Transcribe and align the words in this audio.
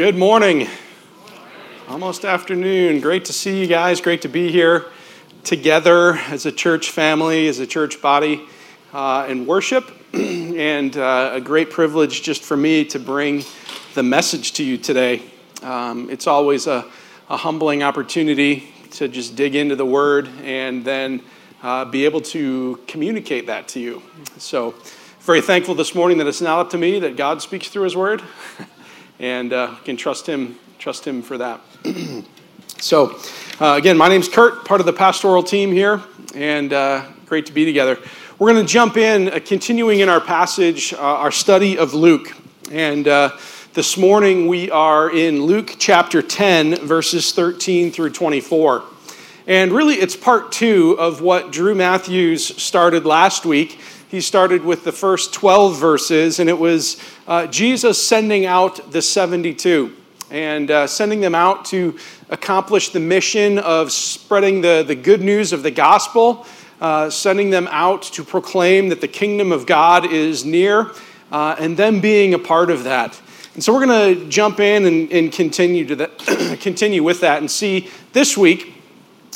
Good 0.00 0.16
morning. 0.16 0.66
Almost 1.86 2.24
afternoon. 2.24 3.02
Great 3.02 3.26
to 3.26 3.34
see 3.34 3.60
you 3.60 3.66
guys. 3.66 4.00
Great 4.00 4.22
to 4.22 4.28
be 4.28 4.50
here 4.50 4.86
together 5.44 6.14
as 6.14 6.46
a 6.46 6.52
church 6.52 6.88
family, 6.88 7.48
as 7.48 7.58
a 7.58 7.66
church 7.66 8.00
body, 8.00 8.48
uh, 8.94 9.26
and 9.28 9.46
worship. 9.46 9.92
and 10.14 10.96
uh, 10.96 11.32
a 11.34 11.40
great 11.42 11.70
privilege 11.70 12.22
just 12.22 12.42
for 12.42 12.56
me 12.56 12.82
to 12.86 12.98
bring 12.98 13.44
the 13.92 14.02
message 14.02 14.54
to 14.54 14.64
you 14.64 14.78
today. 14.78 15.20
Um, 15.62 16.08
it's 16.08 16.26
always 16.26 16.66
a, 16.66 16.86
a, 17.28 17.36
humbling 17.36 17.82
opportunity 17.82 18.72
to 18.92 19.06
just 19.06 19.36
dig 19.36 19.54
into 19.54 19.76
the 19.76 19.84
Word 19.84 20.28
and 20.42 20.82
then 20.82 21.22
uh, 21.62 21.84
be 21.84 22.06
able 22.06 22.22
to 22.22 22.80
communicate 22.86 23.48
that 23.48 23.68
to 23.68 23.80
you. 23.80 24.02
So, 24.38 24.74
very 25.18 25.42
thankful 25.42 25.74
this 25.74 25.94
morning 25.94 26.16
that 26.16 26.26
it's 26.26 26.40
not 26.40 26.58
up 26.58 26.70
to 26.70 26.78
me, 26.78 27.00
that 27.00 27.18
God 27.18 27.42
speaks 27.42 27.68
through 27.68 27.82
His 27.82 27.94
Word. 27.94 28.22
and 29.20 29.52
uh, 29.52 29.76
can 29.84 29.96
trust 29.96 30.26
him 30.26 30.58
trust 30.80 31.06
him 31.06 31.20
for 31.20 31.36
that. 31.36 31.60
so, 32.78 33.18
uh, 33.60 33.74
again, 33.76 33.98
my 33.98 34.08
name's 34.08 34.30
Kurt, 34.30 34.64
part 34.64 34.80
of 34.80 34.86
the 34.86 34.94
pastoral 34.94 35.42
team 35.42 35.70
here, 35.72 36.00
and 36.34 36.72
uh, 36.72 37.04
great 37.26 37.44
to 37.46 37.52
be 37.52 37.66
together. 37.66 37.98
We're 38.38 38.50
going 38.50 38.64
to 38.64 38.72
jump 38.72 38.96
in, 38.96 39.28
uh, 39.28 39.40
continuing 39.44 40.00
in 40.00 40.08
our 40.08 40.22
passage, 40.22 40.94
uh, 40.94 40.98
our 41.00 41.30
study 41.30 41.76
of 41.76 41.92
Luke, 41.92 42.34
and 42.72 43.06
uh, 43.06 43.36
this 43.74 43.98
morning 43.98 44.46
we 44.46 44.70
are 44.70 45.14
in 45.14 45.42
Luke 45.42 45.76
chapter 45.78 46.22
10, 46.22 46.76
verses 46.76 47.32
13 47.32 47.92
through 47.92 48.10
24. 48.10 48.84
And 49.46 49.70
really, 49.70 49.96
it's 49.96 50.16
part 50.16 50.50
two 50.50 50.96
of 50.98 51.20
what 51.20 51.52
Drew 51.52 51.74
Matthews 51.74 52.62
started 52.62 53.04
last 53.04 53.44
week 53.44 53.78
he 54.10 54.20
started 54.20 54.64
with 54.64 54.82
the 54.82 54.90
first 54.90 55.32
12 55.32 55.78
verses, 55.78 56.40
and 56.40 56.50
it 56.50 56.58
was 56.58 57.00
uh, 57.28 57.46
Jesus 57.46 58.04
sending 58.04 58.44
out 58.44 58.90
the 58.90 59.00
72 59.00 59.94
and 60.32 60.68
uh, 60.68 60.88
sending 60.88 61.20
them 61.20 61.36
out 61.36 61.64
to 61.66 61.96
accomplish 62.28 62.88
the 62.88 62.98
mission 62.98 63.60
of 63.60 63.92
spreading 63.92 64.62
the, 64.62 64.82
the 64.84 64.96
good 64.96 65.20
news 65.20 65.52
of 65.52 65.62
the 65.62 65.70
gospel, 65.70 66.44
uh, 66.80 67.08
sending 67.08 67.50
them 67.50 67.68
out 67.70 68.02
to 68.02 68.24
proclaim 68.24 68.88
that 68.88 69.00
the 69.00 69.06
kingdom 69.06 69.52
of 69.52 69.64
God 69.64 70.04
is 70.12 70.44
near, 70.44 70.90
uh, 71.30 71.54
and 71.60 71.76
them 71.76 72.00
being 72.00 72.34
a 72.34 72.38
part 72.38 72.72
of 72.72 72.82
that. 72.82 73.20
And 73.54 73.62
so 73.62 73.72
we're 73.72 73.86
going 73.86 74.16
to 74.16 74.28
jump 74.28 74.58
in 74.58 74.86
and, 74.86 75.12
and 75.12 75.32
continue, 75.32 75.86
to 75.86 75.94
that, 75.96 76.58
continue 76.60 77.04
with 77.04 77.20
that 77.20 77.38
and 77.38 77.48
see 77.48 77.88
this 78.12 78.36
week 78.36 78.79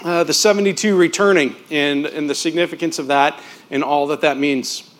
uh, 0.04 0.22
the 0.22 0.32
72 0.32 0.96
returning 0.96 1.56
and, 1.70 2.06
and 2.06 2.30
the 2.30 2.34
significance 2.34 2.98
of 2.98 3.08
that 3.08 3.40
and 3.70 3.82
all 3.82 4.06
that 4.06 4.20
that 4.20 4.36
means. 4.38 4.90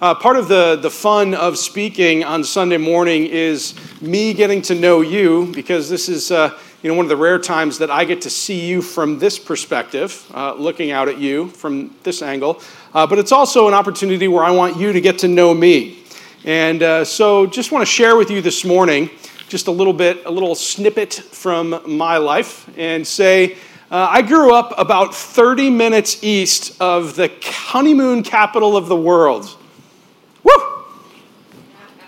Uh, 0.00 0.14
part 0.14 0.36
of 0.36 0.48
the, 0.48 0.76
the 0.76 0.90
fun 0.90 1.34
of 1.34 1.58
speaking 1.58 2.24
on 2.24 2.42
Sunday 2.42 2.76
morning 2.76 3.26
is 3.26 3.74
me 4.00 4.32
getting 4.32 4.62
to 4.62 4.74
know 4.74 5.00
you 5.00 5.52
because 5.54 5.90
this 5.90 6.08
is 6.08 6.30
uh, 6.30 6.58
you 6.82 6.90
know, 6.90 6.96
one 6.96 7.04
of 7.04 7.08
the 7.10 7.16
rare 7.16 7.38
times 7.38 7.78
that 7.78 7.90
I 7.90 8.04
get 8.04 8.22
to 8.22 8.30
see 8.30 8.66
you 8.66 8.82
from 8.82 9.20
this 9.20 9.38
perspective, 9.38 10.28
uh, 10.34 10.54
looking 10.54 10.90
out 10.90 11.08
at 11.08 11.18
you 11.18 11.48
from 11.48 11.94
this 12.02 12.22
angle. 12.22 12.60
Uh, 12.92 13.06
but 13.06 13.18
it's 13.18 13.30
also 13.30 13.68
an 13.68 13.74
opportunity 13.74 14.26
where 14.26 14.42
I 14.42 14.50
want 14.50 14.76
you 14.76 14.92
to 14.92 15.00
get 15.00 15.20
to 15.20 15.28
know 15.28 15.54
me. 15.54 16.02
And 16.44 16.82
uh, 16.82 17.04
so 17.04 17.46
just 17.46 17.70
want 17.70 17.82
to 17.82 17.86
share 17.86 18.16
with 18.16 18.30
you 18.30 18.40
this 18.40 18.64
morning 18.64 19.10
just 19.48 19.68
a 19.68 19.70
little 19.70 19.92
bit, 19.92 20.26
a 20.26 20.30
little 20.30 20.56
snippet 20.56 21.14
from 21.14 21.80
my 21.86 22.16
life 22.16 22.68
and 22.76 23.06
say, 23.06 23.56
uh, 23.92 24.08
I 24.10 24.22
grew 24.22 24.54
up 24.54 24.72
about 24.78 25.14
30 25.14 25.68
minutes 25.68 26.24
east 26.24 26.80
of 26.80 27.14
the 27.14 27.30
honeymoon 27.42 28.22
capital 28.22 28.74
of 28.74 28.86
the 28.88 28.96
world. 28.96 29.54
Woo! 30.42 30.52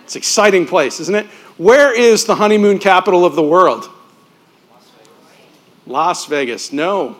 It's 0.03 0.15
an 0.15 0.19
exciting 0.19 0.67
place, 0.67 0.99
isn't 0.99 1.15
it? 1.15 1.27
Where 1.59 1.95
is 1.95 2.25
the 2.25 2.37
honeymoon 2.37 2.79
capital 2.79 3.27
of 3.27 3.35
the 3.35 3.43
world? 3.43 3.91
Las 5.87 6.25
Vegas. 6.25 6.73
No. 6.73 7.19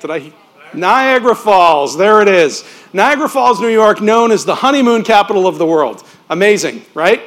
Did 0.00 0.10
I? 0.10 0.32
Niagara 0.74 1.34
Falls. 1.34 1.96
There 1.96 2.20
it 2.20 2.28
is. 2.28 2.64
Niagara 2.92 3.30
Falls, 3.30 3.62
New 3.62 3.68
York, 3.68 4.02
known 4.02 4.30
as 4.30 4.44
the 4.44 4.56
honeymoon 4.56 5.04
capital 5.04 5.46
of 5.46 5.56
the 5.56 5.66
world. 5.66 6.04
Amazing, 6.28 6.84
right? 6.92 7.22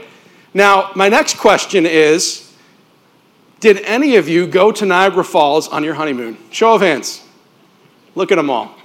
Now, 0.53 0.91
my 0.95 1.09
next 1.09 1.38
question 1.38 1.88
is 1.88 2.48
did 3.59 3.81
any 3.81 4.15
of 4.15 4.29
you 4.29 4.47
go 4.47 4.71
to 4.71 4.85
Niagara 4.85 5.23
Falls 5.23 5.67
on 5.67 5.83
your 5.83 5.93
honeymoon? 5.93 6.37
Show 6.51 6.75
of 6.75 6.81
hands. 6.81 7.23
Look 8.15 8.31
at 8.31 8.35
them 8.35 8.49
all. 8.49 8.75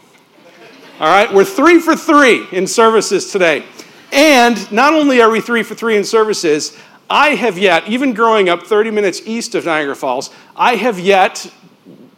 All 1.00 1.08
right, 1.08 1.32
we're 1.32 1.44
three 1.44 1.78
for 1.80 1.96
three 1.96 2.46
in 2.52 2.66
services 2.66 3.30
today. 3.30 3.64
And 4.12 4.70
not 4.70 4.92
only 4.92 5.20
are 5.20 5.30
we 5.30 5.40
three 5.40 5.62
for 5.62 5.74
three 5.74 5.96
in 5.96 6.04
services, 6.04 6.76
I 7.10 7.30
have 7.30 7.58
yet, 7.58 7.88
even 7.88 8.14
growing 8.14 8.48
up 8.48 8.64
30 8.64 8.90
minutes 8.90 9.20
east 9.26 9.54
of 9.54 9.64
Niagara 9.64 9.96
Falls, 9.96 10.30
I 10.56 10.76
have 10.76 10.98
yet, 10.98 11.52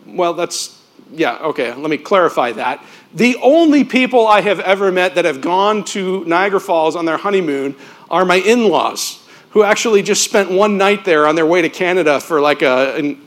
well, 0.07 0.35
that's, 0.35 0.81
yeah, 1.11 1.39
okay, 1.39 1.73
let 1.75 1.91
me 1.91 1.99
clarify 1.99 2.53
that. 2.53 2.85
The 3.15 3.37
only 3.43 3.83
people 3.85 4.27
I 4.27 4.43
have 4.43 4.61
ever 4.61 4.93
met 4.93 5.15
that 5.15 5.25
have 5.25 5.41
gone 5.41 5.85
to 5.87 6.25
Niagara 6.27 6.61
Falls 6.61 6.97
on 6.97 7.07
their 7.07 7.17
honeymoon 7.17 7.77
are 8.11 8.25
my 8.25 8.37
in 8.37 8.69
laws 8.69 9.26
who 9.57 9.63
actually 9.63 10.03
just 10.03 10.23
spent 10.23 10.51
one 10.51 10.77
night 10.77 11.07
there 11.07 11.27
on 11.27 11.35
their 11.35 11.47
way 11.47 11.63
to 11.63 11.71
Canada 11.71 12.21
for 12.21 12.43
like 12.43 12.61
a, 12.61 12.95
an 12.97 13.19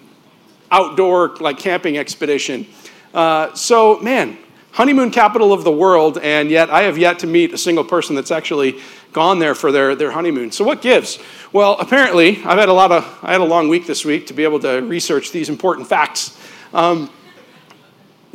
outdoor 0.70 1.36
like 1.38 1.58
camping 1.58 1.98
expedition. 1.98 2.68
Uh, 3.16 3.52
so, 3.56 4.00
man, 4.02 4.38
honeymoon 4.70 5.10
capital 5.10 5.52
of 5.52 5.64
the 5.64 5.72
world, 5.72 6.20
and 6.20 6.52
yet 6.52 6.70
I 6.70 6.84
have 6.84 7.00
yet 7.00 7.18
to 7.20 7.28
meet 7.28 7.52
a 7.52 7.58
single 7.58 7.84
person 7.84 8.16
that's 8.16 8.30
actually 8.30 8.80
gone 9.12 9.40
there 9.40 9.56
for 9.56 9.72
their, 9.72 9.96
their 9.96 10.12
honeymoon. 10.12 10.52
So 10.52 10.64
what 10.64 10.84
gives? 10.84 11.18
Well, 11.52 11.78
apparently, 11.80 12.38
I've 12.44 12.60
had 12.60 12.70
a 12.70 12.74
lot 12.74 12.92
of, 12.92 13.20
I 13.24 13.32
had 13.32 13.42
a 13.42 13.46
long 13.46 13.68
week 13.68 13.88
this 13.88 14.06
week 14.06 14.28
to 14.28 14.36
be 14.36 14.44
able 14.44 14.60
to 14.60 14.82
research 14.82 15.32
these 15.32 15.50
important 15.50 15.88
facts. 15.88 16.40
Um, 16.76 17.10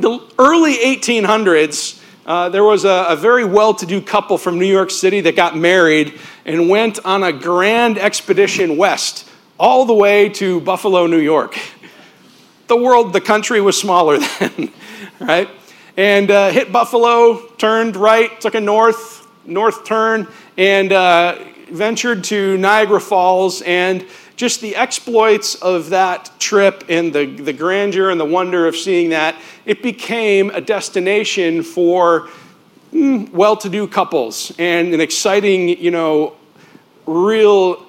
the 0.00 0.19
early 0.37 0.75
1800s, 0.78 2.03
uh, 2.27 2.49
there 2.49 2.65
was 2.65 2.85
a, 2.85 3.07
a 3.11 3.17
very 3.17 3.45
well 3.45 3.75
to 3.75 3.85
do 3.85 4.01
couple 4.01 4.39
from 4.39 4.59
New 4.59 4.67
York 4.67 4.91
City 4.91 5.21
that 5.21 5.37
got 5.37 5.57
married 5.57 6.19
and 6.47 6.71
went 6.71 7.05
on 7.05 7.23
a 7.23 7.33
grand 7.33 7.99
expedition 7.99 8.79
west, 8.79 9.29
all 9.59 9.85
the 9.85 9.95
way 9.95 10.31
to 10.31 10.61
Buffalo, 10.61 11.07
New 11.07 11.19
York. 11.19 11.59
The 12.67 12.77
world, 12.77 13.12
the 13.12 13.21
country 13.21 13.61
was 13.61 13.79
smaller 13.79 14.19
then, 14.39 14.73
right? 15.21 15.51
And 15.99 16.31
uh, 16.31 16.51
hit 16.51 16.73
Buffalo, 16.73 17.47
turned 17.59 17.95
right, 17.95 18.41
took 18.41 18.55
a 18.55 18.61
north, 18.61 19.29
north 19.45 19.85
turn, 19.85 20.27
and 20.56 20.93
uh, 20.93 21.39
ventured 21.71 22.25
to 22.25 22.56
Niagara 22.56 23.01
Falls. 23.01 23.61
And 23.62 24.06
just 24.37 24.61
the 24.61 24.77
exploits 24.77 25.55
of 25.56 25.91
that 25.91 26.31
trip 26.39 26.84
and 26.89 27.12
the, 27.12 27.27
the 27.27 27.53
grandeur 27.53 28.11
and 28.11 28.21
the 28.21 28.25
wonder 28.25 28.67
of 28.67 28.77
seeing 28.77 29.11
that, 29.11 29.37
it 29.65 29.83
became 29.83 30.50
a 30.50 30.61
destination 30.61 31.62
for 31.62 32.28
mm, 32.93 33.31
well 33.31 33.56
to 33.56 33.69
do 33.69 33.87
couples 33.87 34.53
and 34.59 34.93
an 34.93 35.00
exciting, 35.00 35.69
you 35.69 35.91
know, 35.91 36.34
real, 37.06 37.84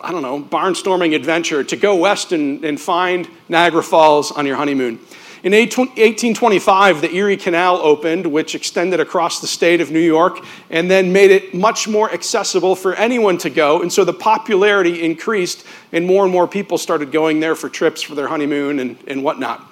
I 0.00 0.12
don't 0.12 0.22
know, 0.22 0.40
barnstorming 0.42 1.14
adventure 1.14 1.64
to 1.64 1.76
go 1.76 1.96
west 1.96 2.32
and, 2.32 2.64
and 2.64 2.80
find 2.80 3.28
Niagara 3.48 3.82
Falls 3.82 4.30
on 4.30 4.46
your 4.46 4.56
honeymoon. 4.56 5.00
In 5.48 5.54
1825, 5.54 7.00
the 7.00 7.10
Erie 7.10 7.38
Canal 7.38 7.76
opened, 7.76 8.26
which 8.26 8.54
extended 8.54 9.00
across 9.00 9.40
the 9.40 9.46
state 9.46 9.80
of 9.80 9.90
New 9.90 9.98
York 9.98 10.44
and 10.68 10.90
then 10.90 11.10
made 11.10 11.30
it 11.30 11.54
much 11.54 11.88
more 11.88 12.12
accessible 12.12 12.76
for 12.76 12.94
anyone 12.96 13.38
to 13.38 13.48
go. 13.48 13.80
And 13.80 13.90
so 13.90 14.04
the 14.04 14.12
popularity 14.12 15.02
increased, 15.02 15.64
and 15.90 16.04
more 16.06 16.24
and 16.24 16.30
more 16.30 16.46
people 16.46 16.76
started 16.76 17.12
going 17.12 17.40
there 17.40 17.54
for 17.54 17.70
trips 17.70 18.02
for 18.02 18.14
their 18.14 18.28
honeymoon 18.28 18.78
and, 18.78 18.98
and 19.06 19.24
whatnot. 19.24 19.66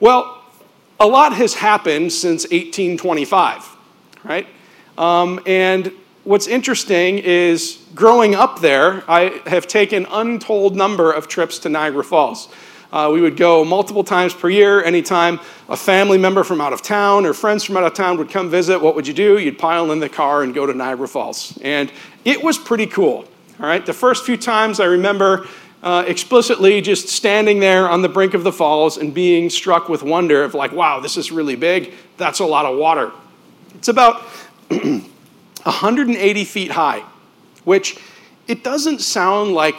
Well, 0.00 0.42
a 0.98 1.06
lot 1.06 1.34
has 1.34 1.52
happened 1.52 2.14
since 2.14 2.44
1825, 2.44 3.76
right? 4.24 4.46
Um, 4.96 5.38
and 5.44 5.92
what's 6.24 6.46
interesting 6.46 7.18
is 7.18 7.84
growing 7.94 8.34
up 8.34 8.60
there, 8.60 9.04
I 9.06 9.42
have 9.44 9.66
taken 9.66 10.06
untold 10.10 10.76
number 10.76 11.12
of 11.12 11.28
trips 11.28 11.58
to 11.58 11.68
Niagara 11.68 12.04
Falls. 12.04 12.48
Uh, 12.92 13.10
we 13.12 13.20
would 13.20 13.36
go 13.36 13.64
multiple 13.64 14.02
times 14.02 14.34
per 14.34 14.48
year. 14.48 14.82
Anytime 14.82 15.38
a 15.68 15.76
family 15.76 16.18
member 16.18 16.42
from 16.42 16.60
out 16.60 16.72
of 16.72 16.82
town 16.82 17.24
or 17.24 17.32
friends 17.32 17.64
from 17.64 17.76
out 17.76 17.84
of 17.84 17.94
town 17.94 18.18
would 18.18 18.30
come 18.30 18.50
visit, 18.50 18.80
what 18.80 18.94
would 18.96 19.06
you 19.06 19.14
do? 19.14 19.38
You'd 19.38 19.58
pile 19.58 19.92
in 19.92 20.00
the 20.00 20.08
car 20.08 20.42
and 20.42 20.52
go 20.52 20.66
to 20.66 20.74
Niagara 20.74 21.06
Falls. 21.06 21.58
And 21.62 21.92
it 22.24 22.42
was 22.42 22.58
pretty 22.58 22.86
cool. 22.86 23.24
All 23.60 23.66
right, 23.66 23.84
the 23.84 23.92
first 23.92 24.24
few 24.24 24.36
times 24.36 24.80
I 24.80 24.86
remember 24.86 25.46
uh, 25.82 26.04
explicitly 26.06 26.80
just 26.80 27.08
standing 27.08 27.60
there 27.60 27.88
on 27.88 28.02
the 28.02 28.08
brink 28.08 28.34
of 28.34 28.42
the 28.42 28.52
falls 28.52 28.96
and 28.96 29.14
being 29.14 29.48
struck 29.50 29.88
with 29.88 30.02
wonder 30.02 30.42
of 30.42 30.54
like, 30.54 30.72
wow, 30.72 31.00
this 31.00 31.16
is 31.16 31.30
really 31.30 31.56
big. 31.56 31.92
That's 32.16 32.40
a 32.40 32.44
lot 32.44 32.66
of 32.66 32.76
water. 32.78 33.12
It's 33.74 33.88
about 33.88 34.20
180 34.68 36.44
feet 36.44 36.70
high, 36.70 37.04
which 37.64 37.98
it 38.46 38.64
doesn't 38.64 39.00
sound 39.00 39.52
like 39.52 39.76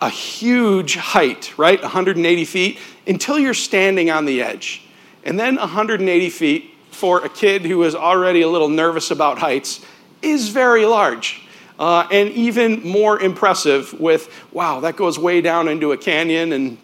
a 0.00 0.10
huge 0.10 0.96
height, 0.96 1.56
right? 1.58 1.80
180 1.80 2.44
feet, 2.44 2.78
until 3.06 3.38
you're 3.38 3.54
standing 3.54 4.10
on 4.10 4.24
the 4.24 4.42
edge. 4.42 4.82
And 5.24 5.38
then 5.38 5.56
180 5.56 6.30
feet 6.30 6.74
for 6.90 7.24
a 7.24 7.28
kid 7.28 7.62
who 7.62 7.82
is 7.82 7.94
already 7.94 8.42
a 8.42 8.48
little 8.48 8.68
nervous 8.68 9.10
about 9.10 9.38
heights 9.38 9.84
is 10.22 10.48
very 10.48 10.86
large. 10.86 11.42
uh, 11.78 12.08
and 12.10 12.30
even 12.30 12.82
more 12.82 13.20
impressive 13.20 13.92
with, 14.00 14.32
wow, 14.52 14.80
that 14.80 14.96
goes 14.96 15.18
way 15.18 15.40
down 15.40 15.68
into 15.68 15.92
a 15.92 15.96
canyon 15.96 16.52
and 16.52 16.78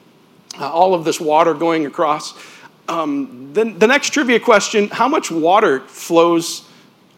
uh, 0.59 0.71
all 0.71 0.95
of 0.95 1.05
this 1.05 1.21
water 1.21 1.55
going 1.55 1.87
across. 1.87 2.35
Um, 2.89 3.51
then 3.53 3.79
the 3.79 3.87
next 3.87 4.11
trivia 4.11 4.41
question 4.41 4.89
how 4.89 5.09
much 5.09 5.31
water 5.31 5.81
flows 5.81 6.69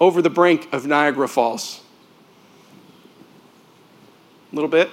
over 0.01 0.23
the 0.23 0.31
brink 0.31 0.69
of 0.73 0.87
Niagara 0.87 1.27
Falls? 1.27 1.83
A 4.53 4.55
little 4.55 4.71
bit? 4.71 4.91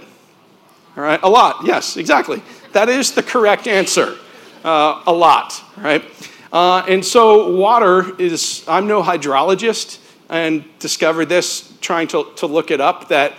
All 0.97 1.03
right, 1.03 1.19
a 1.23 1.29
lot, 1.29 1.65
yes, 1.65 1.97
exactly. 1.97 2.41
That 2.73 2.89
is 2.89 3.13
the 3.13 3.23
correct 3.23 3.67
answer. 3.67 4.17
Uh, 4.63 5.01
a 5.07 5.13
lot, 5.13 5.63
right? 5.77 6.03
Uh, 6.53 6.85
and 6.87 7.03
so, 7.03 7.55
water 7.55 8.15
is, 8.21 8.63
I'm 8.67 8.87
no 8.87 9.01
hydrologist 9.01 9.99
and 10.29 10.63
discovered 10.79 11.25
this 11.29 11.73
trying 11.81 12.07
to, 12.09 12.27
to 12.35 12.45
look 12.45 12.71
it 12.71 12.79
up 12.79 13.07
that 13.09 13.33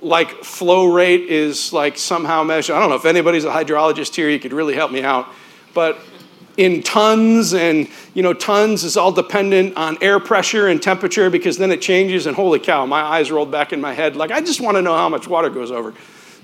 like 0.00 0.44
flow 0.44 0.92
rate 0.92 1.22
is 1.22 1.72
like 1.72 1.96
somehow 1.98 2.42
measured. 2.42 2.76
I 2.76 2.80
don't 2.80 2.90
know 2.90 2.96
if 2.96 3.06
anybody's 3.06 3.44
a 3.44 3.50
hydrologist 3.50 4.14
here, 4.14 4.28
you 4.28 4.38
could 4.38 4.52
really 4.52 4.74
help 4.74 4.92
me 4.92 5.02
out. 5.02 5.28
But 5.74 5.98
in 6.58 6.82
tons 6.82 7.54
and 7.54 7.88
you 8.14 8.22
know 8.22 8.34
tons 8.34 8.82
is 8.82 8.96
all 8.96 9.12
dependent 9.12 9.76
on 9.76 9.96
air 10.02 10.18
pressure 10.18 10.66
and 10.66 10.82
temperature 10.82 11.30
because 11.30 11.56
then 11.56 11.70
it 11.70 11.80
changes 11.80 12.26
and 12.26 12.34
holy 12.34 12.58
cow 12.58 12.84
my 12.84 13.00
eyes 13.00 13.30
rolled 13.30 13.50
back 13.50 13.72
in 13.72 13.80
my 13.80 13.94
head 13.94 14.16
like 14.16 14.32
i 14.32 14.40
just 14.40 14.60
want 14.60 14.76
to 14.76 14.82
know 14.82 14.94
how 14.96 15.08
much 15.08 15.28
water 15.28 15.48
goes 15.48 15.70
over 15.70 15.94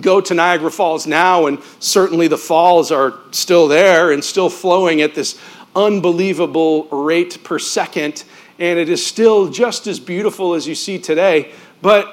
go 0.00 0.20
to 0.20 0.34
Niagara 0.34 0.70
Falls 0.70 1.06
now, 1.06 1.46
and 1.46 1.62
certainly 1.78 2.28
the 2.28 2.38
falls 2.38 2.90
are 2.90 3.14
still 3.30 3.68
there 3.68 4.10
and 4.10 4.24
still 4.24 4.50
flowing 4.50 5.00
at 5.02 5.14
this 5.14 5.38
unbelievable 5.74 6.88
rate 6.90 7.44
per 7.44 7.58
second, 7.58 8.24
and 8.58 8.78
it 8.78 8.88
is 8.88 9.04
still 9.04 9.48
just 9.48 9.86
as 9.86 10.00
beautiful 10.00 10.54
as 10.54 10.66
you 10.66 10.74
see 10.74 10.98
today. 10.98 11.52
But 11.82 12.12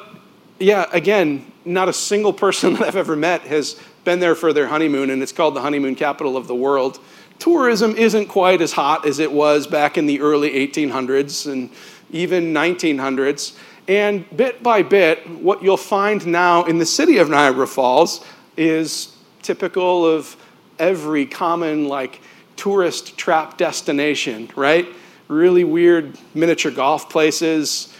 yeah, 0.59 0.85
again, 0.91 1.51
not 1.65 1.89
a 1.89 1.93
single 1.93 2.33
person 2.33 2.73
that 2.75 2.83
I've 2.83 2.95
ever 2.95 3.15
met 3.15 3.41
has 3.41 3.79
been 4.03 4.19
there 4.19 4.35
for 4.35 4.51
their 4.53 4.67
honeymoon, 4.67 5.09
and 5.09 5.21
it's 5.21 5.31
called 5.31 5.55
the 5.55 5.61
honeymoon 5.61 5.95
capital 5.95 6.35
of 6.35 6.47
the 6.47 6.55
world. 6.55 6.99
Tourism 7.39 7.95
isn't 7.95 8.27
quite 8.27 8.61
as 8.61 8.73
hot 8.73 9.05
as 9.05 9.19
it 9.19 9.31
was 9.31 9.67
back 9.67 9.97
in 9.97 10.05
the 10.05 10.21
early 10.21 10.51
1800s 10.51 11.51
and 11.51 11.69
even 12.11 12.53
1900s. 12.53 13.57
And 13.87 14.25
bit 14.35 14.63
by 14.63 14.81
bit, 14.81 15.29
what 15.29 15.61
you'll 15.61 15.75
find 15.77 16.25
now 16.25 16.63
in 16.63 16.77
the 16.77 16.85
city 16.85 17.17
of 17.17 17.29
Niagara 17.29 17.67
Falls 17.67 18.25
is 18.55 19.15
typical 19.41 20.05
of 20.05 20.37
every 20.79 21.25
common, 21.25 21.87
like, 21.87 22.21
tourist 22.55 23.17
trap 23.17 23.57
destination, 23.57 24.49
right? 24.55 24.87
Really 25.33 25.63
weird 25.63 26.15
miniature 26.35 26.71
golf 26.71 27.09
places, 27.09 27.91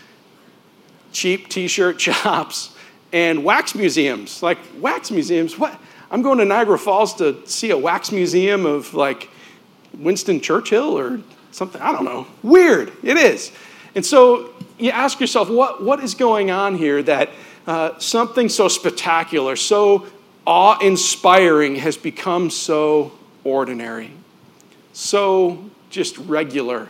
cheap 1.12 1.50
t 1.50 1.68
shirt 1.68 2.00
shops, 2.08 2.76
and 3.12 3.44
wax 3.44 3.74
museums. 3.74 4.44
Like, 4.44 4.60
wax 4.80 5.10
museums? 5.10 5.58
What? 5.58 5.80
I'm 6.12 6.22
going 6.22 6.38
to 6.38 6.46
Niagara 6.46 6.78
Falls 6.78 7.16
to 7.16 7.46
see 7.48 7.72
a 7.72 7.78
wax 7.78 8.12
museum 8.12 8.68
of, 8.68 8.94
like, 8.94 9.32
Winston 9.98 10.42
Churchill 10.42 10.96
or 10.96 11.22
something. 11.52 11.82
I 11.82 11.92
don't 11.92 12.06
know. 12.06 12.28
Weird. 12.44 12.92
It 13.02 13.18
is. 13.18 13.52
And 13.96 14.06
so 14.06 14.54
you 14.78 14.92
ask 14.92 15.20
yourself, 15.20 15.50
what, 15.50 15.84
what 15.84 16.04
is 16.04 16.14
going 16.14 16.52
on 16.52 16.76
here 16.76 17.02
that 17.02 17.32
uh, 17.66 17.98
something 17.98 18.48
so 18.48 18.68
spectacular, 18.68 19.56
so 19.56 20.06
awe 20.46 20.78
inspiring 20.80 21.78
has 21.78 21.98
become 21.98 22.52
so 22.52 23.12
ordinary, 23.44 24.12
so 24.94 25.72
just 25.90 26.18
regular, 26.20 26.90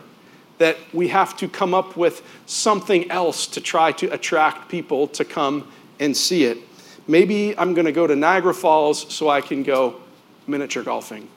that 0.58 0.76
we 0.92 1.08
have 1.08 1.36
to 1.38 1.48
come 1.48 1.74
up 1.74 1.96
with 1.96 2.22
something 2.46 3.10
else 3.10 3.46
to 3.48 3.60
try 3.60 3.92
to 3.92 4.12
attract 4.12 4.68
people 4.68 5.08
to 5.08 5.24
come 5.24 5.68
and 6.00 6.16
see 6.16 6.44
it. 6.44 6.58
Maybe 7.06 7.56
I'm 7.58 7.74
going 7.74 7.86
to 7.86 7.92
go 7.92 8.06
to 8.06 8.16
Niagara 8.16 8.54
Falls 8.54 9.12
so 9.12 9.28
I 9.28 9.40
can 9.40 9.62
go 9.62 10.00
miniature 10.46 10.82
golfing. 10.82 11.28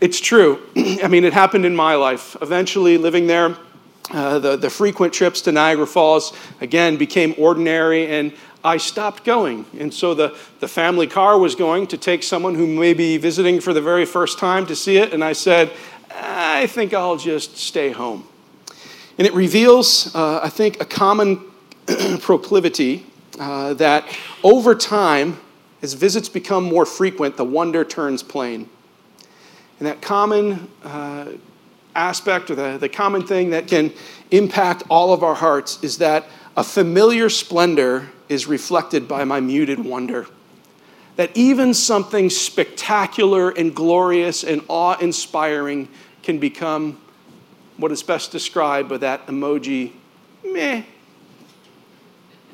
It's 0.00 0.20
true. 0.20 0.60
I 0.76 1.08
mean, 1.08 1.24
it 1.24 1.32
happened 1.32 1.64
in 1.64 1.74
my 1.74 1.94
life. 1.94 2.36
Eventually, 2.40 2.98
living 2.98 3.26
there, 3.26 3.56
uh, 4.10 4.38
the, 4.38 4.56
the 4.56 4.70
frequent 4.70 5.12
trips 5.12 5.42
to 5.42 5.52
Niagara 5.52 5.86
Falls, 5.86 6.32
again, 6.60 6.96
became 6.96 7.34
ordinary, 7.36 8.06
and 8.06 8.32
I 8.64 8.78
stopped 8.78 9.24
going. 9.24 9.66
And 9.78 9.92
so 9.92 10.14
the, 10.14 10.36
the 10.60 10.68
family 10.68 11.06
car 11.06 11.38
was 11.38 11.54
going 11.54 11.86
to 11.88 11.98
take 11.98 12.22
someone 12.22 12.54
who 12.54 12.66
may 12.66 12.94
be 12.94 13.16
visiting 13.18 13.60
for 13.60 13.72
the 13.72 13.82
very 13.82 14.04
first 14.06 14.38
time 14.38 14.66
to 14.66 14.76
see 14.76 14.96
it, 14.96 15.12
and 15.12 15.22
I 15.22 15.32
said, 15.32 15.70
I 16.20 16.66
think 16.66 16.92
I'll 16.92 17.16
just 17.16 17.56
stay 17.56 17.90
home. 17.90 18.26
And 19.18 19.26
it 19.26 19.34
reveals, 19.34 20.14
uh, 20.14 20.40
I 20.42 20.48
think, 20.48 20.80
a 20.80 20.84
common 20.84 21.44
proclivity 22.20 23.06
uh, 23.38 23.74
that 23.74 24.04
over 24.42 24.74
time, 24.74 25.38
as 25.82 25.94
visits 25.94 26.28
become 26.28 26.64
more 26.64 26.84
frequent, 26.84 27.36
the 27.36 27.44
wonder 27.44 27.84
turns 27.84 28.22
plain. 28.22 28.68
And 29.78 29.86
that 29.86 30.02
common 30.02 30.68
uh, 30.82 31.32
aspect 31.94 32.50
or 32.50 32.56
the, 32.56 32.78
the 32.78 32.88
common 32.88 33.26
thing 33.26 33.50
that 33.50 33.68
can 33.68 33.92
impact 34.30 34.82
all 34.90 35.12
of 35.12 35.22
our 35.22 35.34
hearts 35.34 35.78
is 35.82 35.98
that 35.98 36.26
a 36.56 36.64
familiar 36.64 37.28
splendor 37.28 38.08
is 38.28 38.46
reflected 38.46 39.06
by 39.06 39.24
my 39.24 39.40
muted 39.40 39.84
wonder. 39.84 40.26
That 41.16 41.36
even 41.36 41.74
something 41.74 42.30
spectacular 42.30 43.50
and 43.50 43.74
glorious 43.74 44.44
and 44.44 44.62
awe 44.68 44.96
inspiring 44.98 45.88
can 46.22 46.38
become 46.38 47.00
what 47.76 47.92
is 47.92 48.02
best 48.02 48.32
described 48.32 48.88
by 48.88 48.98
that 48.98 49.26
emoji, 49.26 49.92
meh. 50.44 50.82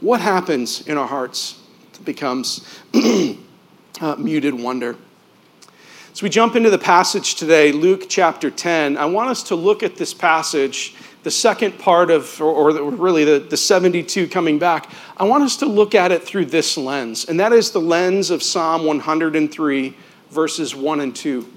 What 0.01 0.21
happens 0.21 0.87
in 0.87 0.99
our 0.99 1.07
hearts 1.07 1.61
becomes 2.05 2.81
uh, 4.01 4.17
muted 4.19 4.55
wonder. 4.55 4.97
As 6.13 6.23
we 6.23 6.29
jump 6.29 6.55
into 6.55 6.71
the 6.71 6.79
passage 6.79 7.35
today, 7.35 7.73
Luke 7.73 8.05
chapter 8.09 8.51
10, 8.51 8.97
I 8.97 9.07
want 9.07 9.31
us 9.31 9.43
to 9.45 9.57
look 9.57 9.83
at 9.83 9.97
this 9.97 10.15
passage, 10.15 10.95
the 11.25 11.31
second 11.31 11.79
part 11.79 12.11
of, 12.11 12.41
or, 12.41 12.71
or 12.79 12.91
really 12.91 13.25
the, 13.25 13.41
the 13.41 13.57
72 13.57 14.29
coming 14.29 14.59
back. 14.59 14.91
I 15.17 15.25
want 15.25 15.43
us 15.43 15.57
to 15.57 15.67
look 15.67 15.95
at 15.95 16.13
it 16.13 16.23
through 16.23 16.47
this 16.47 16.77
lens, 16.77 17.25
and 17.25 17.41
that 17.41 17.53
is 17.53 17.73
the 17.73 17.81
lens 17.81 18.31
of 18.31 18.43
Psalm 18.45 18.85
103, 18.85 19.97
verses 20.31 20.75
1 20.77 21.01
and 21.01 21.17
2. 21.17 21.49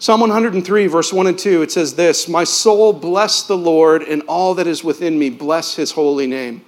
Psalm 0.00 0.20
103, 0.20 0.86
verse 0.86 1.12
1 1.12 1.26
and 1.26 1.38
2, 1.38 1.60
it 1.60 1.70
says 1.70 1.94
this 1.94 2.26
My 2.26 2.42
soul, 2.42 2.94
bless 2.94 3.42
the 3.42 3.56
Lord, 3.56 4.02
and 4.02 4.22
all 4.22 4.54
that 4.54 4.66
is 4.66 4.82
within 4.82 5.18
me, 5.18 5.28
bless 5.28 5.74
his 5.74 5.92
holy 5.92 6.26
name. 6.26 6.64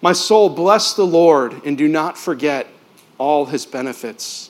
My 0.00 0.14
soul, 0.14 0.48
bless 0.48 0.94
the 0.94 1.04
Lord, 1.04 1.66
and 1.66 1.76
do 1.76 1.86
not 1.86 2.16
forget 2.16 2.66
all 3.18 3.44
his 3.44 3.66
benefits. 3.66 4.48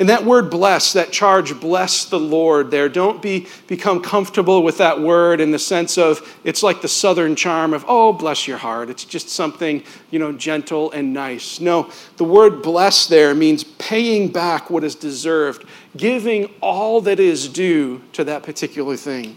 And 0.00 0.08
that 0.08 0.24
word 0.24 0.48
bless, 0.48 0.94
that 0.94 1.12
charge, 1.12 1.60
bless 1.60 2.06
the 2.06 2.18
Lord 2.18 2.70
there, 2.70 2.88
don't 2.88 3.20
be, 3.20 3.46
become 3.66 4.00
comfortable 4.00 4.62
with 4.62 4.78
that 4.78 4.98
word 4.98 5.42
in 5.42 5.50
the 5.50 5.58
sense 5.58 5.98
of 5.98 6.38
it's 6.42 6.62
like 6.62 6.80
the 6.80 6.88
southern 6.88 7.36
charm 7.36 7.74
of, 7.74 7.84
oh, 7.86 8.14
bless 8.14 8.48
your 8.48 8.56
heart. 8.56 8.88
It's 8.88 9.04
just 9.04 9.28
something, 9.28 9.84
you 10.10 10.18
know, 10.18 10.32
gentle 10.32 10.90
and 10.92 11.12
nice. 11.12 11.60
No, 11.60 11.90
the 12.16 12.24
word 12.24 12.62
bless 12.62 13.08
there 13.08 13.34
means 13.34 13.62
paying 13.62 14.32
back 14.32 14.70
what 14.70 14.84
is 14.84 14.94
deserved, 14.94 15.66
giving 15.94 16.46
all 16.62 17.02
that 17.02 17.20
is 17.20 17.46
due 17.46 18.00
to 18.14 18.24
that 18.24 18.42
particular 18.42 18.96
thing. 18.96 19.36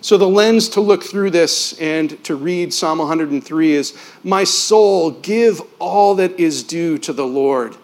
So, 0.00 0.16
the 0.16 0.28
lens 0.28 0.70
to 0.70 0.80
look 0.80 1.02
through 1.02 1.32
this 1.32 1.78
and 1.78 2.24
to 2.24 2.36
read 2.36 2.72
Psalm 2.72 3.00
103 3.00 3.72
is 3.72 3.98
My 4.24 4.44
soul, 4.44 5.10
give 5.10 5.60
all 5.78 6.14
that 6.14 6.40
is 6.40 6.62
due 6.62 6.96
to 6.98 7.12
the 7.12 7.26
Lord 7.26 7.76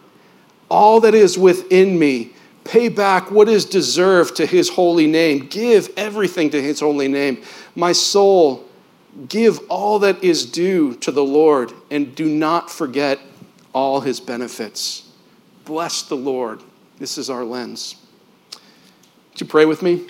all 0.74 0.98
that 1.00 1.14
is 1.14 1.38
within 1.38 1.96
me. 1.96 2.32
Pay 2.64 2.88
back 2.88 3.30
what 3.30 3.48
is 3.48 3.64
deserved 3.64 4.34
to 4.36 4.44
his 4.44 4.68
holy 4.68 5.06
name. 5.06 5.46
Give 5.46 5.88
everything 5.96 6.50
to 6.50 6.60
his 6.60 6.80
holy 6.80 7.06
name. 7.06 7.42
My 7.76 7.92
soul, 7.92 8.66
give 9.28 9.60
all 9.68 10.00
that 10.00 10.24
is 10.24 10.44
due 10.44 10.96
to 10.96 11.12
the 11.12 11.22
Lord, 11.22 11.72
and 11.92 12.12
do 12.16 12.26
not 12.26 12.72
forget 12.72 13.20
all 13.72 14.00
his 14.00 14.18
benefits. 14.18 15.08
Bless 15.64 16.02
the 16.02 16.16
Lord. 16.16 16.60
This 16.98 17.18
is 17.18 17.30
our 17.30 17.44
lens. 17.44 17.94
Would 19.30 19.42
you 19.42 19.46
pray 19.46 19.66
with 19.66 19.80
me? 19.80 20.08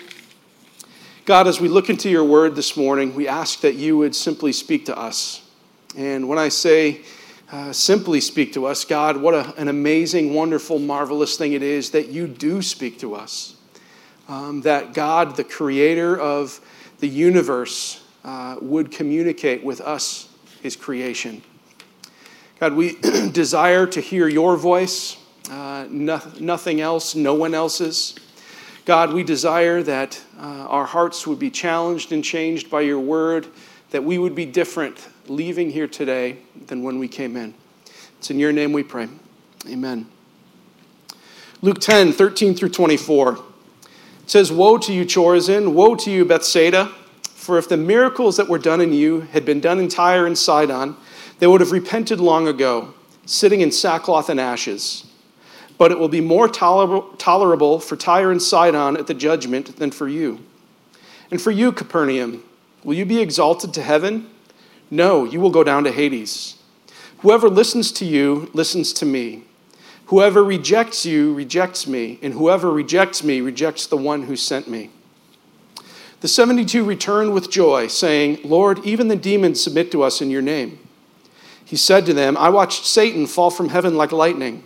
God, 1.25 1.47
as 1.47 1.61
we 1.61 1.67
look 1.67 1.91
into 1.91 2.09
your 2.09 2.23
word 2.23 2.55
this 2.55 2.75
morning, 2.75 3.13
we 3.13 3.27
ask 3.27 3.61
that 3.61 3.75
you 3.75 3.97
would 3.97 4.15
simply 4.15 4.51
speak 4.51 4.85
to 4.85 4.97
us. 4.97 5.47
And 5.95 6.27
when 6.27 6.39
I 6.39 6.49
say 6.49 7.01
uh, 7.51 7.71
simply 7.71 8.19
speak 8.19 8.53
to 8.53 8.65
us. 8.65 8.85
God, 8.85 9.17
what 9.17 9.33
a, 9.33 9.53
an 9.57 9.67
amazing, 9.67 10.33
wonderful, 10.33 10.79
marvelous 10.79 11.37
thing 11.37 11.53
it 11.53 11.61
is 11.61 11.91
that 11.91 12.09
you 12.09 12.27
do 12.27 12.61
speak 12.61 12.99
to 12.99 13.15
us. 13.15 13.55
Um, 14.27 14.61
that 14.61 14.93
God, 14.93 15.35
the 15.35 15.43
creator 15.43 16.19
of 16.19 16.59
the 16.99 17.07
universe, 17.07 18.03
uh, 18.23 18.55
would 18.59 18.91
communicate 18.91 19.63
with 19.63 19.79
us, 19.81 20.29
his 20.63 20.75
creation. 20.75 21.43
God, 22.59 22.73
we 22.73 22.95
desire 23.31 23.85
to 23.85 24.01
hear 24.01 24.27
your 24.27 24.57
voice, 24.57 25.17
uh, 25.51 25.85
no, 25.89 26.19
nothing 26.39 26.81
else, 26.81 27.13
no 27.13 27.35
one 27.35 27.53
else's. 27.53 28.15
God, 28.85 29.13
we 29.13 29.23
desire 29.23 29.83
that 29.83 30.19
uh, 30.39 30.41
our 30.41 30.85
hearts 30.85 31.27
would 31.27 31.37
be 31.37 31.51
challenged 31.51 32.11
and 32.11 32.23
changed 32.23 32.71
by 32.71 32.81
your 32.81 32.99
word, 32.99 33.45
that 33.91 34.03
we 34.03 34.17
would 34.17 34.33
be 34.33 34.45
different 34.45 35.07
leaving 35.29 35.69
here 35.69 35.87
today 35.87 36.37
than 36.67 36.83
when 36.83 36.99
we 36.99 37.07
came 37.07 37.35
in. 37.35 37.53
It's 38.17 38.29
in 38.31 38.39
your 38.39 38.51
name 38.51 38.73
we 38.73 38.83
pray. 38.83 39.07
Amen. 39.67 40.07
Luke 41.61 41.79
10, 41.79 42.11
13 42.11 42.55
through 42.55 42.69
24. 42.69 43.33
It 43.33 44.31
says, 44.31 44.51
Woe 44.51 44.77
to 44.77 44.93
you, 44.93 45.05
Chorazin! 45.05 45.73
Woe 45.73 45.95
to 45.95 46.11
you, 46.11 46.25
Bethsaida! 46.25 46.91
For 47.23 47.57
if 47.57 47.69
the 47.69 47.77
miracles 47.77 48.37
that 48.37 48.49
were 48.49 48.57
done 48.57 48.81
in 48.81 48.91
you 48.93 49.21
had 49.21 49.45
been 49.45 49.59
done 49.59 49.79
in 49.79 49.87
Tyre 49.87 50.25
and 50.25 50.37
Sidon, 50.37 50.95
they 51.39 51.47
would 51.47 51.61
have 51.61 51.71
repented 51.71 52.19
long 52.19 52.47
ago, 52.47 52.93
sitting 53.25 53.61
in 53.61 53.71
sackcloth 53.71 54.29
and 54.29 54.39
ashes. 54.39 55.05
But 55.77 55.91
it 55.91 55.99
will 55.99 56.09
be 56.09 56.21
more 56.21 56.47
tolerable, 56.47 57.15
tolerable 57.17 57.79
for 57.79 57.95
Tyre 57.95 58.31
and 58.31 58.41
Sidon 58.41 58.97
at 58.97 59.07
the 59.07 59.13
judgment 59.13 59.75
than 59.77 59.91
for 59.91 60.07
you. 60.07 60.39
And 61.29 61.41
for 61.41 61.51
you, 61.51 61.71
Capernaum, 61.71 62.43
will 62.83 62.95
you 62.95 63.05
be 63.05 63.21
exalted 63.21 63.73
to 63.73 63.81
heaven? 63.81 64.29
No, 64.91 65.23
you 65.25 65.39
will 65.39 65.49
go 65.49 65.63
down 65.63 65.83
to 65.85 65.91
Hades. 65.91 66.57
Whoever 67.19 67.49
listens 67.49 67.91
to 67.93 68.05
you 68.05 68.49
listens 68.53 68.93
to 68.93 69.05
me. 69.05 69.43
Whoever 70.07 70.43
rejects 70.43 71.05
you 71.05 71.33
rejects 71.33 71.87
me, 71.87 72.19
and 72.21 72.33
whoever 72.33 72.71
rejects 72.71 73.23
me 73.23 73.41
rejects 73.41 73.87
the 73.87 73.97
one 73.97 74.23
who 74.23 74.35
sent 74.35 74.67
me. 74.67 74.91
The 76.21 76.27
72 76.27 76.83
returned 76.83 77.33
with 77.33 77.51
joy, 77.51 77.87
saying, 77.87 78.39
Lord, 78.43 78.85
even 78.85 79.07
the 79.07 79.15
demons 79.15 79.61
submit 79.61 79.91
to 79.91 80.03
us 80.03 80.21
in 80.21 80.29
your 80.29 80.41
name. 80.41 80.79
He 81.63 81.75
said 81.75 82.05
to 82.05 82.13
them, 82.13 82.37
I 82.37 82.49
watched 82.49 82.85
Satan 82.85 83.25
fall 83.25 83.49
from 83.49 83.69
heaven 83.69 83.97
like 83.97 84.11
lightning. 84.11 84.63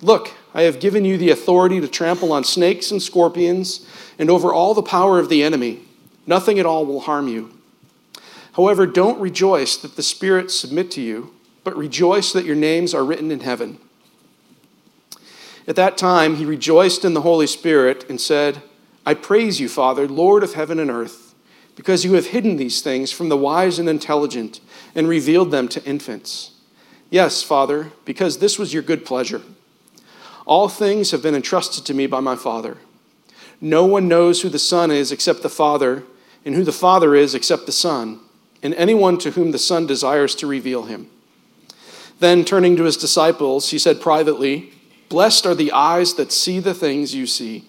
Look, 0.00 0.32
I 0.54 0.62
have 0.62 0.80
given 0.80 1.04
you 1.04 1.18
the 1.18 1.30
authority 1.30 1.80
to 1.80 1.88
trample 1.88 2.32
on 2.32 2.44
snakes 2.44 2.90
and 2.90 3.02
scorpions 3.02 3.86
and 4.18 4.30
over 4.30 4.52
all 4.52 4.74
the 4.74 4.82
power 4.82 5.18
of 5.18 5.28
the 5.28 5.42
enemy. 5.42 5.80
Nothing 6.26 6.58
at 6.58 6.66
all 6.66 6.86
will 6.86 7.00
harm 7.00 7.28
you. 7.28 7.53
However, 8.56 8.86
don't 8.86 9.20
rejoice 9.20 9.76
that 9.78 9.96
the 9.96 10.02
spirits 10.02 10.54
submit 10.54 10.90
to 10.92 11.00
you, 11.00 11.34
but 11.64 11.76
rejoice 11.76 12.32
that 12.32 12.44
your 12.44 12.54
names 12.54 12.94
are 12.94 13.04
written 13.04 13.30
in 13.32 13.40
heaven. 13.40 13.78
At 15.66 15.76
that 15.76 15.98
time, 15.98 16.36
he 16.36 16.44
rejoiced 16.44 17.04
in 17.04 17.14
the 17.14 17.22
Holy 17.22 17.48
Spirit 17.48 18.08
and 18.08 18.20
said, 18.20 18.62
I 19.04 19.14
praise 19.14 19.60
you, 19.60 19.68
Father, 19.68 20.06
Lord 20.06 20.44
of 20.44 20.54
heaven 20.54 20.78
and 20.78 20.90
earth, 20.90 21.34
because 21.74 22.04
you 22.04 22.14
have 22.14 22.26
hidden 22.26 22.56
these 22.56 22.80
things 22.80 23.10
from 23.10 23.28
the 23.28 23.36
wise 23.36 23.78
and 23.78 23.88
intelligent 23.88 24.60
and 24.94 25.08
revealed 25.08 25.50
them 25.50 25.66
to 25.68 25.84
infants. 25.84 26.52
Yes, 27.10 27.42
Father, 27.42 27.90
because 28.04 28.38
this 28.38 28.58
was 28.58 28.72
your 28.72 28.82
good 28.82 29.04
pleasure. 29.04 29.42
All 30.46 30.68
things 30.68 31.10
have 31.10 31.22
been 31.22 31.34
entrusted 31.34 31.84
to 31.86 31.94
me 31.94 32.06
by 32.06 32.20
my 32.20 32.36
Father. 32.36 32.76
No 33.60 33.84
one 33.84 34.06
knows 34.06 34.42
who 34.42 34.48
the 34.48 34.58
Son 34.58 34.90
is 34.90 35.10
except 35.10 35.42
the 35.42 35.48
Father, 35.48 36.04
and 36.44 36.54
who 36.54 36.62
the 36.62 36.72
Father 36.72 37.16
is 37.16 37.34
except 37.34 37.66
the 37.66 37.72
Son 37.72 38.20
and 38.64 38.74
anyone 38.74 39.18
to 39.18 39.30
whom 39.32 39.52
the 39.52 39.58
Son 39.58 39.86
desires 39.86 40.34
to 40.36 40.46
reveal 40.46 40.84
him. 40.84 41.08
Then, 42.18 42.44
turning 42.44 42.76
to 42.76 42.84
his 42.84 42.96
disciples, 42.96 43.70
he 43.70 43.78
said 43.78 44.00
privately, 44.00 44.72
Blessed 45.10 45.44
are 45.46 45.54
the 45.54 45.70
eyes 45.70 46.14
that 46.14 46.32
see 46.32 46.58
the 46.58 46.74
things 46.74 47.14
you 47.14 47.26
see. 47.26 47.66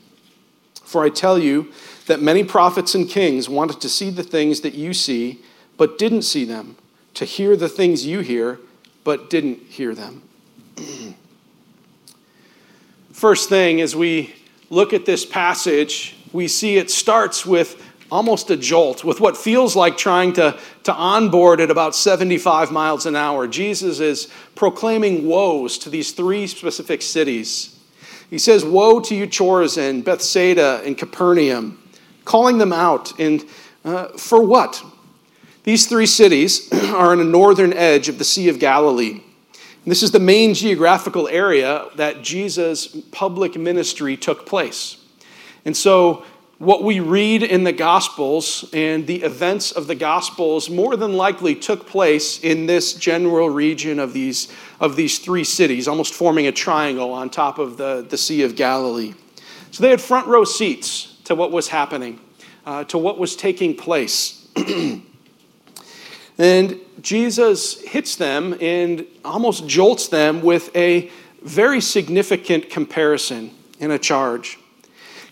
For 0.83 1.03
I 1.03 1.09
tell 1.09 1.37
you 1.37 1.71
that 2.07 2.21
many 2.21 2.43
prophets 2.43 2.95
and 2.95 3.09
kings 3.09 3.49
wanted 3.49 3.81
to 3.81 3.89
see 3.89 4.09
the 4.09 4.23
things 4.23 4.61
that 4.61 4.73
you 4.73 4.93
see, 4.93 5.41
but 5.77 5.97
didn't 5.97 6.21
see 6.21 6.45
them, 6.45 6.77
to 7.15 7.25
hear 7.25 7.57
the 7.57 7.69
things 7.69 8.05
you 8.05 8.21
hear, 8.21 8.59
but 9.03 9.29
didn't 9.29 9.59
hear 9.63 9.93
them. 9.93 10.21
First 13.11 13.49
thing, 13.49 13.81
as 13.81 13.95
we 13.95 14.35
look 14.69 14.93
at 14.93 15.05
this 15.05 15.25
passage, 15.25 16.15
we 16.31 16.47
see 16.47 16.77
it 16.77 16.89
starts 16.89 17.45
with 17.45 17.81
almost 18.11 18.49
a 18.49 18.57
jolt 18.57 19.03
with 19.03 19.19
what 19.19 19.35
feels 19.35 19.75
like 19.75 19.97
trying 19.97 20.33
to, 20.33 20.57
to 20.83 20.93
onboard 20.93 21.59
at 21.59 21.71
about 21.71 21.95
75 21.95 22.71
miles 22.71 23.05
an 23.05 23.15
hour. 23.15 23.47
Jesus 23.47 23.99
is 23.99 24.27
proclaiming 24.53 25.27
woes 25.27 25.77
to 25.79 25.89
these 25.89 26.11
three 26.11 26.47
specific 26.47 27.01
cities. 27.01 27.79
He 28.29 28.37
says, 28.37 28.63
Woe 28.63 28.99
to 29.01 29.15
you, 29.15 29.27
Chorazin, 29.27 30.03
Bethsaida, 30.03 30.81
and 30.85 30.97
Capernaum, 30.97 31.81
calling 32.25 32.57
them 32.57 32.73
out. 32.73 33.19
And 33.19 33.43
uh, 33.83 34.09
for 34.17 34.41
what? 34.45 34.83
These 35.63 35.87
three 35.87 36.05
cities 36.05 36.71
are 36.73 37.11
on 37.11 37.17
the 37.17 37.23
northern 37.23 37.73
edge 37.73 38.09
of 38.09 38.17
the 38.17 38.23
Sea 38.23 38.49
of 38.49 38.59
Galilee. 38.59 39.21
And 39.85 39.91
this 39.91 40.01
is 40.01 40.11
the 40.11 40.19
main 40.19 40.53
geographical 40.53 41.27
area 41.27 41.87
that 41.95 42.23
Jesus' 42.23 42.87
public 43.11 43.55
ministry 43.55 44.17
took 44.17 44.45
place. 44.45 44.97
And 45.63 45.75
so 45.75 46.23
what 46.57 46.83
we 46.83 47.01
read 47.01 47.43
in 47.43 47.65
the 47.65 47.73
Gospels 47.73 48.69
and 48.71 49.05
the 49.05 49.23
events 49.23 49.71
of 49.71 49.87
the 49.87 49.95
Gospels 49.95 50.69
more 50.69 50.95
than 50.95 51.17
likely 51.17 51.53
took 51.53 51.85
place 51.85 52.39
in 52.39 52.65
this 52.65 52.93
general 52.93 53.49
region 53.49 53.99
of 53.99 54.13
these, 54.13 54.47
of 54.79 54.95
these 54.95 55.19
three 55.19 55.43
cities, 55.43 55.87
almost 55.87 56.13
forming 56.13 56.47
a 56.47 56.53
triangle 56.53 57.11
on 57.11 57.29
top 57.29 57.59
of 57.59 57.75
the, 57.75 58.05
the 58.07 58.17
Sea 58.17 58.43
of 58.43 58.55
Galilee. 58.55 59.13
So 59.71 59.83
they 59.83 59.89
had 59.89 59.99
front 59.99 60.27
row 60.27 60.45
seats 60.45 61.17
to 61.25 61.35
what 61.35 61.51
was 61.51 61.67
happening, 61.67 62.21
uh, 62.65 62.85
to 62.85 62.97
what 62.97 63.17
was 63.17 63.35
taking 63.35 63.75
place. 63.75 64.47
and 66.37 66.79
Jesus 67.01 67.81
hits 67.81 68.15
them 68.15 68.55
and 68.61 69.05
almost 69.25 69.67
jolts 69.67 70.07
them 70.07 70.41
with 70.41 70.73
a 70.73 71.11
very 71.41 71.81
significant 71.81 72.69
comparison 72.69 73.51
and 73.81 73.91
a 73.91 73.99
charge 73.99 74.57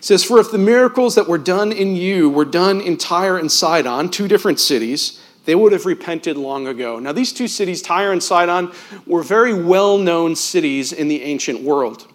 says, 0.04 0.22
For 0.22 0.38
if 0.38 0.50
the 0.50 0.58
miracles 0.58 1.14
that 1.14 1.26
were 1.26 1.38
done 1.38 1.72
in 1.72 1.96
you 1.96 2.28
were 2.28 2.44
done 2.44 2.80
in 2.80 2.98
Tyre 2.98 3.38
and 3.38 3.50
Sidon, 3.50 4.10
two 4.10 4.28
different 4.28 4.60
cities, 4.60 5.20
they 5.46 5.54
would 5.54 5.72
have 5.72 5.86
repented 5.86 6.36
long 6.36 6.66
ago. 6.66 6.98
Now, 6.98 7.12
these 7.12 7.32
two 7.32 7.48
cities, 7.48 7.80
Tyre 7.80 8.12
and 8.12 8.22
Sidon, 8.22 8.70
were 9.06 9.22
very 9.22 9.54
well 9.54 9.96
known 9.96 10.36
cities 10.36 10.92
in 10.92 11.08
the 11.08 11.22
ancient 11.22 11.62
world. 11.62 12.06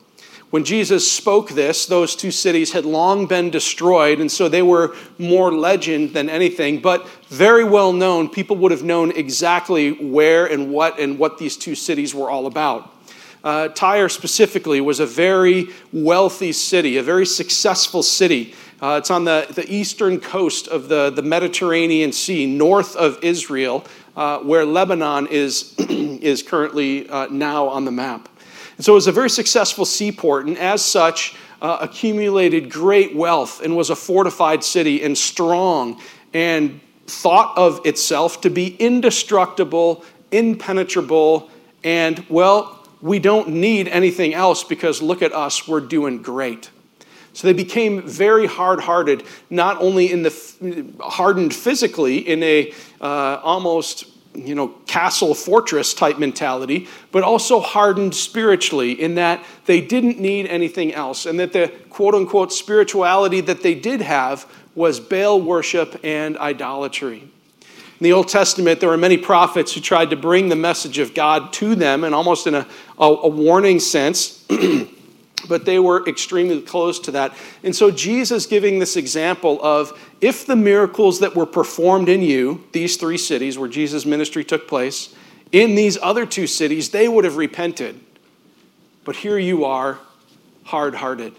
When 0.52 0.64
Jesus 0.64 1.12
spoke 1.12 1.52
this, 1.52 1.88
those 1.88 2.16
two 2.16 2.32
cities 2.32 2.74
had 2.74 2.86
long 2.86 3.26
been 3.26 3.50
destroyed, 3.50 4.20
and 4.20 4.32
so 4.32 4.50
they 4.50 4.64
were 4.64 4.96
more 5.18 5.52
legend 5.52 6.14
than 6.14 6.30
anything, 6.30 6.82
but 6.82 7.08
very 7.28 7.64
well 7.64 7.94
known. 7.94 8.30
People 8.30 8.56
would 8.58 8.72
have 8.72 8.84
known 8.84 9.12
exactly 9.12 9.92
where 9.92 10.46
and 10.46 10.72
what 10.72 11.00
and 11.00 11.18
what 11.18 11.40
these 11.40 11.58
two 11.58 11.76
cities 11.76 12.14
were 12.14 12.30
all 12.30 12.46
about. 12.46 12.99
Uh, 13.44 13.70
Tyre 13.70 14.10
specifically 14.10 14.82
was 14.82 15.00
a 15.00 15.06
very 15.06 15.68
wealthy 15.94 16.52
city, 16.52 16.98
a 16.98 17.04
very 17.04 17.26
successful 17.26 18.04
city. 18.04 18.54
Uh, 18.82 18.98
it's 19.00 19.12
on 19.12 19.26
the, 19.26 19.48
the 19.52 19.72
eastern 19.72 20.20
coast 20.20 20.68
of 20.68 20.90
the, 20.90 21.10
the 21.10 21.22
Mediterranean 21.22 22.12
Sea, 22.12 22.46
north 22.46 22.96
of 22.96 23.18
Israel, 23.24 23.86
uh, 24.16 24.40
where 24.40 24.66
Lebanon 24.66 25.28
is, 25.28 25.76
is 25.80 26.44
currently 26.44 27.10
uh, 27.10 27.28
now 27.28 27.68
on 27.68 27.86
the 27.86 27.92
map. 27.92 28.30
And 28.78 28.86
so 28.86 28.94
it 28.94 28.96
was 28.96 29.08
a 29.08 29.12
very 29.12 29.30
successful 29.30 29.86
seaport, 29.86 30.46
and 30.46 30.58
as 30.58 30.84
such, 30.84 31.36
uh, 31.62 31.80
accumulated 31.82 32.72
great 32.72 33.16
wealth 33.16 33.62
and 33.62 33.76
was 33.76 33.90
a 33.90 33.96
fortified 33.96 34.64
city 34.64 35.04
and 35.04 35.18
strong 35.18 36.00
and 36.34 36.80
thought 37.06 37.58
of 37.58 37.86
itself 37.86 38.42
to 38.42 38.50
be 38.50 38.76
indestructible, 38.78 40.06
impenetrable, 40.32 41.50
and, 41.84 42.26
well, 42.30 42.79
we 43.02 43.20
don't 43.20 43.50
need 43.50 43.88
anything 43.88 44.34
else 44.34 44.64
because 44.64 45.02
look 45.02 45.22
at 45.22 45.34
us, 45.34 45.68
we're 45.68 45.80
doing 45.80 46.22
great. 46.22 46.70
So 47.34 47.48
they 47.48 47.54
became 47.54 48.02
very 48.02 48.48
hard 48.48 48.82
hearted, 48.82 49.24
not 49.50 49.82
only 49.82 50.12
in 50.12 50.24
the 50.24 50.94
hardened 51.00 51.54
physically 51.54 52.18
in 52.18 52.44
a 52.44 52.74
uh, 53.00 53.40
almost 53.44 54.06
you 54.36 54.56
know, 54.56 54.70
castle 54.86 55.34
fortress 55.34 55.94
type 55.94 56.20
mentality, 56.20 56.88
but 57.12 57.24
also 57.24 57.60
hardened 57.60 58.14
spiritually 58.16 58.92
in 58.92 59.16
that 59.16 59.44
they 59.66 59.82
didn't 59.82 60.20
need 60.20 60.48
anything 60.48 60.94
else, 60.94 61.26
and 61.26 61.40
that 61.40 61.54
the 61.54 61.72
quote 61.90 62.16
unquote 62.16 62.54
spirituality 62.54 63.42
that 63.42 63.64
they 63.64 63.76
did 63.76 64.02
have 64.02 64.46
was 64.76 65.00
Baal 65.00 65.42
worship 65.42 66.00
and 66.04 66.38
idolatry. 66.38 67.32
In 68.00 68.06
the 68.06 68.14
Old 68.14 68.30
Testament, 68.30 68.80
there 68.80 68.90
were 68.90 68.98
many 68.98 69.18
prophets 69.18 69.74
who 69.74 69.82
tried 69.82 70.12
to 70.12 70.16
bring 70.16 70.48
the 70.48 70.56
message 70.56 71.00
of 71.00 71.14
God 71.14 71.52
to 71.54 71.76
them, 71.76 72.06
and 72.06 72.16
almost 72.16 72.48
in 72.48 72.56
a, 72.56 72.66
a, 72.98 73.06
a 73.06 73.28
warning 73.28 73.80
sense. 73.80 74.46
but 75.50 75.66
they 75.66 75.80
were 75.80 76.08
extremely 76.08 76.62
close 76.62 77.00
to 77.00 77.12
that. 77.12 77.34
And 77.64 77.76
so 77.76 77.92
Jesus 77.92 78.46
giving 78.46 78.80
this 78.80 78.96
example 78.96 79.60
of 79.64 80.00
if 80.22 80.46
the 80.46 80.56
miracles 80.56 81.20
that 81.20 81.36
were 81.36 81.46
performed 81.46 82.08
in 82.08 82.22
you, 82.22 82.64
these 82.72 82.98
three 82.98 83.18
cities 83.18 83.58
where 83.58 83.70
Jesus' 83.70 84.06
ministry 84.06 84.44
took 84.44 84.68
place, 84.68 85.14
in 85.52 85.76
these 85.76 85.98
other 86.02 86.26
two 86.26 86.48
cities, 86.48 86.90
they 86.90 87.08
would 87.08 87.26
have 87.26 87.38
repented. 87.38 88.00
But 89.04 89.18
here 89.18 89.38
you 89.38 89.66
are, 89.66 90.00
hard 90.64 90.96
hearted. 90.96 91.34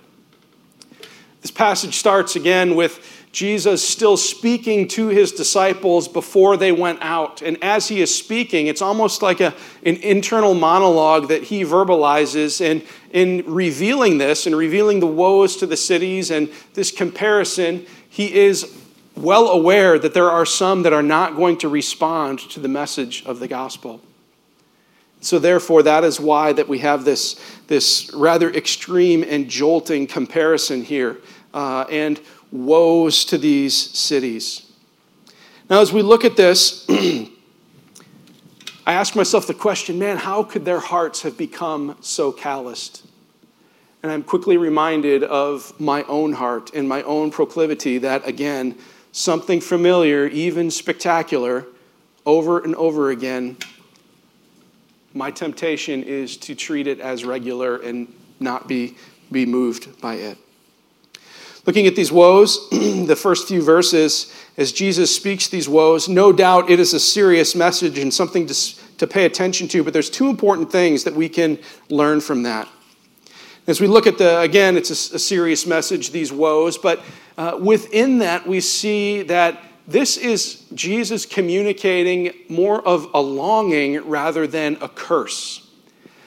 This 1.41 1.51
passage 1.51 1.97
starts 1.97 2.37
again 2.37 2.75
with 2.77 3.01
Jesus 3.33 3.87
still 3.87 4.17
speaking 4.17 4.89
to 4.89 5.09
his 5.09 5.33
disciples 5.33 6.09
before 6.09 6.57
they 6.57 6.73
went 6.73 6.99
out. 7.01 7.43
And 7.43 7.63
as 7.63 7.89
he 7.89 8.01
is 8.01 8.15
speaking, 8.15 8.67
it's 8.67 8.83
almost 8.83 9.23
like 9.23 9.41
a, 9.41 9.55
an 9.87 9.97
internal 9.97 10.55
monologue 10.55 11.29
that 11.29 11.45
he 11.45 11.63
verbalizes. 11.63 12.61
And 12.61 12.83
in 13.13 13.45
revealing 13.47 14.19
this 14.19 14.47
and 14.47 14.57
revealing 14.57 15.01
the 15.01 15.07
woes 15.07 15.57
to 15.59 15.67
the 15.67 15.77
cities 15.77 16.31
and 16.31 16.51
this 16.75 16.91
comparison, 16.91 17.87
he 18.09 18.35
is 18.35 18.77
well 19.15 19.49
aware 19.49 19.99
that 19.99 20.13
there 20.13 20.31
are 20.31 20.47
some 20.47 20.83
that 20.83 20.93
are 20.93 21.03
not 21.03 21.37
going 21.37 21.57
to 21.59 21.69
respond 21.69 22.41
to 22.51 22.59
the 22.59 22.69
message 22.69 23.25
of 23.27 23.39
the 23.39 23.49
gospel. 23.49 24.01
So 25.21 25.39
therefore, 25.39 25.83
that 25.83 26.03
is 26.05 26.19
why 26.19 26.53
that 26.55 26.69
we 26.69 26.79
have 26.79 27.05
this, 27.05 27.39
this 27.67 28.11
rather 28.15 28.51
extreme 28.51 29.23
and 29.23 29.49
jolting 29.49 30.07
comparison 30.07 30.83
here. 30.83 31.19
Uh, 31.53 31.85
and 31.91 32.21
woes 32.53 33.25
to 33.27 33.39
these 33.39 33.75
cities. 33.75 34.71
Now, 35.69 35.81
as 35.81 35.93
we 35.93 36.03
look 36.03 36.25
at 36.25 36.37
this, 36.37 36.85
I 36.89 37.29
ask 38.95 39.15
myself 39.15 39.47
the 39.47 39.55
question 39.55 39.99
man, 39.99 40.17
how 40.17 40.43
could 40.43 40.65
their 40.65 40.81
hearts 40.81 41.23
have 41.23 41.39
become 41.39 41.97
so 42.01 42.33
calloused? 42.33 43.07
And 44.03 44.11
I'm 44.11 44.23
quickly 44.23 44.57
reminded 44.57 45.23
of 45.23 45.79
my 45.79 46.03
own 46.05 46.33
heart 46.33 46.71
and 46.75 46.89
my 46.89 47.03
own 47.03 47.31
proclivity 47.31 47.99
that, 47.99 48.27
again, 48.27 48.79
something 49.13 49.61
familiar, 49.61 50.27
even 50.27 50.71
spectacular, 50.71 51.67
over 52.25 52.61
and 52.61 52.75
over 52.77 53.11
again, 53.11 53.59
my 55.15 55.31
temptation 55.31 56.03
is 56.03 56.37
to 56.39 56.55
treat 56.55 56.87
it 56.87 57.01
as 57.01 57.25
regular 57.25 57.77
and 57.77 58.13
not 58.39 58.69
be, 58.69 58.97
be 59.31 59.45
moved 59.47 60.01
by 60.01 60.15
it. 60.15 60.39
Looking 61.67 61.87
at 61.87 61.95
these 61.95 62.11
woes, 62.11 62.69
the 62.71 63.17
first 63.17 63.47
few 63.47 63.63
verses, 63.63 64.35
as 64.57 64.73
Jesus 64.73 65.15
speaks 65.15 65.49
these 65.49 65.69
woes, 65.69 66.09
no 66.09 66.33
doubt 66.33 66.71
it 66.71 66.81
is 66.81 66.95
a 66.95 67.01
serious 67.01 67.55
message 67.55 67.99
and 67.99 68.13
something 68.13 68.47
to, 68.47 68.55
to 68.97 69.07
pay 69.07 69.27
attention 69.27 69.69
to, 69.69 69.85
but 69.85 69.93
there's 69.93 70.11
two 70.11 70.29
important 70.29 70.73
things 70.73 71.05
that 71.05 71.15
we 71.15 71.29
can 71.29 71.59
learn 71.91 72.21
from 72.21 72.45
that. 72.45 72.69
As 73.67 73.81
we 73.81 73.87
look 73.87 74.07
at 74.07 74.17
the, 74.17 74.41
again, 74.41 74.77
it's 74.77 74.91
a, 74.91 75.17
a 75.17 75.19
serious 75.19 75.67
message, 75.67 76.11
these 76.11 76.33
woes, 76.33 76.79
but 76.79 77.03
uh, 77.37 77.59
within 77.61 78.19
that, 78.19 78.47
we 78.47 78.61
see 78.61 79.23
that 79.23 79.63
this 79.91 80.17
is 80.17 80.65
Jesus 80.75 81.27
communicating 81.27 82.33
more 82.49 82.81
of 82.87 83.09
a 83.13 83.21
longing 83.21 84.09
rather 84.09 84.47
than 84.47 84.79
a 84.81 84.89
curse. 84.89 85.69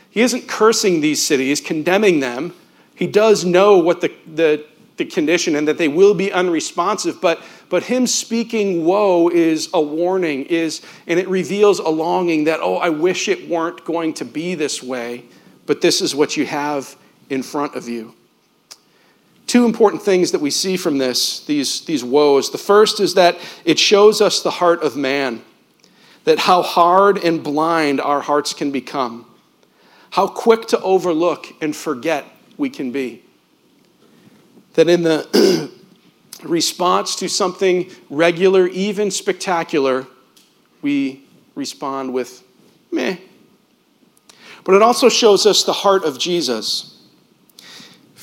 He 0.10 0.22
isn't 0.22 0.48
cursing 0.48 1.02
these 1.02 1.26
cities, 1.26 1.62
condemning 1.62 2.20
them. 2.20 2.54
He 2.96 3.08
does 3.08 3.46
know 3.46 3.78
what 3.78 4.02
the, 4.02 4.14
the 4.28 4.66
the 4.98 5.06
condition 5.06 5.56
and 5.56 5.68
that 5.68 5.78
they 5.78 5.88
will 5.88 6.14
be 6.14 6.32
unresponsive 6.32 7.20
but 7.20 7.42
but 7.70 7.84
him 7.84 8.06
speaking 8.06 8.86
woe 8.86 9.28
is 9.30 9.70
a 9.74 9.82
warning 9.82 10.46
is 10.46 10.82
and 11.08 11.20
it 11.20 11.28
reveals 11.28 11.80
a 11.80 11.90
longing 11.90 12.44
that 12.44 12.60
oh 12.62 12.76
i 12.76 12.90
wish 12.90 13.28
it 13.28 13.50
weren't 13.50 13.84
going 13.86 14.14
to 14.14 14.24
be 14.24 14.54
this 14.54 14.84
way 14.84 15.24
but 15.66 15.82
this 15.82 16.00
is 16.02 16.14
what 16.14 16.38
you 16.38 16.46
have 16.46 16.96
in 17.30 17.42
front 17.42 17.74
of 17.76 17.90
you 17.90 18.14
two 19.54 19.66
important 19.66 20.02
things 20.02 20.32
that 20.32 20.42
we 20.42 20.50
see 20.50 20.76
from 20.76 20.98
this 20.98 21.46
these 21.46 21.82
these 21.86 22.04
woes 22.04 22.50
the 22.50 22.58
first 22.58 23.00
is 23.00 23.14
that 23.14 23.38
it 23.66 23.78
shows 23.78 24.20
us 24.20 24.42
the 24.42 24.50
heart 24.50 24.82
of 24.82 24.96
man 24.96 25.42
that 26.24 26.40
how 26.40 26.64
hard 26.64 27.24
and 27.24 27.44
blind 27.44 28.02
our 28.02 28.22
hearts 28.22 28.52
can 28.54 28.72
become 28.72 29.26
how 30.10 30.28
quick 30.28 30.66
to 30.66 30.80
overlook 30.82 31.54
and 31.62 31.76
forget 31.76 32.26
we 32.58 32.68
can 32.68 32.92
be 32.92 33.22
that 34.74 34.90
in 34.90 35.04
the 35.04 35.72
response 36.44 37.16
to 37.18 37.30
something 37.30 37.90
regular, 38.10 38.68
even 38.68 39.12
spectacular, 39.12 40.08
we 40.82 41.24
respond 41.56 42.14
with 42.14 42.44
meh. 42.92 43.18
But 44.64 44.76
it 44.76 44.82
also 44.82 45.10
shows 45.10 45.46
us 45.46 45.64
the 45.64 45.74
heart 45.74 46.04
of 46.04 46.18
Jesus. 46.18 46.93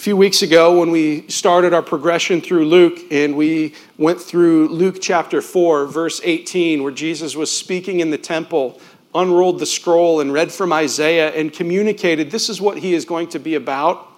A 0.01 0.03
few 0.03 0.17
weeks 0.17 0.41
ago, 0.41 0.81
when 0.81 0.91
we 0.91 1.29
started 1.29 1.75
our 1.75 1.83
progression 1.83 2.41
through 2.41 2.65
Luke, 2.65 2.99
and 3.11 3.37
we 3.37 3.75
went 3.99 4.19
through 4.19 4.69
Luke 4.69 4.97
chapter 4.99 5.43
4, 5.43 5.85
verse 5.89 6.23
18, 6.25 6.83
where 6.83 6.91
Jesus 6.91 7.37
was 7.37 7.55
speaking 7.55 8.01
in 8.01 8.09
the 8.09 8.17
temple, 8.17 8.81
unrolled 9.15 9.59
the 9.59 9.67
scroll, 9.67 10.21
and 10.21 10.33
read 10.33 10.51
from 10.51 10.73
Isaiah, 10.73 11.29
and 11.33 11.53
communicated 11.53 12.31
this 12.31 12.49
is 12.49 12.63
what 12.63 12.79
he 12.79 12.95
is 12.95 13.05
going 13.05 13.29
to 13.29 13.39
be 13.39 13.57
about 13.57 14.09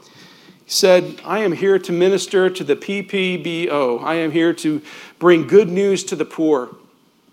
He 0.66 0.70
said, 0.70 1.20
I 1.24 1.40
am 1.40 1.50
here 1.50 1.80
to 1.80 1.90
minister 1.90 2.48
to 2.48 2.62
the 2.62 2.76
PPBO. 2.76 4.04
I 4.04 4.14
am 4.14 4.30
here 4.30 4.52
to 4.52 4.80
bring 5.18 5.48
good 5.48 5.68
news 5.68 6.04
to 6.04 6.14
the 6.14 6.24
poor, 6.24 6.76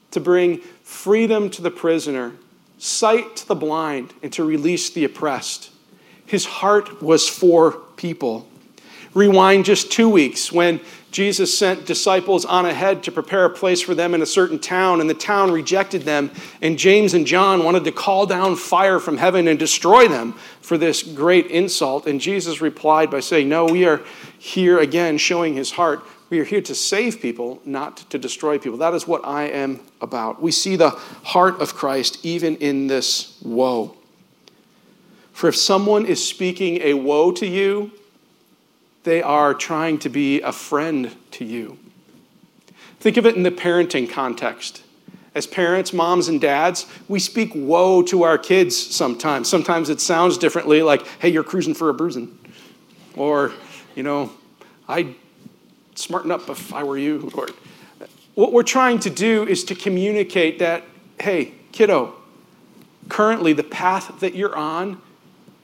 to 0.10 0.20
bring 0.20 0.62
freedom 0.82 1.52
to 1.52 1.62
the 1.62 1.70
prisoner, 1.70 2.34
sight 2.80 3.36
to 3.36 3.48
the 3.48 3.54
blind, 3.54 4.16
and 4.24 4.34
to 4.34 4.44
release 4.44 4.90
the 4.90 5.06
oppressed. 5.06 5.70
His 6.30 6.46
heart 6.46 7.02
was 7.02 7.28
for 7.28 7.72
people. 7.98 8.48
Rewind 9.16 9.66
just 9.66 9.92
two 9.92 10.08
weeks 10.08 10.52
when 10.52 10.80
Jesus 11.10 11.58
sent 11.58 11.88
disciples 11.88 12.46
on 12.46 12.68
ahead 12.68 13.02
to 13.04 13.12
prepare 13.12 13.46
a 13.46 13.50
place 13.50 13.82
for 13.82 13.96
them 13.96 14.14
in 14.14 14.22
a 14.22 14.28
certain 14.28 14.60
town, 14.60 15.02
and 15.02 15.10
the 15.10 15.16
town 15.16 15.52
rejected 15.52 16.04
them. 16.04 16.30
And 16.62 16.78
James 16.78 17.16
and 17.16 17.26
John 17.26 17.64
wanted 17.64 17.84
to 17.86 17.92
call 17.92 18.28
down 18.28 18.56
fire 18.56 19.00
from 19.00 19.18
heaven 19.18 19.48
and 19.48 19.58
destroy 19.58 20.08
them 20.08 20.34
for 20.62 20.78
this 20.78 21.02
great 21.02 21.48
insult. 21.48 22.06
And 22.06 22.22
Jesus 22.22 22.62
replied 22.62 23.10
by 23.10 23.22
saying, 23.22 23.50
No, 23.50 23.66
we 23.66 23.86
are 23.86 24.02
here 24.38 24.78
again 24.78 25.18
showing 25.18 25.56
his 25.56 25.72
heart. 25.72 26.04
We 26.30 26.40
are 26.40 26.46
here 26.46 26.62
to 26.62 26.76
save 26.76 27.22
people, 27.22 27.60
not 27.66 27.98
to 28.12 28.20
destroy 28.20 28.60
people. 28.60 28.78
That 28.78 28.94
is 28.94 29.08
what 29.08 29.26
I 29.26 29.46
am 29.46 29.80
about. 30.00 30.40
We 30.40 30.52
see 30.52 30.76
the 30.76 30.92
heart 30.92 31.60
of 31.60 31.74
Christ 31.74 32.24
even 32.24 32.56
in 32.58 32.86
this 32.86 33.36
woe. 33.42 33.96
For 35.40 35.48
if 35.48 35.56
someone 35.56 36.06
is 36.06 36.22
speaking 36.22 36.82
a 36.82 36.96
woe 36.96 37.32
to 37.32 37.48
you, 37.48 37.94
they 39.06 39.22
are 39.22 39.54
trying 39.54 39.98
to 40.00 40.10
be 40.10 40.42
a 40.42 40.52
friend 40.52 41.16
to 41.32 41.46
you. 41.46 41.80
Think 43.00 43.16
of 43.16 43.26
it 43.26 43.38
in 43.38 43.44
the 43.44 43.50
parenting 43.50 44.10
context. 44.10 44.84
As 45.34 45.48
parents, 45.48 45.94
moms, 45.94 46.28
and 46.28 46.42
dads, 46.42 46.88
we 47.08 47.20
speak 47.20 47.54
woe 47.56 48.02
to 48.02 48.24
our 48.24 48.38
kids 48.38 48.76
sometimes. 48.76 49.48
Sometimes 49.48 49.90
it 49.90 50.02
sounds 50.02 50.38
differently, 50.38 50.84
like, 50.84 51.08
hey, 51.22 51.30
you're 51.30 51.46
cruising 51.46 51.74
for 51.74 51.88
a 51.88 51.94
bruising. 51.94 52.38
Or, 53.16 53.54
you 53.96 54.04
know, 54.04 54.32
I'd 54.90 55.16
smarten 55.96 56.32
up 56.32 56.50
if 56.50 56.74
I 56.74 56.84
were 56.84 56.98
you. 56.98 57.32
Or, 57.34 57.48
what 58.36 58.52
we're 58.52 58.64
trying 58.64 59.00
to 59.00 59.10
do 59.10 59.48
is 59.48 59.64
to 59.64 59.74
communicate 59.74 60.60
that, 60.60 60.84
hey, 61.18 61.54
kiddo, 61.72 62.16
currently 63.08 63.54
the 63.54 63.64
path 63.64 64.20
that 64.20 64.36
you're 64.36 64.58
on 64.58 65.02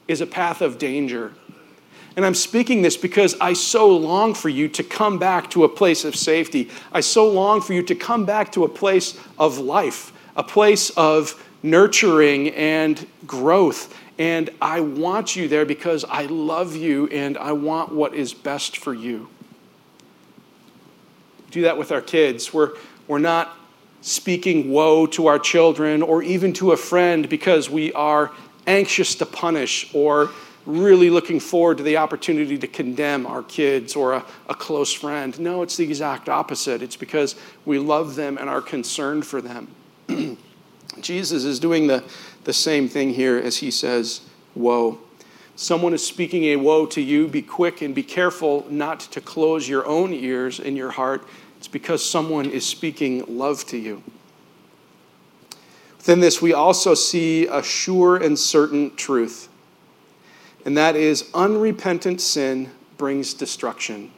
is 0.07 0.21
a 0.21 0.27
path 0.27 0.61
of 0.61 0.77
danger. 0.77 1.33
And 2.15 2.25
I'm 2.25 2.35
speaking 2.35 2.81
this 2.81 2.95
because 2.95 3.35
I 3.41 3.53
so 3.53 3.95
long 3.95 4.33
for 4.33 4.47
you 4.47 4.69
to 4.69 4.83
come 4.83 5.19
back 5.19 5.49
to 5.51 5.65
a 5.65 5.69
place 5.69 6.05
of 6.05 6.15
safety. 6.15 6.69
I 6.91 7.01
so 7.01 7.29
long 7.29 7.61
for 7.61 7.73
you 7.73 7.83
to 7.83 7.95
come 7.95 8.25
back 8.25 8.53
to 8.53 8.63
a 8.63 8.69
place 8.69 9.19
of 9.37 9.57
life, 9.57 10.13
a 10.35 10.43
place 10.43 10.91
of 10.91 11.43
nurturing 11.61 12.49
and 12.51 13.05
growth. 13.27 13.93
And 14.17 14.49
I 14.61 14.79
want 14.79 15.35
you 15.35 15.49
there 15.49 15.65
because 15.65 16.05
I 16.05 16.27
love 16.27 16.75
you 16.75 17.07
and 17.07 17.37
I 17.37 17.51
want 17.51 17.91
what 17.91 18.13
is 18.13 18.33
best 18.33 18.77
for 18.77 18.93
you. 18.93 19.27
Do 21.51 21.63
that 21.63 21.77
with 21.77 21.91
our 21.91 22.01
kids. 22.01 22.53
We're, 22.53 22.71
we're 23.07 23.19
not 23.19 23.57
speaking 24.01 24.71
woe 24.71 25.05
to 25.07 25.27
our 25.27 25.39
children 25.39 26.01
or 26.01 26.21
even 26.23 26.53
to 26.53 26.71
a 26.71 26.77
friend 26.77 27.27
because 27.27 27.69
we 27.69 27.91
are 27.93 28.31
anxious 28.67 29.15
to 29.15 29.25
punish 29.25 29.93
or 29.93 30.29
really 30.65 31.09
looking 31.09 31.39
forward 31.39 31.77
to 31.77 31.83
the 31.83 31.97
opportunity 31.97 32.57
to 32.57 32.67
condemn 32.67 33.25
our 33.25 33.43
kids 33.43 33.95
or 33.95 34.13
a, 34.13 34.25
a, 34.49 34.55
close 34.55 34.91
friend. 34.91 35.39
No, 35.39 35.61
it's 35.61 35.77
the 35.77 35.83
exact 35.83 36.27
opposite. 36.27 36.81
It's 36.81 36.95
because 36.95 37.35
we 37.65 37.77
love 37.77 38.15
them 38.15 38.37
and 38.37 38.49
are 38.49 38.61
concerned 38.61 39.25
for 39.27 39.41
them. 39.41 39.67
Jesus 41.01 41.43
is 41.43 41.59
doing 41.59 41.87
the, 41.87 42.03
the 42.45 42.53
same 42.53 42.89
thing 42.89 43.13
here 43.13 43.37
as 43.37 43.57
he 43.57 43.69
says, 43.69 44.21
Woe. 44.55 44.99
Someone 45.55 45.93
is 45.93 46.05
speaking 46.05 46.45
a 46.45 46.57
woe 46.57 46.85
to 46.87 47.01
you. 47.01 47.27
Be 47.27 47.41
quick 47.41 47.81
and 47.81 47.95
be 47.95 48.03
careful 48.03 48.65
not 48.69 48.99
to 49.01 49.21
close 49.21 49.69
your 49.69 49.85
own 49.85 50.13
ears 50.13 50.59
and 50.59 50.75
your 50.75 50.91
heart. 50.91 51.25
It's 51.57 51.67
because 51.67 52.07
someone 52.07 52.49
is 52.49 52.65
speaking 52.65 53.23
love 53.27 53.65
to 53.67 53.77
you. 53.77 54.03
Within 56.05 56.19
this, 56.19 56.39
we 56.39 56.53
also 56.53 56.93
see 56.93 57.47
a 57.47 57.63
sure 57.63 58.15
and 58.15 58.37
certain 58.37 58.95
truth, 58.95 59.49
and 60.63 60.77
that 60.77 60.95
is 60.95 61.31
unrepentant 61.33 62.21
sin 62.21 62.69
brings 62.95 63.33
destruction. 63.33 64.11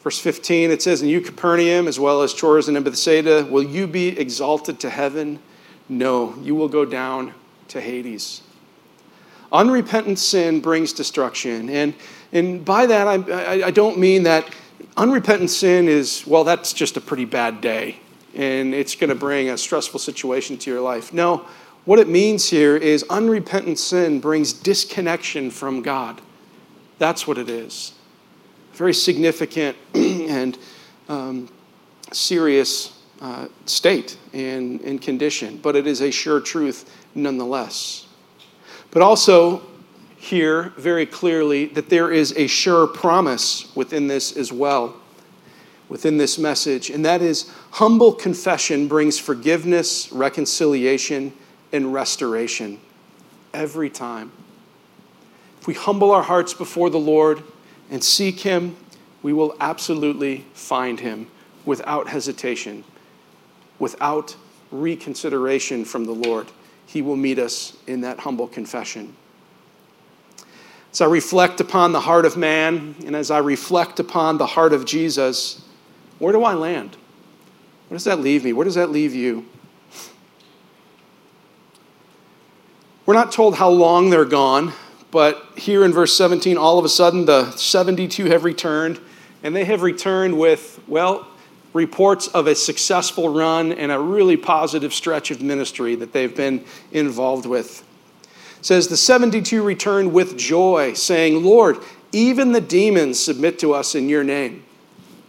Verse 0.00 0.18
15, 0.18 0.72
it 0.72 0.82
says, 0.82 1.02
In 1.02 1.08
you, 1.08 1.20
Capernaum, 1.20 1.86
as 1.86 2.00
well 2.00 2.22
as 2.22 2.34
Chorazin 2.34 2.74
and 2.74 2.84
Bethsaida, 2.84 3.46
will 3.48 3.62
you 3.62 3.86
be 3.86 4.08
exalted 4.18 4.80
to 4.80 4.90
heaven? 4.90 5.38
No, 5.88 6.34
you 6.42 6.56
will 6.56 6.68
go 6.68 6.84
down 6.84 7.32
to 7.68 7.80
Hades. 7.80 8.42
Unrepentant 9.52 10.18
sin 10.18 10.58
brings 10.58 10.92
destruction. 10.92 11.68
And, 11.68 11.94
and 12.32 12.64
by 12.64 12.86
that, 12.86 13.06
I, 13.06 13.14
I, 13.14 13.66
I 13.66 13.70
don't 13.70 13.98
mean 13.98 14.24
that 14.24 14.52
unrepentant 14.96 15.50
sin 15.50 15.86
is, 15.86 16.26
well, 16.26 16.42
that's 16.42 16.72
just 16.72 16.96
a 16.96 17.00
pretty 17.00 17.24
bad 17.24 17.60
day 17.60 18.00
and 18.34 18.74
it's 18.74 18.94
going 18.94 19.10
to 19.10 19.16
bring 19.16 19.50
a 19.50 19.58
stressful 19.58 19.98
situation 19.98 20.56
to 20.58 20.70
your 20.70 20.80
life. 20.80 21.12
No, 21.12 21.46
what 21.84 21.98
it 21.98 22.08
means 22.08 22.48
here 22.48 22.76
is 22.76 23.04
unrepentant 23.10 23.78
sin 23.78 24.20
brings 24.20 24.52
disconnection 24.52 25.50
from 25.50 25.82
God. 25.82 26.20
That's 26.98 27.26
what 27.26 27.38
it 27.38 27.48
is. 27.48 27.94
Very 28.74 28.94
significant 28.94 29.76
and 29.94 30.58
um, 31.08 31.48
serious 32.12 32.98
uh, 33.20 33.48
state 33.66 34.18
and, 34.32 34.80
and 34.82 35.00
condition, 35.00 35.58
but 35.58 35.76
it 35.76 35.86
is 35.86 36.00
a 36.00 36.10
sure 36.10 36.40
truth 36.40 36.90
nonetheless. 37.14 38.06
But 38.90 39.02
also, 39.02 39.62
here 40.16 40.74
very 40.76 41.06
clearly 41.06 41.66
that 41.66 41.88
there 41.88 42.12
is 42.12 42.34
a 42.36 42.46
sure 42.46 42.86
promise 42.86 43.74
within 43.74 44.06
this 44.06 44.36
as 44.36 44.52
well, 44.52 44.99
within 45.90 46.16
this 46.16 46.38
message, 46.38 46.88
and 46.88 47.04
that 47.04 47.20
is 47.20 47.52
humble 47.72 48.12
confession 48.12 48.86
brings 48.86 49.18
forgiveness, 49.18 50.10
reconciliation, 50.12 51.32
and 51.72 51.92
restoration 51.92 52.80
every 53.52 53.90
time. 53.90 54.30
If 55.60 55.66
we 55.66 55.74
humble 55.74 56.12
our 56.12 56.22
hearts 56.22 56.54
before 56.54 56.90
the 56.90 56.98
Lord 56.98 57.42
and 57.90 58.02
seek 58.02 58.40
Him, 58.40 58.76
we 59.22 59.32
will 59.32 59.54
absolutely 59.60 60.46
find 60.54 61.00
Him 61.00 61.26
without 61.66 62.08
hesitation, 62.08 62.84
without 63.80 64.36
reconsideration 64.70 65.84
from 65.84 66.04
the 66.04 66.12
Lord. 66.12 66.46
He 66.86 67.02
will 67.02 67.16
meet 67.16 67.40
us 67.40 67.76
in 67.88 68.00
that 68.02 68.20
humble 68.20 68.46
confession. 68.46 69.16
As 70.92 71.00
I 71.00 71.06
reflect 71.06 71.60
upon 71.60 71.90
the 71.92 72.00
heart 72.00 72.24
of 72.24 72.36
man 72.36 72.94
and 73.04 73.16
as 73.16 73.32
I 73.32 73.38
reflect 73.38 73.98
upon 73.98 74.38
the 74.38 74.46
heart 74.46 74.72
of 74.72 74.84
Jesus, 74.84 75.62
where 76.20 76.32
do 76.32 76.44
I 76.44 76.54
land? 76.54 76.96
Where 77.88 77.96
does 77.96 78.04
that 78.04 78.20
leave 78.20 78.44
me? 78.44 78.52
Where 78.52 78.64
does 78.64 78.76
that 78.76 78.90
leave 78.90 79.14
you? 79.14 79.46
We're 83.04 83.14
not 83.14 83.32
told 83.32 83.56
how 83.56 83.70
long 83.70 84.10
they're 84.10 84.24
gone, 84.24 84.72
but 85.10 85.44
here 85.56 85.84
in 85.84 85.92
verse 85.92 86.16
17, 86.16 86.56
all 86.56 86.78
of 86.78 86.84
a 86.84 86.88
sudden 86.88 87.24
the 87.24 87.50
72 87.52 88.26
have 88.26 88.44
returned, 88.44 89.00
and 89.42 89.56
they 89.56 89.64
have 89.64 89.82
returned 89.82 90.38
with, 90.38 90.78
well, 90.86 91.26
reports 91.72 92.28
of 92.28 92.46
a 92.46 92.54
successful 92.54 93.28
run 93.28 93.72
and 93.72 93.90
a 93.90 93.98
really 93.98 94.36
positive 94.36 94.92
stretch 94.92 95.30
of 95.30 95.40
ministry 95.40 95.94
that 95.96 96.12
they've 96.12 96.36
been 96.36 96.64
involved 96.92 97.46
with 97.46 97.82
It 98.58 98.66
says 98.66 98.88
the 98.88 98.96
72 98.96 99.62
returned 99.62 100.12
with 100.12 100.36
joy, 100.36 100.92
saying, 100.92 101.42
Lord, 101.42 101.78
even 102.12 102.52
the 102.52 102.60
demons 102.60 103.18
submit 103.18 103.58
to 103.60 103.72
us 103.72 103.94
in 103.94 104.08
your 104.08 104.24
name. 104.24 104.64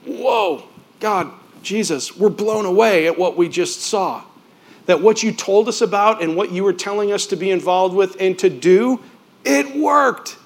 Whoa, 0.06 0.68
God, 1.02 1.32
Jesus, 1.64 2.16
we're 2.16 2.30
blown 2.30 2.66
away 2.66 3.08
at 3.08 3.18
what 3.18 3.36
we 3.36 3.50
just 3.50 3.82
saw. 3.82 4.24
That 4.86 5.02
what 5.02 5.22
you 5.22 5.32
told 5.32 5.68
us 5.68 5.82
about 5.82 6.24
and 6.24 6.36
what 6.36 6.52
you 6.52 6.64
were 6.64 6.74
telling 6.74 7.12
us 7.12 7.28
to 7.28 7.36
be 7.36 7.52
involved 7.52 7.96
with 7.96 8.16
and 8.20 8.38
to 8.40 8.50
do, 8.50 9.02
it 9.44 9.76
worked. 9.76 10.38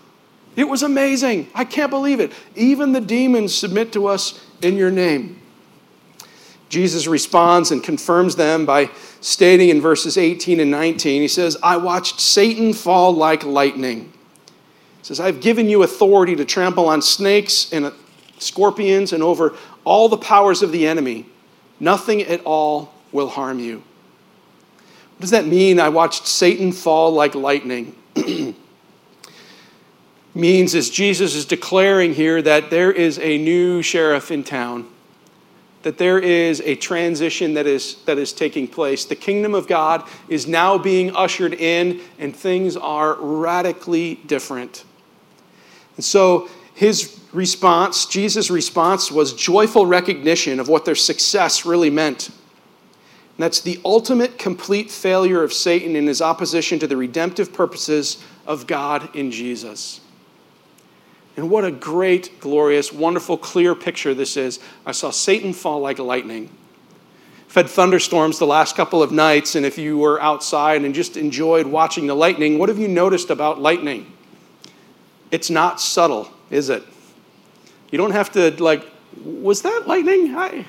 It 0.56 0.64
was 0.64 0.84
amazing. 0.84 1.50
I 1.54 1.66
can't 1.66 1.90
believe 1.90 2.20
it. 2.20 2.32
Even 2.56 2.94
the 2.94 3.02
demons 3.02 3.54
submit 3.54 3.92
to 3.94 4.08
us 4.08 4.44
in 4.62 4.78
your 4.78 4.92
name. 4.92 5.42
Jesus 6.70 7.08
responds 7.08 7.72
and 7.72 7.84
confirms 7.84 8.36
them 8.36 8.66
by 8.66 8.90
stating 9.22 9.70
in 9.70 9.82
verses 9.82 10.18
18 10.18 10.60
and 10.60 10.72
19, 10.72 11.22
he 11.22 11.28
says, 11.28 11.58
I 11.62 11.78
watched 11.78 12.20
Satan 12.20 12.74
fall 12.74 13.14
like 13.14 13.44
lightning. 13.44 14.12
He 15.00 15.04
says, 15.04 15.20
I've 15.20 15.42
given 15.42 15.70
you 15.70 15.84
authority 15.84 16.36
to 16.36 16.46
trample 16.46 16.88
on 16.88 17.02
snakes 17.02 17.72
and 17.72 17.92
scorpions 18.40 19.14
and 19.14 19.24
over 19.24 19.56
all 19.86 20.10
the 20.10 20.18
powers 20.18 20.62
of 20.62 20.74
the 20.74 20.86
enemy. 20.86 21.26
Nothing 21.80 22.22
at 22.24 22.42
all 22.44 22.94
will 23.12 23.30
harm 23.30 23.60
you. 23.60 23.78
What 23.78 25.22
does 25.22 25.32
that 25.32 25.46
mean? 25.46 25.80
I 25.80 25.90
watched 25.90 26.28
Satan 26.28 26.74
fall 26.74 27.12
like 27.12 27.36
lightning. 27.36 27.96
means 30.34 30.76
as 30.76 30.90
Jesus 30.90 31.34
is 31.34 31.46
declaring 31.46 32.14
here 32.14 32.42
that 32.42 32.70
there 32.70 32.92
is 32.92 33.18
a 33.20 33.38
new 33.38 33.82
sheriff 33.82 34.32
in 34.32 34.44
town 34.44 34.86
that 35.86 36.00
there 36.00 36.18
is 36.18 36.62
a 36.62 36.76
transition 36.76 37.54
that 37.54 37.68
is, 37.68 37.98
that 38.06 38.18
is 38.18 38.34
taking 38.34 38.68
place. 38.68 39.06
The 39.06 39.16
kingdom 39.16 39.54
of 39.54 39.68
God 39.68 40.04
is 40.28 40.48
now 40.48 40.80
being 40.80 41.16
ushered 41.16 41.54
in, 41.54 42.02
and 42.18 42.36
things 42.36 42.76
are 42.76 43.14
radically 43.14 44.16
different. 44.26 44.84
And 45.96 46.04
so 46.04 46.50
his 46.74 47.20
response, 47.36 48.06
Jesus' 48.06 48.50
response, 48.50 49.12
was 49.12 49.34
joyful 49.34 49.86
recognition 49.86 50.60
of 50.60 50.70
what 50.70 50.86
their 50.86 50.96
success 50.96 51.66
really 51.66 51.90
meant. 51.90 52.30
And 52.30 53.44
that's 53.44 53.60
the 53.60 53.80
ultimate 53.84 54.40
complete 54.40 54.90
failure 54.90 55.44
of 55.44 55.52
Satan 55.52 55.96
in 55.96 56.08
his 56.08 56.22
opposition 56.22 56.80
to 56.80 56.88
the 56.88 56.96
redemptive 56.96 57.54
purposes 57.54 58.24
of 58.48 58.66
God 58.66 59.14
in 59.14 59.30
Jesus. 59.30 60.00
And 61.36 61.50
what 61.50 61.66
a 61.66 61.72
great, 61.72 62.40
glorious, 62.40 62.94
wonderful, 62.94 63.38
clear 63.38 63.76
picture 63.76 64.14
this 64.14 64.38
is. 64.38 64.60
I 64.86 64.94
saw 64.94 65.10
Satan 65.10 65.52
fall 65.52 65.82
like 65.82 66.00
lightning. 66.00 66.50
Fed 67.50 67.70
thunderstorms 67.70 68.40
the 68.40 68.48
last 68.48 68.78
couple 68.78 69.04
of 69.04 69.12
nights, 69.12 69.56
and 69.56 69.66
if 69.66 69.78
you 69.78 69.98
were 69.98 70.22
outside 70.22 70.84
and 70.84 70.96
just 70.96 71.18
enjoyed 71.18 71.68
watching 71.68 72.08
the 72.08 72.16
lightning, 72.16 72.58
what 72.58 72.70
have 72.70 72.80
you 72.80 72.88
noticed 72.88 73.30
about 73.30 73.60
lightning? 73.60 74.12
It's 75.32 75.50
not 75.50 75.82
subtle, 75.82 76.30
is 76.50 76.70
it? 76.70 76.84
You 77.92 77.98
don't 77.98 78.12
have 78.12 78.32
to, 78.34 78.52
like, 78.64 78.86
was 79.24 79.62
that 79.62 79.88
lightning? 79.88 80.36
I, 80.36 80.48
am 80.48 80.66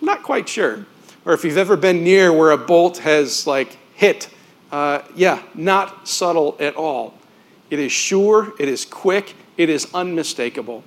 not 0.00 0.22
quite 0.22 0.48
sure. 0.48 0.86
Or 1.24 1.32
if 1.32 1.44
you've 1.44 1.58
ever 1.58 1.76
been 1.76 2.02
near 2.02 2.32
where 2.32 2.50
a 2.50 2.58
bolt 2.58 2.98
has, 2.98 3.46
like, 3.46 3.76
hit, 3.94 4.28
uh, 4.72 5.02
yeah, 5.14 5.42
not 5.54 6.08
subtle 6.08 6.56
at 6.60 6.76
all. 6.76 7.14
It 7.70 7.78
is 7.78 7.92
sure, 7.92 8.52
it 8.58 8.68
is 8.68 8.84
quick, 8.84 9.34
it 9.56 9.68
is 9.68 9.88
unmistakable. 9.94 10.82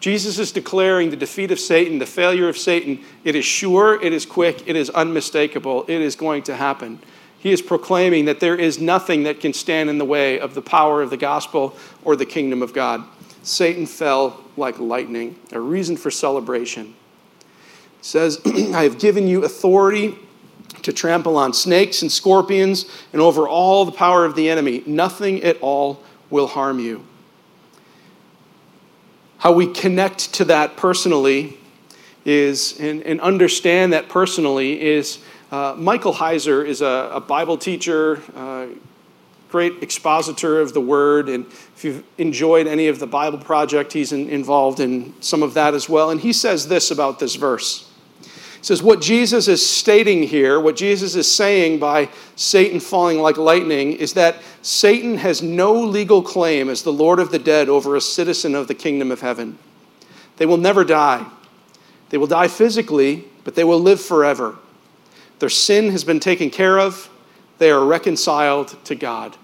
Jesus 0.00 0.38
is 0.38 0.50
declaring 0.50 1.10
the 1.10 1.16
defeat 1.16 1.52
of 1.52 1.60
Satan, 1.60 1.98
the 1.98 2.06
failure 2.06 2.48
of 2.48 2.58
Satan. 2.58 3.04
It 3.22 3.36
is 3.36 3.44
sure, 3.44 4.02
it 4.02 4.12
is 4.12 4.26
quick, 4.26 4.66
it 4.66 4.74
is 4.74 4.90
unmistakable, 4.90 5.84
it 5.84 6.00
is 6.00 6.16
going 6.16 6.42
to 6.44 6.56
happen. 6.56 6.98
He 7.38 7.52
is 7.52 7.62
proclaiming 7.62 8.24
that 8.26 8.40
there 8.40 8.56
is 8.56 8.80
nothing 8.80 9.24
that 9.24 9.40
can 9.40 9.52
stand 9.52 9.90
in 9.90 9.98
the 9.98 10.04
way 10.04 10.38
of 10.38 10.54
the 10.54 10.62
power 10.62 11.02
of 11.02 11.10
the 11.10 11.16
gospel 11.16 11.76
or 12.04 12.14
the 12.14 12.26
kingdom 12.26 12.62
of 12.62 12.72
God. 12.72 13.04
Satan 13.42 13.86
fell 13.86 14.42
like 14.56 14.78
lightning, 14.78 15.38
a 15.52 15.60
reason 15.60 15.96
for 15.96 16.10
celebration. 16.10 16.94
It 17.98 18.04
says, 18.04 18.40
I 18.46 18.84
have 18.84 18.98
given 18.98 19.26
you 19.26 19.44
authority 19.44 20.16
to 20.82 20.92
trample 20.92 21.36
on 21.36 21.52
snakes 21.52 22.02
and 22.02 22.10
scorpions 22.10 22.86
and 23.12 23.20
over 23.20 23.48
all 23.48 23.84
the 23.84 23.92
power 23.92 24.24
of 24.24 24.34
the 24.34 24.48
enemy. 24.48 24.82
Nothing 24.86 25.42
at 25.42 25.60
all 25.60 26.02
will 26.30 26.46
harm 26.46 26.78
you. 26.78 27.04
How 29.38 29.52
we 29.52 29.66
connect 29.66 30.34
to 30.34 30.44
that 30.46 30.76
personally 30.76 31.58
is, 32.24 32.78
and, 32.78 33.02
and 33.02 33.20
understand 33.20 33.92
that 33.92 34.08
personally, 34.08 34.80
is 34.80 35.18
uh, 35.50 35.74
Michael 35.76 36.14
Heiser 36.14 36.64
is 36.64 36.80
a, 36.80 37.10
a 37.12 37.20
Bible 37.20 37.58
teacher, 37.58 38.22
uh, 38.36 38.66
great 39.52 39.82
expositor 39.82 40.60
of 40.60 40.72
the 40.72 40.80
Word. 40.80 41.28
And 41.28 41.44
if 41.76 41.84
you've 41.84 42.02
enjoyed 42.16 42.66
any 42.66 42.88
of 42.88 42.98
the 42.98 43.06
Bible 43.06 43.38
Project, 43.38 43.92
he's 43.92 44.10
in, 44.10 44.30
involved 44.30 44.80
in 44.80 45.14
some 45.20 45.42
of 45.42 45.52
that 45.54 45.74
as 45.74 45.90
well. 45.90 46.10
And 46.10 46.18
he 46.18 46.32
says 46.32 46.66
this 46.66 46.90
about 46.90 47.18
this 47.18 47.34
verse 47.34 47.86
He 48.22 48.64
says 48.64 48.82
what 48.82 49.02
Jesus 49.02 49.46
is 49.48 49.64
stating 49.64 50.22
here, 50.22 50.58
what 50.58 50.74
Jesus 50.74 51.14
is 51.14 51.30
saying 51.30 51.78
by 51.78 52.08
Satan 52.34 52.80
falling 52.80 53.18
like 53.18 53.36
lightning, 53.36 53.92
is 53.92 54.14
that 54.14 54.36
Satan 54.62 55.18
has 55.18 55.42
no 55.42 55.74
legal 55.74 56.22
claim 56.22 56.70
as 56.70 56.82
the 56.82 56.92
Lord 56.92 57.20
of 57.20 57.30
the 57.30 57.38
dead 57.38 57.68
over 57.68 57.94
a 57.94 58.00
citizen 58.00 58.54
of 58.54 58.68
the 58.68 58.74
kingdom 58.74 59.12
of 59.12 59.20
heaven. 59.20 59.58
They 60.38 60.46
will 60.46 60.56
never 60.56 60.82
die. 60.82 61.26
They 62.08 62.16
will 62.16 62.26
die 62.26 62.48
physically, 62.48 63.24
but 63.44 63.54
they 63.54 63.64
will 63.64 63.80
live 63.80 64.00
forever. 64.00 64.56
Their 65.40 65.50
sin 65.50 65.90
has 65.90 66.04
been 66.04 66.20
taken 66.20 66.48
care 66.48 66.78
of, 66.78 67.10
they 67.58 67.70
are 67.70 67.84
reconciled 67.84 68.82
to 68.84 68.94
God. 68.94 69.36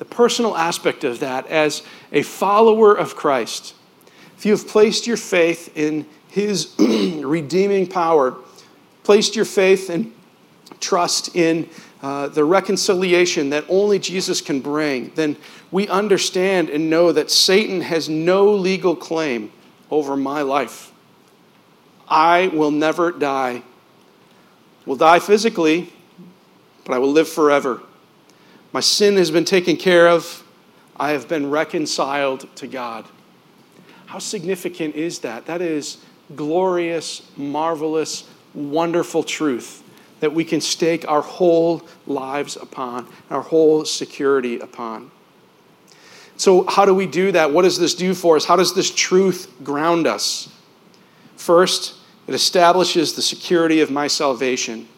The 0.00 0.06
personal 0.06 0.56
aspect 0.56 1.04
of 1.04 1.20
that, 1.20 1.46
as 1.48 1.82
a 2.10 2.22
follower 2.22 2.94
of 2.94 3.16
Christ, 3.16 3.74
if 4.38 4.46
you 4.46 4.52
have 4.52 4.66
placed 4.66 5.06
your 5.06 5.18
faith 5.18 5.76
in 5.76 6.06
his 6.28 6.74
redeeming 6.78 7.86
power, 7.86 8.34
placed 9.02 9.36
your 9.36 9.44
faith 9.44 9.90
and 9.90 10.14
trust 10.80 11.36
in 11.36 11.68
uh, 12.00 12.28
the 12.28 12.46
reconciliation 12.46 13.50
that 13.50 13.66
only 13.68 13.98
Jesus 13.98 14.40
can 14.40 14.60
bring, 14.60 15.12
then 15.16 15.36
we 15.70 15.86
understand 15.88 16.70
and 16.70 16.88
know 16.88 17.12
that 17.12 17.30
Satan 17.30 17.82
has 17.82 18.08
no 18.08 18.54
legal 18.54 18.96
claim 18.96 19.52
over 19.90 20.16
my 20.16 20.40
life. 20.40 20.94
I 22.08 22.46
will 22.46 22.70
never 22.70 23.12
die. 23.12 23.64
Will 24.86 24.96
die 24.96 25.18
physically, 25.18 25.92
but 26.86 26.94
I 26.94 26.98
will 26.98 27.12
live 27.12 27.28
forever. 27.28 27.82
My 28.72 28.80
sin 28.80 29.16
has 29.16 29.30
been 29.30 29.44
taken 29.44 29.76
care 29.76 30.08
of. 30.08 30.44
I 30.96 31.10
have 31.10 31.28
been 31.28 31.50
reconciled 31.50 32.54
to 32.56 32.66
God. 32.66 33.06
How 34.06 34.18
significant 34.18 34.94
is 34.94 35.20
that? 35.20 35.46
That 35.46 35.60
is 35.60 35.98
glorious, 36.36 37.22
marvelous, 37.36 38.28
wonderful 38.54 39.22
truth 39.22 39.82
that 40.20 40.32
we 40.32 40.44
can 40.44 40.60
stake 40.60 41.08
our 41.08 41.22
whole 41.22 41.82
lives 42.06 42.56
upon, 42.56 43.08
our 43.30 43.40
whole 43.40 43.84
security 43.84 44.58
upon. 44.60 45.10
So, 46.36 46.66
how 46.66 46.84
do 46.84 46.94
we 46.94 47.06
do 47.06 47.32
that? 47.32 47.52
What 47.52 47.62
does 47.62 47.78
this 47.78 47.94
do 47.94 48.14
for 48.14 48.36
us? 48.36 48.44
How 48.44 48.56
does 48.56 48.74
this 48.74 48.90
truth 48.90 49.52
ground 49.62 50.06
us? 50.06 50.48
First, 51.36 51.94
it 52.26 52.34
establishes 52.34 53.14
the 53.14 53.22
security 53.22 53.80
of 53.80 53.90
my 53.90 54.06
salvation. 54.06 54.88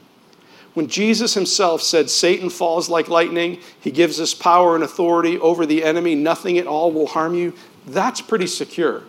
When 0.74 0.88
Jesus 0.88 1.34
himself 1.34 1.82
said, 1.82 2.08
Satan 2.08 2.48
falls 2.48 2.88
like 2.88 3.08
lightning, 3.08 3.60
he 3.80 3.90
gives 3.90 4.20
us 4.20 4.32
power 4.32 4.74
and 4.74 4.82
authority 4.82 5.38
over 5.38 5.66
the 5.66 5.84
enemy, 5.84 6.14
nothing 6.14 6.56
at 6.58 6.66
all 6.66 6.90
will 6.92 7.08
harm 7.08 7.34
you, 7.34 7.52
that's 7.86 8.20
pretty 8.20 8.46
secure 8.46 9.02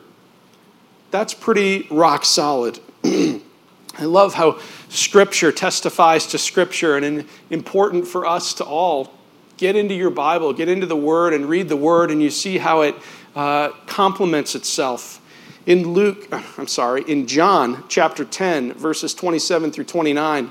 that's 1.13 1.36
pretty 1.36 1.86
rock 1.91 2.26
solid. 2.26 2.80
I 3.04 3.39
love 3.99 4.34
how 4.34 4.60
Scripture 4.89 5.52
testifies 5.52 6.26
to 6.28 6.39
Scripture, 6.39 6.97
and 6.97 7.26
important 7.52 8.08
for 8.08 8.26
us 8.26 8.56
to 8.56 8.63
all 8.63 9.13
get 9.58 9.76
into 9.76 9.93
your 9.93 10.10
Bible, 10.10 10.54
get 10.54 10.69
into 10.69 10.88
the 10.88 10.95
Word, 10.95 11.36
and 11.36 11.47
read 11.47 11.69
the 11.69 11.78
Word, 11.78 12.10
and 12.10 12.19
you 12.19 12.32
see 12.32 12.58
how 12.58 12.82
it 12.82 12.95
uh, 13.36 13.69
complements 13.86 14.56
itself. 14.56 15.21
In 15.67 15.93
Luke, 15.93 16.28
I'm 16.58 16.67
sorry, 16.67 17.04
in 17.04 17.28
John 17.28 17.84
chapter 17.89 18.26
10, 18.26 18.73
verses 18.73 19.13
27 19.13 19.71
through 19.71 19.84
29, 19.84 20.49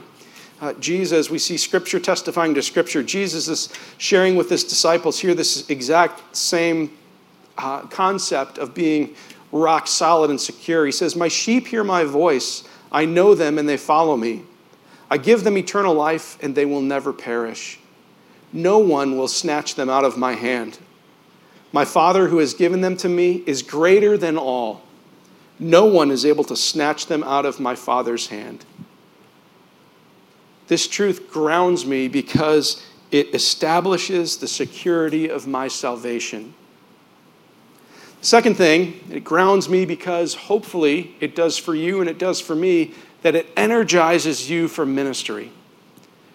uh, 0.62 0.72
Jesus, 0.74 1.28
we 1.28 1.40
see 1.40 1.56
Scripture 1.56 1.98
testifying 1.98 2.54
to 2.54 2.62
Scripture. 2.62 3.02
Jesus 3.02 3.48
is 3.48 3.68
sharing 3.98 4.36
with 4.36 4.48
his 4.48 4.62
disciples 4.62 5.18
here 5.18 5.34
this 5.34 5.68
exact 5.68 6.36
same 6.36 6.96
uh, 7.58 7.80
concept 7.86 8.58
of 8.58 8.72
being 8.72 9.16
rock 9.50 9.88
solid 9.88 10.30
and 10.30 10.40
secure. 10.40 10.86
He 10.86 10.92
says, 10.92 11.16
My 11.16 11.26
sheep 11.26 11.66
hear 11.66 11.82
my 11.82 12.04
voice. 12.04 12.62
I 12.92 13.06
know 13.06 13.34
them 13.34 13.58
and 13.58 13.68
they 13.68 13.76
follow 13.76 14.16
me. 14.16 14.44
I 15.10 15.18
give 15.18 15.42
them 15.42 15.58
eternal 15.58 15.94
life 15.94 16.40
and 16.40 16.54
they 16.54 16.64
will 16.64 16.80
never 16.80 17.12
perish. 17.12 17.80
No 18.52 18.78
one 18.78 19.18
will 19.18 19.28
snatch 19.28 19.74
them 19.74 19.90
out 19.90 20.04
of 20.04 20.16
my 20.16 20.34
hand. 20.34 20.78
My 21.72 21.84
Father 21.84 22.28
who 22.28 22.38
has 22.38 22.54
given 22.54 22.82
them 22.82 22.96
to 22.98 23.08
me 23.08 23.42
is 23.46 23.62
greater 23.62 24.16
than 24.16 24.38
all. 24.38 24.82
No 25.58 25.86
one 25.86 26.12
is 26.12 26.24
able 26.24 26.44
to 26.44 26.56
snatch 26.56 27.06
them 27.06 27.24
out 27.24 27.46
of 27.46 27.58
my 27.58 27.74
Father's 27.74 28.28
hand. 28.28 28.64
This 30.72 30.88
truth 30.88 31.30
grounds 31.30 31.84
me 31.84 32.08
because 32.08 32.82
it 33.10 33.34
establishes 33.34 34.38
the 34.38 34.48
security 34.48 35.28
of 35.28 35.46
my 35.46 35.68
salvation. 35.68 36.54
Second 38.22 38.56
thing, 38.56 38.98
it 39.10 39.22
grounds 39.22 39.68
me 39.68 39.84
because 39.84 40.34
hopefully 40.34 41.14
it 41.20 41.36
does 41.36 41.58
for 41.58 41.74
you 41.74 42.00
and 42.00 42.08
it 42.08 42.18
does 42.18 42.40
for 42.40 42.54
me 42.54 42.94
that 43.20 43.34
it 43.34 43.48
energizes 43.54 44.48
you 44.48 44.66
for 44.66 44.86
ministry. 44.86 45.52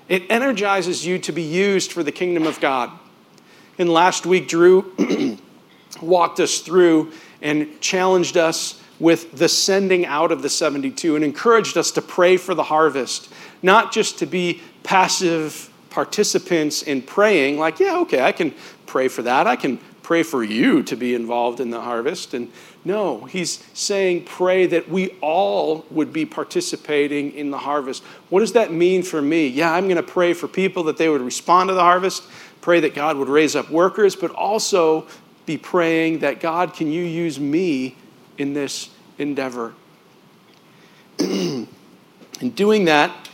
It 0.08 0.21
energizes 0.30 1.04
you 1.04 1.17
to 1.17 1.32
be 1.32 1.41
used 1.41 1.91
for 1.91 2.04
the 2.04 2.12
kingdom 2.12 2.45
of 2.45 2.60
God. 2.60 2.91
And 3.80 3.89
last 3.89 4.28
week, 4.28 4.47
Drew 4.47 5.39
walked 6.00 6.39
us 6.39 6.60
through 6.60 7.12
and 7.41 7.82
challenged 7.82 8.38
us 8.38 8.80
with 9.00 9.32
the 9.32 9.50
sending 9.50 10.06
out 10.06 10.32
of 10.32 10.43
the 10.43 10.50
72 10.50 11.15
and 11.15 11.26
encouraged 11.26 11.76
us 11.76 11.89
to 11.91 12.04
pray 12.04 12.38
for 12.38 12.54
the 12.54 12.63
harvest, 12.63 13.32
not 13.62 13.91
just 13.91 14.20
to 14.20 14.26
be 14.26 14.62
passive 14.84 15.70
participants 15.89 16.82
in 16.84 17.02
praying, 17.02 17.58
like, 17.58 17.80
yeah, 17.80 17.98
okay, 18.00 18.22
I 18.22 18.32
can 18.32 18.54
pray 18.86 19.08
for 19.08 19.22
that. 19.24 19.48
I 19.48 19.56
can 19.56 19.80
pray 20.08 20.24
for 20.24 20.41
you 20.41 20.82
to 20.84 20.96
be 20.96 21.13
involved 21.13 21.60
in 21.60 21.70
the 21.70 21.82
harvest. 21.82 22.34
And 22.34 22.50
no, 22.86 23.26
he's 23.26 23.62
saying 23.74 24.24
pray 24.24 24.65
that 24.67 24.88
we 24.88 25.10
all 25.20 25.86
would 25.91 26.13
be 26.13 26.26
participating 26.26 27.34
in 27.34 27.52
the 27.52 27.58
harvest. 27.58 28.02
What 28.30 28.39
does 28.39 28.54
that 28.54 28.72
mean 28.72 29.04
for 29.04 29.22
me? 29.22 29.48
Yeah, 29.48 29.74
I'm 29.74 29.84
going 29.84 29.98
to 29.98 30.04
pray 30.04 30.32
for 30.32 30.48
people 30.48 30.84
that 30.84 30.96
they 30.96 31.10
would 31.10 31.20
respond 31.20 31.67
to 31.67 31.74
the 31.74 31.82
harvest, 31.82 32.24
pray 32.62 32.80
that 32.80 32.96
God 32.96 33.17
would 33.17 33.28
raise 33.28 33.54
up 33.54 33.70
workers, 33.70 34.15
but 34.15 34.32
also 34.32 35.08
be 35.46 35.58
praying 35.58 36.20
that 36.20 36.39
God, 36.39 36.74
can 36.74 36.89
you 36.89 37.04
use 37.04 37.38
me 37.38 37.98
in 38.38 38.54
this 38.54 38.89
endeavor? 39.17 39.74
in 41.20 41.67
doing 42.56 42.86
that, 42.86 43.30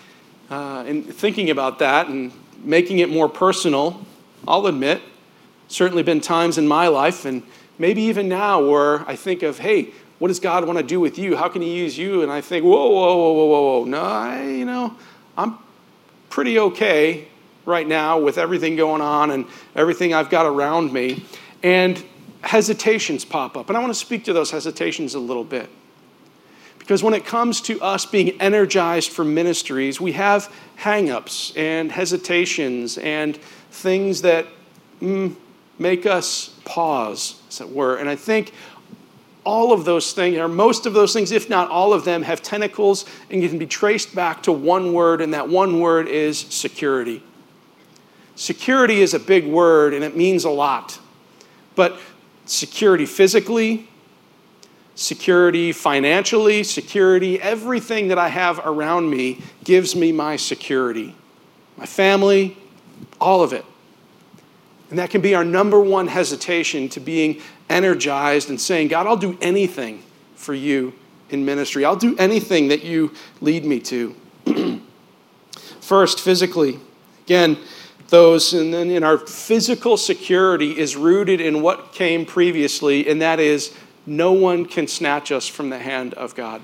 uh, 0.50 0.84
and 0.88 1.06
thinking 1.14 1.50
about 1.50 1.80
that 1.80 2.08
and 2.08 2.32
making 2.64 3.00
it 3.00 3.10
more 3.10 3.30
personal, 3.30 4.06
I'll 4.48 4.68
admit, 4.68 5.02
certainly 5.68 6.04
been 6.04 6.22
times 6.22 6.58
in 6.58 6.68
my 6.68 6.88
life, 6.88 7.26
and 7.26 7.44
maybe 7.78 8.04
even 8.04 8.30
now, 8.30 8.66
where 8.66 9.08
I 9.10 9.16
think 9.16 9.44
of, 9.44 9.60
hey, 9.60 9.92
what 10.20 10.28
does 10.30 10.40
God 10.40 10.66
want 10.66 10.78
to 10.80 10.84
do 10.86 11.00
with 11.00 11.18
you? 11.18 11.36
How 11.36 11.50
can 11.50 11.62
He 11.62 11.76
use 11.76 11.98
you? 11.98 12.22
And 12.22 12.32
I 12.32 12.42
think, 12.42 12.64
whoa, 12.64 12.90
whoa, 12.90 13.16
whoa, 13.16 13.34
whoa, 13.34 13.46
whoa, 13.46 13.80
whoa. 13.80 13.86
No, 13.86 14.02
I, 14.02 14.44
you 14.44 14.66
know, 14.66 14.96
I'm 15.38 15.58
pretty 16.30 16.60
okay 16.60 17.28
right 17.66 17.88
now 17.88 18.20
with 18.20 18.38
everything 18.38 18.76
going 18.76 19.02
on 19.02 19.32
and 19.32 19.46
everything 19.76 20.14
I've 20.14 20.30
got 20.30 20.46
around 20.46 20.94
me. 20.94 21.26
And 21.62 22.04
hesitations 22.42 23.26
pop 23.26 23.58
up. 23.58 23.70
And 23.70 23.78
I 23.78 23.80
want 23.80 23.92
to 23.92 24.00
speak 24.00 24.26
to 24.26 24.34
those 24.34 24.52
hesitations 24.52 25.16
a 25.16 25.20
little 25.20 25.44
bit. 25.44 25.70
Because 26.94 27.02
when 27.02 27.16
it 27.16 27.26
comes 27.26 27.60
to 27.62 27.82
us 27.82 28.06
being 28.06 28.40
energized 28.40 29.12
for 29.12 29.26
ministries, 29.26 30.00
we 30.00 30.12
have 30.12 30.54
hangups 30.78 31.58
and 31.58 31.92
hesitations 31.92 33.00
and 33.00 33.36
things 33.72 34.22
that 34.22 34.46
mm, 35.02 35.36
make 35.80 36.06
us 36.06 36.56
pause, 36.66 37.42
as 37.50 37.62
it 37.62 37.70
were. 37.72 37.96
And 37.96 38.08
I 38.08 38.16
think 38.16 38.54
all 39.44 39.74
of 39.74 39.86
those 39.86 40.14
things, 40.14 40.38
or 40.38 40.48
most 40.48 40.86
of 40.86 40.94
those 40.94 41.14
things, 41.14 41.32
if 41.32 41.50
not 41.50 41.68
all 41.72 41.94
of 41.94 42.06
them, 42.06 42.22
have 42.22 42.44
tentacles 42.44 43.06
and 43.32 43.42
can 43.42 43.58
be 43.58 43.66
traced 43.66 44.14
back 44.14 44.44
to 44.44 44.52
one 44.52 44.94
word, 44.94 45.20
and 45.20 45.34
that 45.34 45.50
one 45.50 45.80
word 45.80 46.08
is 46.08 46.38
security. 46.38 47.24
Security 48.36 49.02
is 49.02 49.16
a 49.16 49.20
big 49.20 49.48
word 49.48 49.96
and 49.96 50.04
it 50.04 50.16
means 50.16 50.44
a 50.44 50.52
lot. 50.52 51.00
But 51.74 51.98
security 52.46 53.08
physically, 53.08 53.90
security 54.96 55.72
financially, 55.72 56.64
security, 56.64 57.42
everything 57.42 58.10
that 58.10 58.18
I 58.18 58.30
have 58.30 58.60
around 58.64 59.10
me 59.10 59.42
gives 59.64 59.96
me 59.96 60.12
my 60.12 60.36
security. 60.36 61.16
My 61.78 61.86
family, 61.86 62.58
all 63.20 63.42
of 63.42 63.54
it. 63.54 63.66
And 64.90 65.00
that 65.00 65.10
can 65.10 65.22
be 65.22 65.34
our 65.34 65.44
number 65.44 65.80
one 65.80 66.08
hesitation 66.08 66.88
to 66.90 67.00
being 67.00 67.42
energized 67.70 68.50
and 68.50 68.62
saying, 68.62 68.90
God, 68.90 69.08
I'll 69.08 69.18
do 69.18 69.38
anything 69.42 70.04
for 70.36 70.54
you 70.54 70.94
in 71.32 71.44
ministry. 71.44 71.84
I'll 71.84 71.96
do 71.96 72.16
anything 72.18 72.68
that 72.68 72.84
you 72.84 73.12
lead 73.42 73.66
me 73.66 73.80
to. 73.80 74.16
First, 75.82 76.20
physically. 76.20 76.80
Again, 77.26 77.58
those, 78.10 78.54
and 78.54 78.72
then 78.72 78.92
in 78.92 79.04
our 79.04 79.18
physical 79.18 79.98
security 79.98 80.78
is 80.78 80.96
rooted 80.96 81.42
in 81.42 81.64
what 81.64 81.94
came 81.94 82.26
previously, 82.26 83.10
and 83.10 83.22
that 83.24 83.40
is 83.40 83.74
no 84.06 84.34
one 84.34 84.66
can 84.66 84.88
snatch 84.88 85.32
us 85.32 85.48
from 85.48 85.70
the 85.70 85.80
hand 85.80 86.14
of 86.14 86.36
God. 86.36 86.62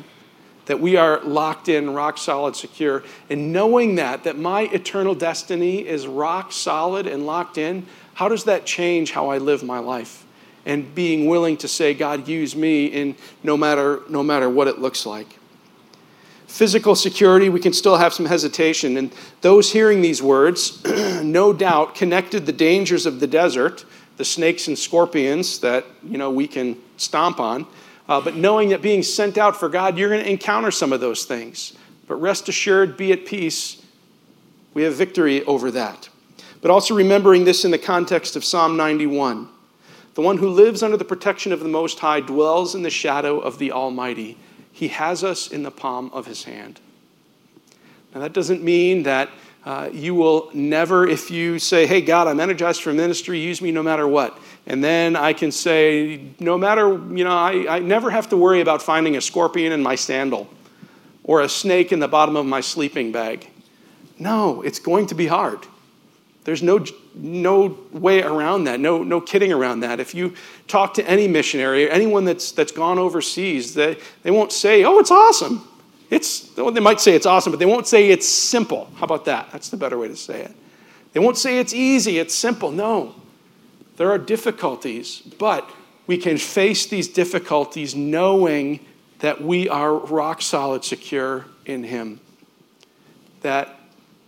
That 0.66 0.80
we 0.80 0.98
are 0.98 1.20
locked 1.22 1.68
in, 1.68 1.94
rock 1.94 2.18
solid, 2.18 2.56
secure. 2.56 3.04
And 3.30 3.52
knowing 3.52 3.96
that, 3.96 4.24
that 4.24 4.38
my 4.38 4.64
eternal 4.64 5.16
destiny 5.16 5.86
is 5.86 6.06
rock 6.06 6.52
solid 6.52 7.08
and 7.08 7.26
locked 7.26 7.58
in, 7.58 7.86
how 8.14 8.28
does 8.28 8.44
that 8.44 8.66
change 8.66 9.12
how 9.12 9.30
I 9.30 9.38
live 9.38 9.64
my 9.64 9.80
life? 9.80 10.26
And 10.66 10.94
being 10.94 11.26
willing 11.26 11.58
to 11.58 11.68
say, 11.68 11.94
God, 11.94 12.28
use 12.28 12.56
me 12.56 12.86
in 12.86 13.16
no 13.42 13.58
matter, 13.58 14.02
no 14.10 14.22
matter 14.22 14.50
what 14.50 14.68
it 14.68 14.80
looks 14.80 15.06
like 15.06 15.40
physical 16.50 16.96
security, 16.96 17.48
we 17.48 17.60
can 17.60 17.72
still 17.72 17.98
have 17.98 18.12
some 18.12 18.26
hesitation. 18.26 18.98
And 18.98 19.14
those 19.42 19.72
hearing 19.72 20.02
these 20.02 20.22
words, 20.22 20.84
no 21.24 21.54
doubt, 21.54 21.96
connected 21.96 22.46
the 22.46 22.52
dangers 22.52 23.06
of 23.06 23.20
the 23.20 23.28
desert, 23.28 23.86
the 24.20 24.26
snakes 24.26 24.68
and 24.68 24.78
scorpions 24.78 25.60
that 25.60 25.86
you 26.04 26.18
know 26.18 26.30
we 26.30 26.46
can 26.46 26.78
stomp 26.98 27.40
on. 27.40 27.66
Uh, 28.10 28.20
but 28.20 28.36
knowing 28.36 28.70
that 28.70 28.82
being 28.82 29.02
sent 29.02 29.38
out 29.38 29.58
for 29.58 29.70
God, 29.70 29.98
you're 29.98 30.10
going 30.10 30.22
to 30.22 30.30
encounter 30.30 30.72
some 30.72 30.92
of 30.92 31.00
those 31.00 31.24
things. 31.24 31.74
But 32.06 32.16
rest 32.16 32.50
assured, 32.50 32.98
be 32.98 33.14
at 33.14 33.26
peace. 33.26 33.82
We 34.74 34.84
have 34.84 34.96
victory 34.96 35.44
over 35.46 35.72
that. 35.72 36.10
But 36.60 36.70
also 36.70 36.96
remembering 36.96 37.46
this 37.46 37.64
in 37.64 37.72
the 37.72 37.78
context 37.78 38.36
of 38.36 38.44
Psalm 38.44 38.76
91. 38.76 39.48
The 40.16 40.22
one 40.22 40.38
who 40.38 40.50
lives 40.50 40.84
under 40.84 40.98
the 40.98 41.06
protection 41.06 41.54
of 41.54 41.62
the 41.62 41.70
Most 41.70 42.00
High 42.00 42.20
dwells 42.20 42.76
in 42.76 42.82
the 42.82 42.90
shadow 42.90 43.40
of 43.40 43.58
the 43.58 43.72
Almighty. 43.72 44.38
He 44.74 44.90
has 44.90 45.24
us 45.24 45.48
in 45.48 45.64
the 45.64 45.72
palm 45.72 46.10
of 46.12 46.26
His 46.26 46.44
hand. 46.44 46.82
Now, 48.14 48.20
that 48.20 48.34
doesn't 48.34 48.64
mean 48.64 49.04
that 49.04 49.30
uh, 49.66 49.90
you 49.92 50.16
will 50.16 50.50
never, 50.54 51.08
if 51.08 51.30
you 51.30 51.60
say, 51.60 51.86
Hey, 51.86 52.02
God, 52.02 52.28
I'm 52.28 52.40
energized 52.40 52.82
for 52.82 52.94
ministry, 52.94 53.40
use 53.40 53.62
me 53.62 53.72
no 53.72 53.84
matter 53.84 54.08
what. 54.08 54.40
And 54.66 54.84
then 54.84 55.16
I 55.16 55.34
can 55.34 55.52
say, 55.52 56.22
No 56.40 56.58
matter, 56.58 56.90
you 56.90 57.24
know, 57.24 57.32
I, 57.32 57.78
I 57.78 57.80
never 57.80 58.10
have 58.10 58.30
to 58.30 58.38
worry 58.38 58.62
about 58.62 58.82
finding 58.82 59.18
a 59.18 59.22
scorpion 59.22 59.72
in 59.72 59.84
my 59.84 59.96
sandal 59.96 60.48
or 61.24 61.42
a 61.42 61.50
snake 61.50 61.92
in 61.92 62.00
the 62.00 62.08
bottom 62.08 62.36
of 62.36 62.46
my 62.46 62.62
sleeping 62.62 63.12
bag. 63.12 63.50
No, 64.18 64.62
it's 64.62 64.80
going 64.80 65.08
to 65.08 65.16
be 65.16 65.28
hard. 65.28 65.60
There's 66.46 66.64
no, 66.64 66.84
no 67.14 67.78
way 67.92 68.24
around 68.24 68.64
that, 68.64 68.80
no, 68.80 69.04
no 69.04 69.22
kidding 69.22 69.54
around 69.54 69.82
that. 69.82 70.00
If 70.00 70.16
you 70.16 70.34
talk 70.68 70.96
to 70.96 71.08
any 71.08 71.28
missionary 71.28 71.90
anyone 71.90 72.26
that's, 72.26 72.52
that's 72.52 72.72
gone 72.72 72.98
overseas, 72.98 73.76
they, 73.76 73.98
they 74.24 74.32
won't 74.32 74.52
say, 74.52 74.84
oh, 74.84 74.98
it's 74.98 75.12
awesome. 75.12 75.68
It's, 76.10 76.56
well, 76.58 76.72
they 76.72 76.80
might 76.80 77.00
say 77.00 77.14
it's 77.14 77.26
awesome, 77.26 77.52
but 77.52 77.60
they 77.60 77.66
won't 77.66 77.88
say 77.88 78.10
it's 78.10 78.28
simple. 78.28 78.90
How 78.96 79.04
about 79.04 79.26
that? 79.26 79.50
That's 79.52 79.70
the 79.70 79.78
better 79.78 79.98
way 79.98 80.08
to 80.08 80.16
say 80.16 80.42
it. 80.42 80.52
They 81.14 81.20
won't 81.20 81.38
say 81.38 81.60
it's 81.60 81.74
easy, 81.74 82.20
it's 82.20 82.34
simple. 82.34 82.72
No. 82.72 83.16
There 83.98 84.10
are 84.10 84.18
difficulties, 84.18 85.22
but 85.38 85.70
we 86.08 86.18
can 86.18 86.38
face 86.38 86.86
these 86.86 87.08
difficulties 87.08 87.96
knowing 87.96 88.80
that 89.20 89.42
we 89.42 89.70
are 89.70 89.94
rock 89.94 90.42
solid 90.42 90.84
secure 90.84 91.46
in 91.66 91.84
Him. 91.84 92.20
That 93.42 93.79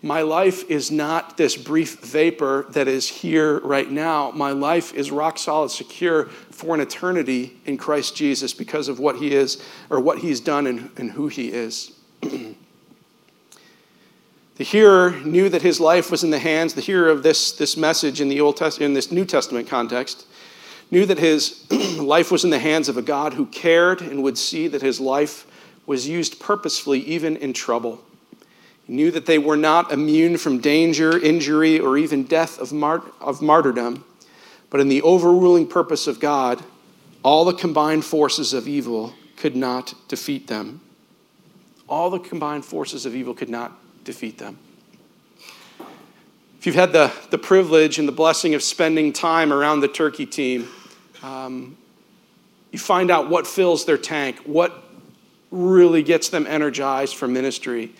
my 0.04 0.22
life 0.24 0.68
is 0.70 0.90
not 0.90 1.38
this 1.38 1.56
brief 1.56 2.00
vapor 2.00 2.66
that 2.70 2.88
is 2.88 3.08
here 3.08 3.60
right 3.60 3.90
now. 3.90 4.32
My 4.32 4.50
life 4.52 4.96
is 4.96 5.12
rock 5.12 5.38
solid, 5.38 5.70
secure 5.70 6.26
for 6.26 6.74
an 6.74 6.82
eternity 6.82 7.60
in 7.66 7.78
Christ 7.78 8.16
Jesus 8.16 8.52
because 8.52 8.88
of 8.88 9.00
what 9.00 9.18
He 9.18 9.32
is, 9.36 9.64
or 9.92 10.00
what 10.00 10.18
He's 10.20 10.40
done 10.40 10.66
and, 10.66 10.90
and 10.98 11.12
who 11.12 11.28
He 11.28 11.52
is. 11.52 11.92
the 12.22 12.56
hearer 14.58 15.12
knew 15.24 15.50
that 15.50 15.62
his 15.62 15.80
life 15.80 16.10
was 16.10 16.24
in 16.24 16.32
the 16.32 16.40
hands, 16.40 16.74
the 16.74 16.82
hearer 16.82 17.10
of 17.10 17.22
this, 17.22 17.52
this 17.52 17.78
message 17.78 18.20
in 18.22 18.30
the 18.30 18.42
Old 18.42 18.58
Testament, 18.58 18.90
in 18.90 18.94
this 18.96 19.12
New 19.12 19.26
Testament 19.26 19.68
context, 19.68 20.26
knew 20.90 21.06
that 21.06 21.20
his 21.20 21.64
life 22.00 22.32
was 22.32 22.44
in 22.44 22.50
the 22.50 22.60
hands 22.60 22.90
of 22.90 22.98
a 22.98 23.04
God 23.04 23.34
who 23.34 23.46
cared 23.46 24.02
and 24.02 24.24
would 24.24 24.38
see 24.38 24.68
that 24.68 24.82
his 24.82 25.00
life 25.00 25.46
was 25.86 26.08
used 26.08 26.40
purposefully, 26.40 27.02
even 27.02 27.38
in 27.38 27.54
trouble 27.54 28.04
knew 28.92 29.10
that 29.10 29.26
they 29.26 29.40
were 29.40 29.56
not 29.56 29.92
immune 29.92 30.38
from 30.38 30.60
danger, 30.60 31.18
injury, 31.18 31.80
or 31.80 31.98
even 31.98 32.24
death 32.24 32.60
of, 32.60 32.74
of 33.22 33.42
martyrdom, 33.42 34.04
but 34.70 34.82
in 34.82 34.90
the 34.90 35.02
overruling 35.02 35.66
purpose 35.66 36.08
of 36.08 36.20
God, 36.20 36.62
all 37.24 37.46
the 37.46 37.54
combined 37.54 38.04
forces 38.04 38.54
of 38.54 38.68
evil 38.68 39.14
could 39.38 39.56
not 39.56 39.94
defeat 40.10 40.48
them. 40.48 40.82
All 41.88 42.10
the 42.10 42.20
combined 42.20 42.66
forces 42.66 43.06
of 43.06 43.16
evil 43.16 43.34
could 43.34 43.50
not 43.50 43.72
defeat 44.04 44.38
them. 44.38 44.60
If 46.60 46.66
you've 46.66 46.76
had 46.76 46.92
the, 46.92 47.12
the 47.30 47.38
privilege 47.38 47.98
and 47.98 48.08
the 48.08 48.12
blessing 48.12 48.54
of 48.56 48.62
spending 48.62 49.14
time 49.14 49.54
around 49.54 49.80
the 49.80 49.88
turkey 49.88 50.26
team, 50.26 50.68
um, 51.24 51.78
you 52.72 52.80
find 52.80 53.10
out 53.10 53.30
what 53.30 53.48
fills 53.48 53.86
their 53.86 53.98
tank, 53.98 54.40
what 54.46 54.84
really 55.50 56.04
gets 56.04 56.28
them 56.30 56.46
energized 56.46 57.16
for 57.16 57.28
ministry. 57.28 57.94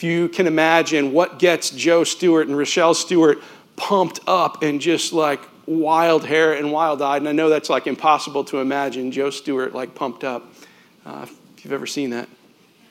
If 0.00 0.04
you 0.04 0.30
can 0.30 0.46
imagine 0.46 1.12
what 1.12 1.38
gets 1.38 1.68
Joe 1.68 2.04
Stewart 2.04 2.48
and 2.48 2.56
Rochelle 2.56 2.94
Stewart 2.94 3.42
pumped 3.76 4.18
up 4.26 4.62
and 4.62 4.80
just 4.80 5.12
like 5.12 5.42
wild 5.66 6.24
hair 6.24 6.54
and 6.54 6.72
wild 6.72 7.02
eyed, 7.02 7.20
and 7.20 7.28
I 7.28 7.32
know 7.32 7.50
that's 7.50 7.68
like 7.68 7.86
impossible 7.86 8.44
to 8.44 8.60
imagine 8.60 9.12
Joe 9.12 9.28
Stewart 9.28 9.74
like 9.74 9.94
pumped 9.94 10.24
up. 10.24 10.54
Uh, 11.04 11.26
if 11.54 11.62
you've 11.62 11.74
ever 11.74 11.86
seen 11.86 12.08
that, 12.10 12.30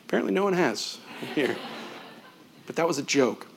apparently 0.05 0.31
no 0.31 0.43
one 0.43 0.53
has 0.53 0.99
here. 1.33 1.57
But 2.67 2.75
that 2.75 2.87
was 2.87 2.99
a 2.99 3.03
joke. 3.03 3.47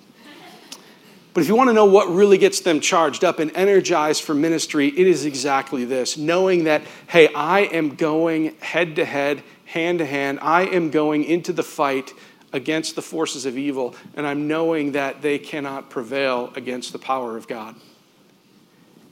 But 1.35 1.43
if 1.43 1.49
you 1.49 1.55
want 1.55 1.69
to 1.69 1.75
know 1.75 1.85
what 1.85 2.09
really 2.09 2.39
gets 2.39 2.61
them 2.61 2.81
charged 2.81 3.23
up 3.23 3.39
and 3.39 3.55
energized 3.55 4.23
for 4.23 4.33
ministry, 4.33 4.89
it 4.89 5.07
is 5.07 5.27
exactly 5.27 5.85
this 5.85 6.17
knowing 6.17 6.65
that, 6.65 6.81
hey, 7.07 7.29
I 7.35 7.65
am 7.65 7.97
going 7.97 8.57
head 8.61 8.97
to 8.97 9.05
head, 9.05 9.43
hand 9.67 9.99
to 9.99 10.07
hand, 10.07 10.39
I 10.41 10.63
am 10.63 10.91
going 10.91 11.25
into 11.25 11.53
the 11.53 11.63
fight 11.63 12.15
against 12.53 12.95
the 12.95 13.03
forces 13.03 13.47
of 13.47 13.57
evil, 13.57 13.95
and 14.15 14.27
I'm 14.27 14.49
knowing 14.49 14.93
that 14.93 15.23
they 15.23 15.39
cannot 15.39 15.91
prevail 15.91 16.53
against 16.55 16.93
the 16.93 16.99
power 16.99 17.37
of 17.37 17.49
God. 17.49 17.75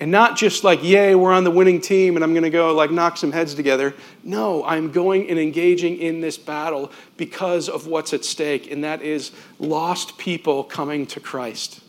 And 0.00 0.10
not 0.10 0.34
just 0.34 0.64
like, 0.64 0.82
yay, 0.82 1.14
we're 1.14 1.32
on 1.32 1.44
the 1.44 1.50
winning 1.50 1.78
team 1.78 2.16
and 2.16 2.24
I'm 2.24 2.32
going 2.32 2.42
to 2.42 2.50
go 2.50 2.74
like 2.74 2.90
knock 2.90 3.18
some 3.18 3.32
heads 3.32 3.54
together. 3.54 3.94
No, 4.24 4.64
I'm 4.64 4.90
going 4.90 5.28
and 5.28 5.38
engaging 5.38 5.98
in 5.98 6.22
this 6.22 6.38
battle 6.38 6.90
because 7.18 7.68
of 7.68 7.86
what's 7.86 8.14
at 8.14 8.24
stake, 8.24 8.70
and 8.72 8.82
that 8.82 9.02
is 9.02 9.30
lost 9.58 10.16
people 10.16 10.64
coming 10.64 11.06
to 11.08 11.20
Christ. 11.20 11.82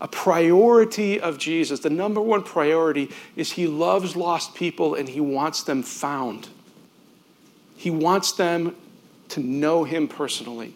A 0.00 0.08
priority 0.08 1.20
of 1.20 1.38
Jesus, 1.38 1.80
the 1.80 1.90
number 1.90 2.20
one 2.20 2.42
priority, 2.42 3.10
is 3.36 3.52
he 3.52 3.68
loves 3.68 4.16
lost 4.16 4.54
people 4.54 4.94
and 4.96 5.08
he 5.08 5.20
wants 5.20 5.62
them 5.62 5.84
found. 5.84 6.48
He 7.76 7.90
wants 7.90 8.32
them 8.32 8.74
to 9.30 9.40
know 9.40 9.84
him 9.84 10.08
personally. 10.08 10.74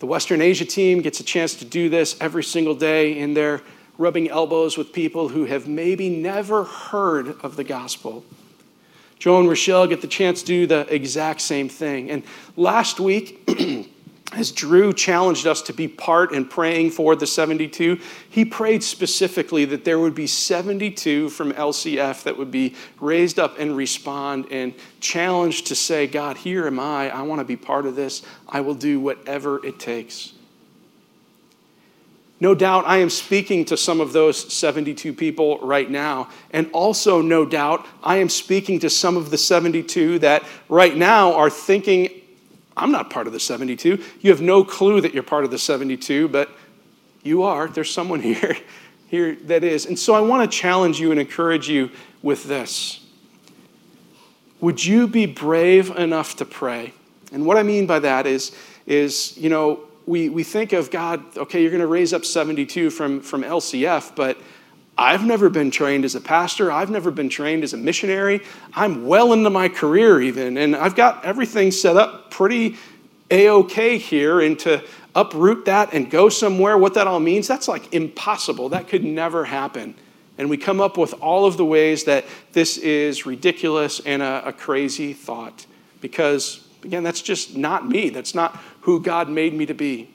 The 0.00 0.06
Western 0.06 0.42
Asia 0.42 0.64
team 0.64 1.00
gets 1.00 1.20
a 1.20 1.24
chance 1.24 1.54
to 1.54 1.64
do 1.64 1.88
this 1.88 2.16
every 2.20 2.44
single 2.44 2.74
day 2.74 3.18
in 3.18 3.34
their 3.34 3.62
rubbing 3.96 4.28
elbows 4.28 4.76
with 4.76 4.92
people 4.92 5.28
who 5.28 5.44
have 5.44 5.68
maybe 5.68 6.08
never 6.08 6.64
heard 6.64 7.40
of 7.42 7.56
the 7.56 7.64
gospel. 7.64 8.24
Joe 9.18 9.40
and 9.40 9.48
Rochelle 9.48 9.86
get 9.86 10.00
the 10.00 10.08
chance 10.08 10.40
to 10.40 10.46
do 10.46 10.66
the 10.66 10.80
exact 10.92 11.40
same 11.40 11.68
thing. 11.68 12.10
And 12.10 12.24
last 12.56 13.00
week, 13.00 13.48
as 14.34 14.52
Drew 14.52 14.92
challenged 14.92 15.46
us 15.46 15.62
to 15.62 15.72
be 15.72 15.88
part 15.88 16.32
in 16.32 16.46
praying 16.46 16.90
for 16.90 17.16
the 17.16 17.26
72, 17.26 17.98
he 18.28 18.44
prayed 18.44 18.82
specifically 18.82 19.64
that 19.66 19.84
there 19.84 19.98
would 19.98 20.14
be 20.14 20.26
72 20.26 21.28
from 21.30 21.52
LCF 21.52 22.24
that 22.24 22.36
would 22.36 22.50
be 22.50 22.74
raised 23.00 23.38
up 23.38 23.58
and 23.58 23.76
respond 23.76 24.46
and 24.50 24.74
challenged 25.00 25.68
to 25.68 25.74
say, 25.74 26.06
God, 26.06 26.36
here 26.36 26.66
am 26.66 26.80
I. 26.80 27.10
I 27.10 27.22
want 27.22 27.40
to 27.40 27.44
be 27.44 27.56
part 27.56 27.86
of 27.86 27.96
this. 27.96 28.22
I 28.48 28.60
will 28.60 28.74
do 28.74 29.00
whatever 29.00 29.64
it 29.64 29.78
takes. 29.78 30.32
No 32.40 32.54
doubt 32.54 32.84
I 32.86 32.98
am 32.98 33.10
speaking 33.10 33.64
to 33.66 33.76
some 33.76 34.00
of 34.00 34.12
those 34.12 34.52
72 34.52 35.12
people 35.12 35.58
right 35.60 35.88
now. 35.88 36.28
And 36.50 36.68
also, 36.72 37.22
no 37.22 37.46
doubt, 37.46 37.86
I 38.02 38.16
am 38.16 38.28
speaking 38.28 38.80
to 38.80 38.90
some 38.90 39.16
of 39.16 39.30
the 39.30 39.38
72 39.38 40.18
that 40.18 40.42
right 40.68 40.96
now 40.96 41.34
are 41.34 41.48
thinking 41.48 42.08
I'm 42.76 42.90
not 42.90 43.10
part 43.10 43.26
of 43.26 43.32
the 43.32 43.40
72. 43.40 44.02
You 44.20 44.30
have 44.30 44.40
no 44.40 44.64
clue 44.64 45.00
that 45.00 45.14
you're 45.14 45.22
part 45.22 45.44
of 45.44 45.50
the 45.50 45.58
72, 45.58 46.28
but 46.28 46.50
you 47.22 47.42
are. 47.42 47.68
There's 47.68 47.90
someone 47.90 48.20
here, 48.22 48.56
here 49.08 49.36
that 49.44 49.64
is. 49.64 49.86
And 49.86 49.98
so 49.98 50.14
I 50.14 50.20
want 50.20 50.50
to 50.50 50.58
challenge 50.58 51.00
you 51.00 51.10
and 51.10 51.20
encourage 51.20 51.68
you 51.68 51.90
with 52.22 52.44
this. 52.44 53.00
Would 54.60 54.84
you 54.84 55.06
be 55.06 55.26
brave 55.26 55.90
enough 55.90 56.36
to 56.36 56.44
pray? 56.44 56.94
And 57.32 57.44
what 57.44 57.56
I 57.56 57.62
mean 57.62 57.86
by 57.86 57.98
that 57.98 58.26
is, 58.26 58.56
is 58.86 59.36
you 59.36 59.50
know, 59.50 59.80
we, 60.06 60.28
we 60.28 60.42
think 60.44 60.72
of 60.72 60.90
God, 60.90 61.36
okay, 61.36 61.62
you're 61.62 61.70
going 61.70 61.80
to 61.80 61.86
raise 61.86 62.12
up 62.12 62.24
72 62.24 62.90
from, 62.90 63.20
from 63.20 63.42
LCF, 63.42 64.14
but 64.14 64.38
I've 64.96 65.24
never 65.24 65.50
been 65.50 65.70
trained 65.70 66.04
as 66.04 66.14
a 66.14 66.20
pastor. 66.20 66.70
I've 66.70 66.90
never 66.90 67.10
been 67.10 67.28
trained 67.28 67.64
as 67.64 67.72
a 67.72 67.76
missionary. 67.76 68.42
I'm 68.74 69.06
well 69.06 69.32
into 69.32 69.50
my 69.50 69.68
career, 69.68 70.20
even, 70.20 70.56
and 70.56 70.76
I've 70.76 70.94
got 70.94 71.24
everything 71.24 71.72
set 71.72 71.96
up 71.96 72.30
pretty 72.30 72.76
a 73.30 73.48
okay 73.48 73.98
here 73.98 74.40
and 74.40 74.58
to 74.60 74.84
uproot 75.14 75.64
that 75.64 75.92
and 75.92 76.10
go 76.10 76.28
somewhere, 76.28 76.76
what 76.76 76.94
that 76.94 77.06
all 77.06 77.20
means, 77.20 77.48
that's 77.48 77.68
like 77.68 77.92
impossible. 77.92 78.70
That 78.70 78.88
could 78.88 79.04
never 79.04 79.44
happen. 79.44 79.94
And 80.36 80.50
we 80.50 80.56
come 80.56 80.80
up 80.80 80.98
with 80.98 81.14
all 81.14 81.46
of 81.46 81.56
the 81.56 81.64
ways 81.64 82.04
that 82.04 82.24
this 82.52 82.76
is 82.76 83.24
ridiculous 83.24 84.00
and 84.00 84.20
a, 84.22 84.48
a 84.48 84.52
crazy 84.52 85.12
thought. 85.12 85.66
Because, 86.00 86.66
again, 86.82 87.02
that's 87.02 87.22
just 87.22 87.56
not 87.56 87.88
me. 87.88 88.10
That's 88.10 88.34
not 88.34 88.60
who 88.82 89.00
God 89.00 89.28
made 89.28 89.54
me 89.54 89.66
to 89.66 89.74
be. 89.74 90.10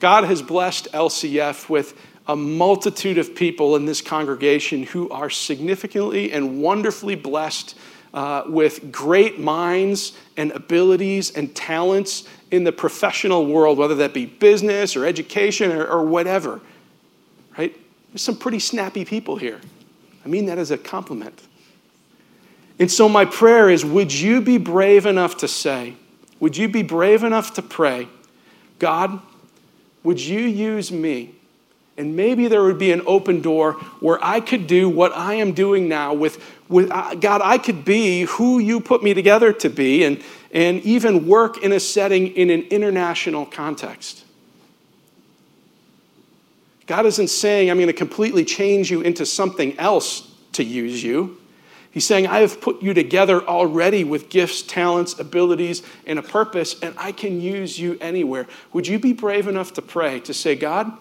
God 0.00 0.24
has 0.24 0.42
blessed 0.42 0.88
LCF 0.92 1.68
with 1.68 1.96
a 2.26 2.36
multitude 2.36 3.18
of 3.18 3.34
people 3.34 3.76
in 3.76 3.84
this 3.84 4.00
congregation 4.00 4.84
who 4.84 5.10
are 5.10 5.30
significantly 5.30 6.32
and 6.32 6.62
wonderfully 6.62 7.14
blessed 7.14 7.76
uh, 8.14 8.44
with 8.46 8.92
great 8.92 9.40
minds 9.40 10.12
and 10.36 10.52
abilities 10.52 11.30
and 11.30 11.54
talents 11.54 12.28
in 12.50 12.64
the 12.64 12.72
professional 12.72 13.46
world, 13.46 13.78
whether 13.78 13.94
that 13.96 14.12
be 14.12 14.26
business 14.26 14.94
or 14.94 15.06
education 15.06 15.72
or, 15.72 15.86
or 15.86 16.04
whatever. 16.04 16.60
Right? 17.56 17.74
There's 18.10 18.22
some 18.22 18.36
pretty 18.36 18.58
snappy 18.58 19.04
people 19.04 19.36
here. 19.36 19.60
I 20.24 20.28
mean 20.28 20.46
that 20.46 20.58
as 20.58 20.70
a 20.70 20.78
compliment. 20.78 21.40
And 22.78 22.90
so, 22.90 23.08
my 23.08 23.24
prayer 23.24 23.70
is 23.70 23.84
would 23.84 24.12
you 24.12 24.40
be 24.40 24.58
brave 24.58 25.06
enough 25.06 25.38
to 25.38 25.48
say, 25.48 25.96
would 26.40 26.56
you 26.56 26.68
be 26.68 26.82
brave 26.82 27.22
enough 27.22 27.54
to 27.54 27.62
pray, 27.62 28.08
God, 28.78 29.20
would 30.02 30.20
you 30.20 30.40
use 30.40 30.90
me? 30.90 31.34
And 32.02 32.16
maybe 32.16 32.48
there 32.48 32.64
would 32.64 32.80
be 32.80 32.90
an 32.90 33.00
open 33.06 33.42
door 33.42 33.74
where 34.00 34.18
I 34.24 34.40
could 34.40 34.66
do 34.66 34.88
what 34.88 35.16
I 35.16 35.34
am 35.34 35.52
doing 35.52 35.88
now 35.88 36.12
with, 36.12 36.44
with 36.68 36.90
uh, 36.90 37.14
God, 37.14 37.40
I 37.44 37.58
could 37.58 37.84
be 37.84 38.22
who 38.22 38.58
you 38.58 38.80
put 38.80 39.04
me 39.04 39.14
together 39.14 39.52
to 39.52 39.70
be 39.70 40.02
and, 40.02 40.20
and 40.50 40.80
even 40.80 41.28
work 41.28 41.62
in 41.62 41.70
a 41.70 41.78
setting 41.78 42.26
in 42.34 42.50
an 42.50 42.62
international 42.70 43.46
context. 43.46 44.24
God 46.86 47.06
isn't 47.06 47.28
saying, 47.28 47.70
I'm 47.70 47.76
going 47.76 47.86
to 47.86 47.92
completely 47.92 48.44
change 48.44 48.90
you 48.90 49.02
into 49.02 49.24
something 49.24 49.78
else 49.78 50.28
to 50.54 50.64
use 50.64 51.04
you. 51.04 51.38
He's 51.92 52.04
saying, 52.04 52.26
I 52.26 52.40
have 52.40 52.60
put 52.60 52.82
you 52.82 52.94
together 52.94 53.46
already 53.46 54.02
with 54.02 54.28
gifts, 54.28 54.62
talents, 54.62 55.20
abilities, 55.20 55.84
and 56.04 56.18
a 56.18 56.22
purpose, 56.22 56.80
and 56.80 56.96
I 56.98 57.12
can 57.12 57.40
use 57.40 57.78
you 57.78 57.96
anywhere. 58.00 58.48
Would 58.72 58.88
you 58.88 58.98
be 58.98 59.12
brave 59.12 59.46
enough 59.46 59.74
to 59.74 59.82
pray, 59.82 60.18
to 60.20 60.34
say, 60.34 60.56
God, 60.56 60.98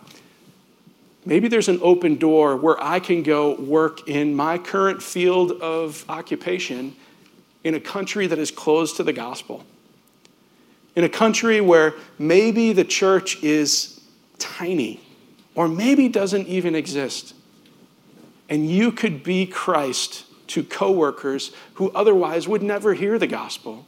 maybe 1.25 1.47
there's 1.47 1.69
an 1.69 1.79
open 1.81 2.15
door 2.15 2.55
where 2.55 2.81
I 2.83 2.99
can 2.99 3.23
go 3.23 3.59
work 3.59 4.07
in 4.07 4.35
my 4.35 4.57
current 4.57 5.01
field 5.01 5.51
of 5.61 6.05
occupation 6.09 6.95
in 7.63 7.75
a 7.75 7.79
country 7.79 8.27
that 8.27 8.39
is 8.39 8.51
closed 8.51 8.97
to 8.97 9.03
the 9.03 9.13
gospel? 9.13 9.63
In 10.95 11.03
a 11.03 11.09
country 11.09 11.61
where 11.61 11.93
maybe 12.19 12.73
the 12.73 12.83
church 12.83 13.41
is 13.43 14.01
tiny 14.39 14.99
or 15.55 15.67
maybe 15.67 16.09
doesn't 16.09 16.47
even 16.47 16.75
exist. 16.75 17.33
And 18.49 18.69
you 18.69 18.91
could 18.91 19.23
be 19.23 19.45
Christ 19.45 20.25
to 20.47 20.63
coworkers 20.63 21.51
who 21.75 21.91
otherwise 21.91 22.47
would 22.47 22.61
never 22.61 22.93
hear 22.93 23.17
the 23.17 23.27
gospel. 23.27 23.85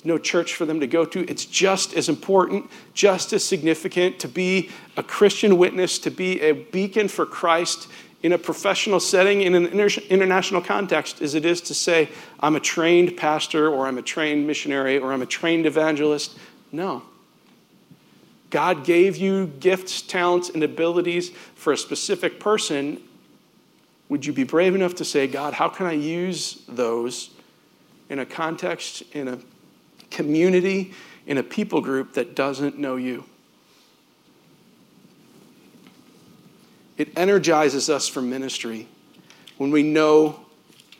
There's 0.00 0.06
no 0.06 0.18
church 0.18 0.54
for 0.54 0.64
them 0.64 0.80
to 0.80 0.86
go 0.86 1.04
to. 1.04 1.30
It's 1.30 1.44
just 1.44 1.92
as 1.92 2.08
important, 2.08 2.70
just 2.94 3.34
as 3.34 3.44
significant 3.44 4.18
to 4.20 4.28
be 4.28 4.70
a 4.96 5.02
Christian 5.02 5.58
witness, 5.58 5.98
to 5.98 6.10
be 6.10 6.40
a 6.40 6.52
beacon 6.52 7.06
for 7.06 7.26
Christ 7.26 7.86
in 8.22 8.32
a 8.32 8.38
professional 8.38 8.98
setting, 8.98 9.42
in 9.42 9.54
an 9.54 9.66
international 9.66 10.62
context, 10.62 11.20
as 11.20 11.34
it 11.34 11.44
is 11.44 11.60
to 11.62 11.74
say, 11.74 12.08
I'm 12.40 12.56
a 12.56 12.60
trained 12.60 13.18
pastor, 13.18 13.68
or 13.68 13.86
I'm 13.86 13.98
a 13.98 14.02
trained 14.02 14.46
missionary, 14.46 14.96
or 14.96 15.12
I'm 15.12 15.20
a 15.20 15.26
trained 15.26 15.66
evangelist. 15.66 16.38
No. 16.72 17.02
God 18.48 18.84
gave 18.84 19.18
you 19.18 19.48
gifts, 19.60 20.00
talents, 20.00 20.48
and 20.48 20.62
abilities 20.62 21.30
for 21.54 21.74
a 21.74 21.76
specific 21.76 22.40
person. 22.40 23.02
Would 24.08 24.24
you 24.24 24.32
be 24.32 24.44
brave 24.44 24.74
enough 24.74 24.94
to 24.96 25.04
say, 25.04 25.26
God, 25.26 25.52
how 25.52 25.68
can 25.68 25.84
I 25.84 25.92
use 25.92 26.62
those 26.68 27.30
in 28.08 28.18
a 28.18 28.26
context, 28.26 29.02
in 29.12 29.28
a 29.28 29.38
community, 30.10 30.92
in 31.26 31.38
a 31.38 31.42
people 31.42 31.80
group 31.80 32.14
that 32.14 32.34
doesn't 32.34 32.78
know 32.78 32.96
you? 32.96 33.24
It 36.96 37.08
energizes 37.16 37.88
us 37.88 38.08
for 38.08 38.20
ministry 38.20 38.86
when 39.56 39.70
we 39.70 39.82
know 39.82 40.44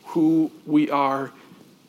who 0.05 0.51
we 0.67 0.91
are 0.91 1.33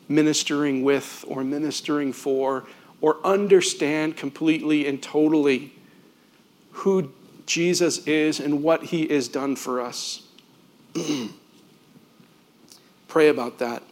ministering 0.08 0.82
with 0.82 1.24
or 1.26 1.42
ministering 1.42 2.12
for 2.12 2.64
or 3.00 3.18
understand 3.26 4.16
completely 4.16 4.86
and 4.86 5.02
totally 5.02 5.72
who 6.72 7.10
Jesus 7.46 8.06
is 8.06 8.40
and 8.40 8.62
what 8.62 8.84
he 8.84 9.08
has 9.08 9.28
done 9.28 9.56
for 9.56 9.80
us. 9.80 10.22
Pray 13.08 13.28
about 13.28 13.58
that. 13.58 13.82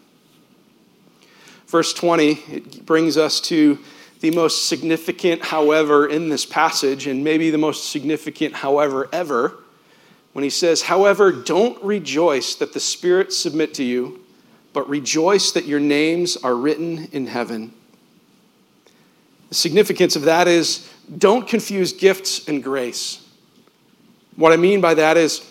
Verse 1.70 1.92
20, 1.92 2.32
it 2.32 2.84
brings 2.84 3.16
us 3.16 3.40
to 3.42 3.78
the 4.18 4.32
most 4.32 4.66
significant, 4.68 5.40
however, 5.40 6.08
in 6.08 6.28
this 6.28 6.44
passage, 6.44 7.06
and 7.06 7.22
maybe 7.22 7.50
the 7.50 7.58
most 7.58 7.90
significant, 7.90 8.54
however, 8.56 9.08
ever, 9.12 9.54
when 10.32 10.42
he 10.42 10.50
says, 10.50 10.82
However, 10.82 11.30
don't 11.30 11.80
rejoice 11.80 12.56
that 12.56 12.72
the 12.72 12.80
Spirit 12.80 13.32
submit 13.32 13.72
to 13.74 13.84
you, 13.84 14.18
but 14.72 14.88
rejoice 14.88 15.52
that 15.52 15.64
your 15.64 15.78
names 15.78 16.36
are 16.38 16.56
written 16.56 17.08
in 17.12 17.28
heaven. 17.28 17.72
The 19.50 19.54
significance 19.54 20.16
of 20.16 20.22
that 20.22 20.48
is 20.48 20.92
don't 21.18 21.46
confuse 21.46 21.92
gifts 21.92 22.48
and 22.48 22.64
grace. 22.64 23.24
What 24.34 24.52
I 24.52 24.56
mean 24.56 24.80
by 24.80 24.94
that 24.94 25.16
is 25.16 25.48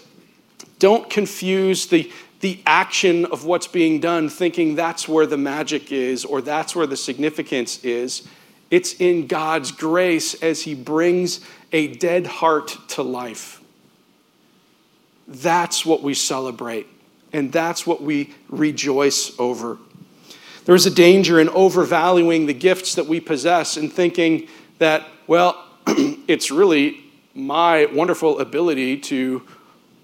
don't 0.79 1.09
confuse 1.09 1.87
the, 1.87 2.11
the 2.39 2.61
action 2.65 3.25
of 3.25 3.45
what's 3.45 3.67
being 3.67 3.99
done 3.99 4.29
thinking 4.29 4.75
that's 4.75 5.07
where 5.07 5.25
the 5.25 5.37
magic 5.37 5.91
is 5.91 6.23
or 6.23 6.41
that's 6.41 6.75
where 6.75 6.87
the 6.87 6.97
significance 6.97 7.83
is. 7.83 8.27
It's 8.71 8.93
in 8.93 9.27
God's 9.27 9.71
grace 9.71 10.41
as 10.41 10.61
He 10.61 10.75
brings 10.75 11.41
a 11.71 11.87
dead 11.87 12.27
heart 12.27 12.77
to 12.89 13.03
life. 13.03 13.61
That's 15.27 15.85
what 15.85 16.01
we 16.01 16.13
celebrate, 16.13 16.87
and 17.33 17.51
that's 17.51 17.85
what 17.85 18.01
we 18.01 18.33
rejoice 18.47 19.37
over. 19.39 19.77
There 20.65 20.75
is 20.75 20.85
a 20.85 20.91
danger 20.91 21.39
in 21.39 21.49
overvaluing 21.49 22.45
the 22.45 22.53
gifts 22.53 22.95
that 22.95 23.07
we 23.07 23.19
possess 23.19 23.77
and 23.77 23.91
thinking 23.91 24.47
that, 24.77 25.07
well, 25.27 25.63
it's 25.87 26.51
really 26.51 27.03
my 27.33 27.85
wonderful 27.85 28.39
ability 28.39 28.97
to 28.97 29.41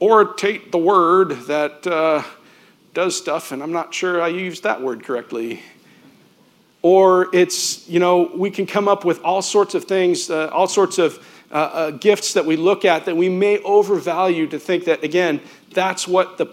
orate 0.02 0.72
the 0.72 0.78
word 0.78 1.32
that 1.48 1.86
uh, 1.88 2.24
does 2.94 3.18
stuff, 3.18 3.52
and 3.52 3.62
I'm 3.62 3.72
not 3.72 3.94
sure 3.94 4.22
I 4.22 4.28
used 4.28 4.64
that 4.64 4.82
word 4.82 5.04
correctly. 5.04 5.62
Or 6.82 7.34
it's, 7.34 7.88
you 7.90 8.00
know, 8.00 8.32
we 8.36 8.52
can 8.52 8.68
come 8.68 8.88
up 8.88 9.06
with 9.06 9.24
all 9.24 9.42
sorts 9.42 9.74
of 9.74 9.86
things, 9.86 10.30
uh, 10.30 10.50
all 10.54 10.68
sorts 10.68 11.00
of 11.00 11.18
uh, 11.52 11.56
uh, 11.56 11.92
gifts 11.92 12.34
that 12.34 12.46
we 12.46 12.56
look 12.56 12.86
at 12.86 13.06
that 13.06 13.18
we 13.18 13.30
may 13.30 13.60
overvalue 13.64 14.46
to 14.48 14.60
think 14.60 14.86
that, 14.86 15.04
again, 15.04 15.42
that's 15.72 16.08
what 16.08 16.38
the 16.38 16.46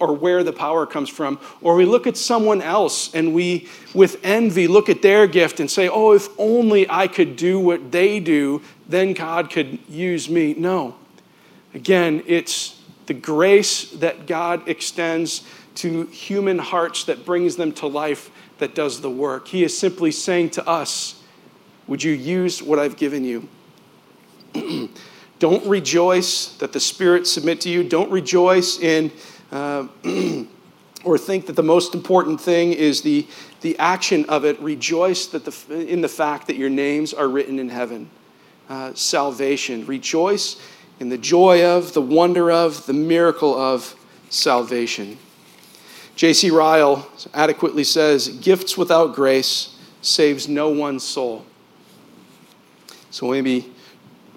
or 0.00 0.12
where 0.12 0.42
the 0.42 0.52
power 0.52 0.84
comes 0.84 1.08
from. 1.08 1.38
Or 1.62 1.76
we 1.76 1.84
look 1.84 2.06
at 2.06 2.16
someone 2.16 2.60
else 2.60 3.14
and 3.14 3.32
we, 3.32 3.68
with 3.94 4.18
envy, 4.24 4.66
look 4.66 4.88
at 4.88 5.00
their 5.00 5.26
gift 5.26 5.60
and 5.60 5.70
say, 5.70 5.88
oh, 5.88 6.12
if 6.12 6.28
only 6.38 6.90
I 6.90 7.06
could 7.06 7.36
do 7.36 7.60
what 7.60 7.92
they 7.92 8.20
do, 8.20 8.62
then 8.88 9.12
God 9.12 9.50
could 9.50 9.78
use 9.88 10.28
me. 10.28 10.54
No. 10.54 10.96
Again, 11.72 12.22
it's 12.26 12.79
the 13.10 13.14
grace 13.14 13.90
that 13.90 14.28
God 14.28 14.68
extends 14.68 15.42
to 15.74 16.04
human 16.06 16.60
hearts 16.60 17.02
that 17.06 17.26
brings 17.26 17.56
them 17.56 17.72
to 17.72 17.88
life 17.88 18.30
that 18.58 18.76
does 18.76 19.00
the 19.00 19.10
work. 19.10 19.48
He 19.48 19.64
is 19.64 19.76
simply 19.76 20.12
saying 20.12 20.50
to 20.50 20.64
us, 20.64 21.20
Would 21.88 22.04
you 22.04 22.12
use 22.12 22.62
what 22.62 22.78
I've 22.78 22.96
given 22.96 23.24
you? 23.24 23.48
Don't 25.40 25.66
rejoice 25.66 26.56
that 26.58 26.72
the 26.72 26.78
Spirit 26.78 27.26
submit 27.26 27.60
to 27.62 27.68
you. 27.68 27.82
Don't 27.82 28.12
rejoice 28.12 28.78
in 28.78 29.10
uh, 29.50 29.88
or 31.04 31.18
think 31.18 31.46
that 31.46 31.56
the 31.56 31.64
most 31.64 31.96
important 31.96 32.40
thing 32.40 32.72
is 32.72 33.02
the, 33.02 33.26
the 33.62 33.76
action 33.80 34.24
of 34.26 34.44
it. 34.44 34.56
Rejoice 34.60 35.26
that 35.26 35.44
the, 35.44 35.80
in 35.84 36.00
the 36.00 36.08
fact 36.08 36.46
that 36.46 36.54
your 36.54 36.70
names 36.70 37.12
are 37.12 37.28
written 37.28 37.58
in 37.58 37.70
heaven. 37.70 38.08
Uh, 38.68 38.94
salvation. 38.94 39.84
Rejoice 39.86 40.60
in 41.00 41.08
the 41.08 41.18
joy 41.18 41.64
of, 41.64 41.94
the 41.94 42.02
wonder 42.02 42.52
of, 42.52 42.86
the 42.86 42.92
miracle 42.92 43.58
of 43.58 43.96
salvation. 44.28 45.18
J.C. 46.14 46.50
Ryle 46.50 47.08
adequately 47.32 47.84
says, 47.84 48.28
Gifts 48.28 48.76
without 48.76 49.14
grace 49.14 49.76
saves 50.02 50.46
no 50.46 50.68
one's 50.68 51.02
soul. 51.02 51.46
So 53.10 53.30
maybe 53.30 53.72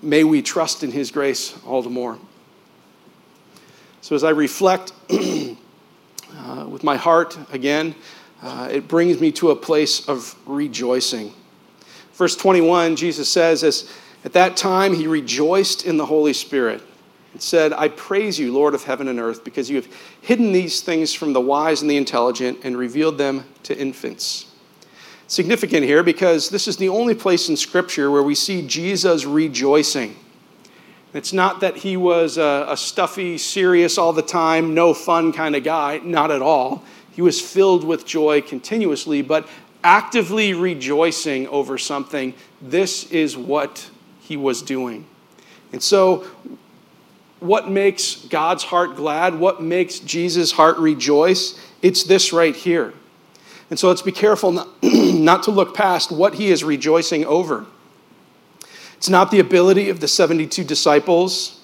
may 0.01 0.23
we 0.23 0.41
trust 0.41 0.83
in 0.83 0.91
his 0.91 1.11
grace 1.11 1.57
all 1.65 1.81
the 1.81 1.89
more. 1.89 2.17
So 3.99 4.15
as 4.15 4.23
I 4.23 4.29
reflect 4.29 4.93
uh, 5.09 6.65
with 6.69 6.83
my 6.83 6.95
heart 6.95 7.37
again, 7.51 7.93
uh, 8.41 8.69
it 8.71 8.87
brings 8.87 9.19
me 9.19 9.31
to 9.33 9.51
a 9.51 9.55
place 9.55 10.07
of 10.07 10.35
rejoicing. 10.45 11.33
Verse 12.13 12.35
21, 12.35 12.95
Jesus 12.95 13.27
says, 13.27 13.63
as 13.63 13.89
at 14.23 14.33
that 14.33 14.55
time 14.55 14.93
he 14.93 15.07
rejoiced 15.07 15.85
in 15.85 15.97
the 15.97 16.05
Holy 16.05 16.33
Spirit 16.33 16.81
and 17.33 17.41
said, 17.41 17.73
I 17.73 17.89
praise 17.89 18.39
you, 18.39 18.53
Lord 18.53 18.73
of 18.73 18.83
heaven 18.83 19.07
and 19.07 19.19
earth, 19.19 19.43
because 19.43 19.69
you 19.69 19.75
have 19.75 19.87
hidden 20.21 20.51
these 20.51 20.81
things 20.81 21.13
from 21.13 21.33
the 21.33 21.41
wise 21.41 21.81
and 21.81 21.89
the 21.89 21.97
intelligent 21.97 22.59
and 22.63 22.77
revealed 22.77 23.17
them 23.17 23.45
to 23.63 23.77
infants. 23.77 24.47
Significant 25.27 25.83
here 25.83 26.03
because 26.03 26.49
this 26.49 26.67
is 26.67 26.77
the 26.77 26.89
only 26.89 27.15
place 27.15 27.49
in 27.49 27.57
Scripture 27.57 28.11
where 28.11 28.23
we 28.23 28.35
see 28.35 28.65
Jesus 28.67 29.25
rejoicing. 29.25 30.15
It's 31.13 31.33
not 31.33 31.59
that 31.61 31.77
he 31.77 31.97
was 31.97 32.37
a, 32.37 32.65
a 32.69 32.77
stuffy, 32.77 33.37
serious 33.37 33.97
all 33.97 34.13
the 34.13 34.21
time, 34.21 34.73
no 34.73 34.93
fun 34.93 35.31
kind 35.31 35.55
of 35.55 35.63
guy, 35.63 35.99
not 36.03 36.31
at 36.31 36.41
all. 36.41 36.83
He 37.11 37.21
was 37.21 37.39
filled 37.39 37.83
with 37.83 38.05
joy 38.05 38.41
continuously, 38.41 39.21
but 39.21 39.47
actively 39.83 40.53
rejoicing 40.53 41.47
over 41.47 41.77
something. 41.77 42.33
This 42.61 43.11
is 43.11 43.37
what 43.37 43.89
he 44.23 44.37
was 44.37 44.61
doing. 44.61 45.05
And 45.71 45.81
so, 45.81 46.25
what 47.39 47.69
makes 47.69 48.15
God's 48.15 48.63
heart 48.63 48.95
glad? 48.95 49.35
What 49.35 49.61
makes 49.61 49.99
Jesus' 49.99 50.53
heart 50.53 50.77
rejoice? 50.77 51.59
It's 51.81 52.03
this 52.03 52.31
right 52.31 52.55
here. 52.55 52.93
And 53.69 53.77
so 53.77 53.89
let's 53.89 54.01
be 54.01 54.11
careful 54.11 54.51
not, 54.51 54.69
not, 54.83 55.43
to 55.43 55.51
look 55.51 55.75
past 55.75 56.11
what 56.11 56.35
he 56.35 56.51
is 56.51 56.63
rejoicing 56.63 57.25
over. 57.25 57.65
It's 58.95 59.09
not 59.09 59.31
the 59.31 59.39
ability 59.39 59.89
of 59.89 59.99
the 59.99 60.07
72 60.07 60.63
disciples, 60.63 61.59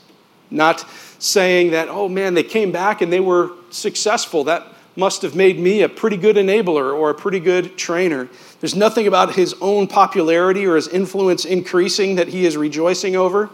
not 0.52 0.86
saying 1.20 1.72
that, 1.72 1.88
oh 1.88 2.10
man, 2.10 2.34
they 2.34 2.44
came 2.44 2.72
back 2.72 3.02
and 3.02 3.14
they 3.14 3.20
were 3.22 3.52
successful. 3.70 4.44
That 4.46 4.68
must 4.98 5.22
have 5.22 5.36
made 5.36 5.60
me 5.60 5.82
a 5.82 5.88
pretty 5.88 6.18
good 6.18 6.36
enabler 6.36 6.94
or 6.94 7.10
a 7.10 7.14
pretty 7.14 7.40
good 7.40 7.78
trainer. 7.78 8.28
There's 8.60 8.76
nothing 8.76 9.08
about 9.08 9.36
his 9.36 9.56
own 9.62 9.88
popularity 9.88 10.66
or 10.66 10.76
his 10.76 10.88
influence 10.88 11.46
increasing 11.46 12.16
that 12.16 12.28
he 12.28 12.46
is 12.46 12.58
rejoicing 12.58 13.16
over. 13.16 13.50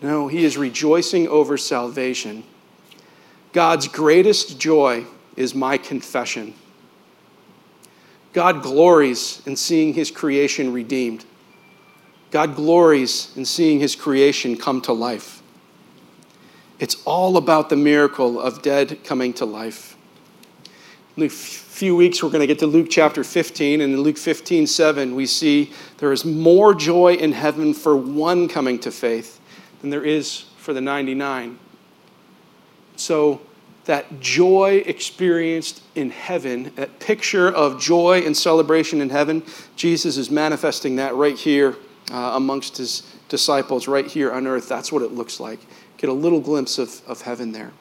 No, 0.00 0.28
he 0.28 0.44
is 0.44 0.56
rejoicing 0.56 1.28
over 1.28 1.58
salvation. 1.58 2.44
God's 3.52 3.88
greatest 3.88 4.58
joy 4.58 5.04
is 5.36 5.54
my 5.54 5.78
confession. 5.78 6.54
God 8.32 8.62
glories 8.62 9.42
in 9.46 9.56
seeing 9.56 9.94
his 9.94 10.10
creation 10.10 10.72
redeemed. 10.72 11.24
God 12.30 12.54
glories 12.54 13.34
in 13.36 13.44
seeing 13.44 13.80
his 13.80 13.96
creation 13.96 14.56
come 14.56 14.80
to 14.82 14.92
life. 14.92 15.42
It's 16.78 17.02
all 17.06 17.38
about 17.38 17.70
the 17.70 17.76
miracle 17.76 18.38
of 18.38 18.60
dead 18.60 19.02
coming 19.04 19.32
to 19.34 19.46
life. 19.46 19.96
Few 21.76 21.94
weeks, 21.94 22.22
we're 22.22 22.30
going 22.30 22.40
to 22.40 22.46
get 22.46 22.60
to 22.60 22.66
Luke 22.66 22.86
chapter 22.88 23.22
15, 23.22 23.82
and 23.82 23.92
in 23.92 24.00
Luke 24.00 24.16
15, 24.16 24.66
7, 24.66 25.14
we 25.14 25.26
see 25.26 25.74
there 25.98 26.10
is 26.10 26.24
more 26.24 26.74
joy 26.74 27.12
in 27.16 27.32
heaven 27.32 27.74
for 27.74 27.94
one 27.94 28.48
coming 28.48 28.78
to 28.78 28.90
faith 28.90 29.38
than 29.82 29.90
there 29.90 30.02
is 30.02 30.46
for 30.56 30.72
the 30.72 30.80
99. 30.80 31.58
So, 32.96 33.42
that 33.84 34.20
joy 34.20 34.84
experienced 34.86 35.82
in 35.94 36.08
heaven, 36.08 36.72
that 36.76 36.98
picture 36.98 37.48
of 37.48 37.78
joy 37.78 38.22
and 38.24 38.34
celebration 38.34 39.02
in 39.02 39.10
heaven, 39.10 39.42
Jesus 39.76 40.16
is 40.16 40.30
manifesting 40.30 40.96
that 40.96 41.14
right 41.14 41.36
here 41.36 41.76
uh, 42.10 42.32
amongst 42.36 42.78
his 42.78 43.02
disciples, 43.28 43.86
right 43.86 44.06
here 44.06 44.32
on 44.32 44.46
earth. 44.46 44.66
That's 44.66 44.90
what 44.90 45.02
it 45.02 45.12
looks 45.12 45.40
like. 45.40 45.60
Get 45.98 46.08
a 46.08 46.14
little 46.14 46.40
glimpse 46.40 46.78
of, 46.78 47.02
of 47.06 47.20
heaven 47.20 47.52
there. 47.52 47.72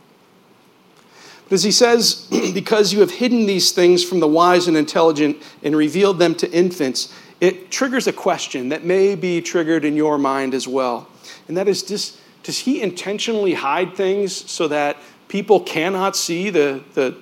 As 1.51 1.63
he 1.63 1.71
says, 1.71 2.27
because 2.53 2.91
you 2.93 2.99
have 3.01 3.11
hidden 3.11 3.45
these 3.45 3.71
things 3.71 4.03
from 4.03 4.19
the 4.19 4.27
wise 4.27 4.67
and 4.67 4.75
intelligent 4.75 5.41
and 5.63 5.75
revealed 5.75 6.19
them 6.19 6.35
to 6.35 6.51
infants, 6.51 7.13
it 7.41 7.69
triggers 7.69 8.07
a 8.07 8.13
question 8.13 8.69
that 8.69 8.83
may 8.83 9.15
be 9.15 9.41
triggered 9.41 9.85
in 9.85 9.95
your 9.95 10.17
mind 10.17 10.53
as 10.53 10.67
well. 10.67 11.07
And 11.47 11.57
that 11.57 11.67
is 11.67 11.83
does, 11.83 12.17
does 12.43 12.59
he 12.59 12.81
intentionally 12.81 13.53
hide 13.53 13.95
things 13.95 14.33
so 14.49 14.67
that 14.69 14.97
people 15.27 15.59
cannot 15.59 16.15
see 16.15 16.49
the, 16.49 16.83
the, 16.93 17.17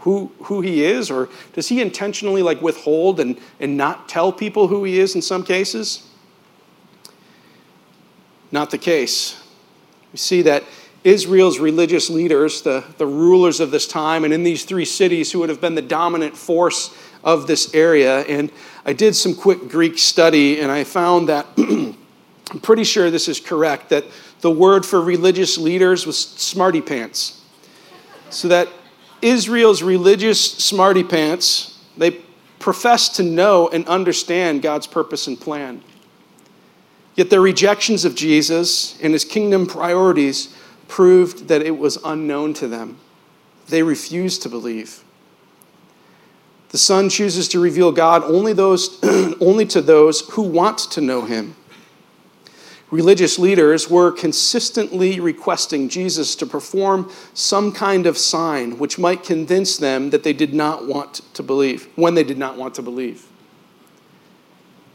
who, 0.00 0.30
who 0.44 0.60
he 0.60 0.84
is? 0.84 1.10
Or 1.10 1.28
does 1.52 1.68
he 1.68 1.80
intentionally 1.80 2.42
like 2.42 2.62
withhold 2.62 3.20
and, 3.20 3.38
and 3.60 3.76
not 3.76 4.08
tell 4.08 4.32
people 4.32 4.68
who 4.68 4.84
he 4.84 4.98
is 4.98 5.14
in 5.14 5.22
some 5.22 5.44
cases? 5.44 6.06
Not 8.50 8.70
the 8.70 8.78
case. 8.78 9.42
We 10.12 10.18
see 10.18 10.42
that 10.42 10.64
Israel's 11.04 11.58
religious 11.58 12.10
leaders, 12.10 12.62
the, 12.62 12.84
the 12.98 13.06
rulers 13.06 13.60
of 13.60 13.70
this 13.70 13.86
time, 13.86 14.24
and 14.24 14.34
in 14.34 14.42
these 14.42 14.64
three 14.64 14.84
cities 14.84 15.30
who 15.30 15.38
would 15.38 15.48
have 15.48 15.60
been 15.60 15.74
the 15.74 15.82
dominant 15.82 16.36
force 16.36 16.96
of 17.22 17.46
this 17.46 17.74
area. 17.74 18.20
And 18.22 18.50
I 18.84 18.92
did 18.92 19.14
some 19.14 19.34
quick 19.34 19.68
Greek 19.68 19.98
study 19.98 20.60
and 20.60 20.70
I 20.70 20.84
found 20.84 21.28
that 21.28 21.46
I'm 21.58 22.60
pretty 22.62 22.84
sure 22.84 23.10
this 23.10 23.28
is 23.28 23.40
correct, 23.40 23.90
that 23.90 24.04
the 24.40 24.50
word 24.50 24.86
for 24.86 25.00
religious 25.00 25.58
leaders 25.58 26.06
was 26.06 26.18
smarty 26.18 26.80
pants. 26.80 27.42
So 28.30 28.48
that 28.48 28.68
Israel's 29.20 29.82
religious 29.82 30.40
smarty 30.40 31.04
pants, 31.04 31.78
they 31.96 32.22
profess 32.58 33.08
to 33.10 33.22
know 33.22 33.68
and 33.68 33.86
understand 33.86 34.62
God's 34.62 34.86
purpose 34.86 35.26
and 35.26 35.40
plan. 35.40 35.82
Yet 37.14 37.30
their 37.30 37.40
rejections 37.40 38.04
of 38.04 38.14
Jesus 38.14 38.98
and 39.02 39.12
his 39.12 39.24
kingdom 39.24 39.66
priorities 39.66 40.54
proved 40.88 41.48
that 41.48 41.62
it 41.62 41.78
was 41.78 41.98
unknown 42.04 42.54
to 42.54 42.66
them. 42.66 42.98
They 43.68 43.82
refused 43.82 44.42
to 44.42 44.48
believe. 44.48 45.04
The 46.70 46.78
Son 46.78 47.08
chooses 47.08 47.48
to 47.48 47.60
reveal 47.60 47.92
God 47.92 48.24
only, 48.24 48.52
those, 48.52 48.98
only 49.40 49.66
to 49.66 49.80
those 49.80 50.20
who 50.30 50.42
want 50.42 50.78
to 50.78 51.00
know 51.00 51.22
him 51.22 51.54
religious 52.90 53.38
leaders 53.38 53.90
were 53.90 54.10
consistently 54.10 55.20
requesting 55.20 55.88
Jesus 55.88 56.34
to 56.36 56.46
perform 56.46 57.10
some 57.34 57.72
kind 57.72 58.06
of 58.06 58.16
sign 58.16 58.78
which 58.78 58.98
might 58.98 59.22
convince 59.22 59.76
them 59.76 60.10
that 60.10 60.22
they 60.22 60.32
did 60.32 60.54
not 60.54 60.86
want 60.86 61.14
to 61.34 61.42
believe, 61.42 61.88
when 61.96 62.14
they 62.14 62.24
did 62.24 62.38
not 62.38 62.56
want 62.56 62.74
to 62.74 62.82
believe. 62.82 63.26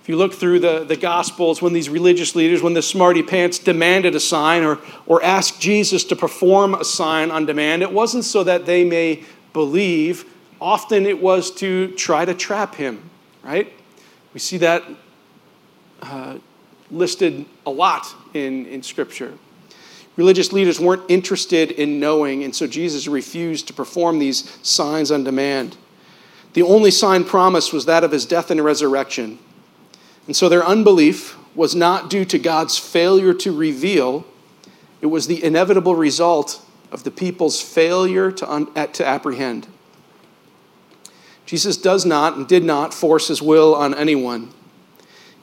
If 0.03 0.09
you 0.09 0.17
look 0.17 0.33
through 0.33 0.59
the, 0.59 0.83
the 0.83 0.97
Gospels, 0.97 1.61
when 1.61 1.71
these 1.71 1.87
religious 1.87 2.35
leaders, 2.35 2.61
when 2.61 2.73
the 2.73 2.81
smarty 2.81 3.23
pants 3.23 3.57
demanded 3.57 4.15
a 4.15 4.19
sign 4.19 4.65
or, 4.65 4.79
or 5.05 5.23
asked 5.23 5.61
Jesus 5.61 6.03
to 6.03 6.15
perform 6.17 6.73
a 6.73 6.83
sign 6.83 7.31
on 7.31 7.45
demand, 7.45 7.83
it 7.83 7.93
wasn't 7.93 8.25
so 8.25 8.43
that 8.43 8.65
they 8.65 8.83
may 8.83 9.23
believe. 9.53 10.25
Often 10.59 11.05
it 11.05 11.21
was 11.21 11.51
to 11.51 11.87
try 11.93 12.25
to 12.25 12.33
trap 12.33 12.75
him, 12.75 13.09
right? 13.43 13.71
We 14.33 14.41
see 14.41 14.57
that 14.57 14.83
uh, 16.01 16.37
listed 16.91 17.45
a 17.65 17.71
lot 17.71 18.13
in, 18.33 18.65
in 18.65 18.83
Scripture. 18.83 19.31
Religious 20.17 20.51
leaders 20.51 20.81
weren't 20.81 21.09
interested 21.09 21.71
in 21.71 22.01
knowing, 22.01 22.43
and 22.43 22.53
so 22.53 22.67
Jesus 22.67 23.07
refused 23.07 23.67
to 23.67 23.73
perform 23.73 24.19
these 24.19 24.59
signs 24.67 25.11
on 25.11 25.23
demand. 25.23 25.77
The 26.55 26.63
only 26.63 26.91
sign 26.91 27.23
promised 27.23 27.71
was 27.71 27.85
that 27.85 28.03
of 28.03 28.11
his 28.11 28.25
death 28.25 28.51
and 28.51 28.61
resurrection. 28.61 29.39
And 30.27 30.35
so 30.35 30.49
their 30.49 30.63
unbelief 30.63 31.37
was 31.55 31.75
not 31.75 32.09
due 32.09 32.25
to 32.25 32.39
God's 32.39 32.77
failure 32.77 33.33
to 33.33 33.55
reveal, 33.55 34.25
it 35.01 35.07
was 35.07 35.27
the 35.27 35.43
inevitable 35.43 35.95
result 35.95 36.65
of 36.91 37.03
the 37.03 37.11
people's 37.11 37.61
failure 37.61 38.31
to, 38.31 38.51
un- 38.51 38.73
to 38.73 39.05
apprehend. 39.05 39.67
Jesus 41.45 41.75
does 41.75 42.05
not 42.05 42.37
and 42.37 42.47
did 42.47 42.63
not 42.63 42.93
force 42.93 43.27
his 43.27 43.41
will 43.41 43.75
on 43.75 43.93
anyone. 43.93 44.53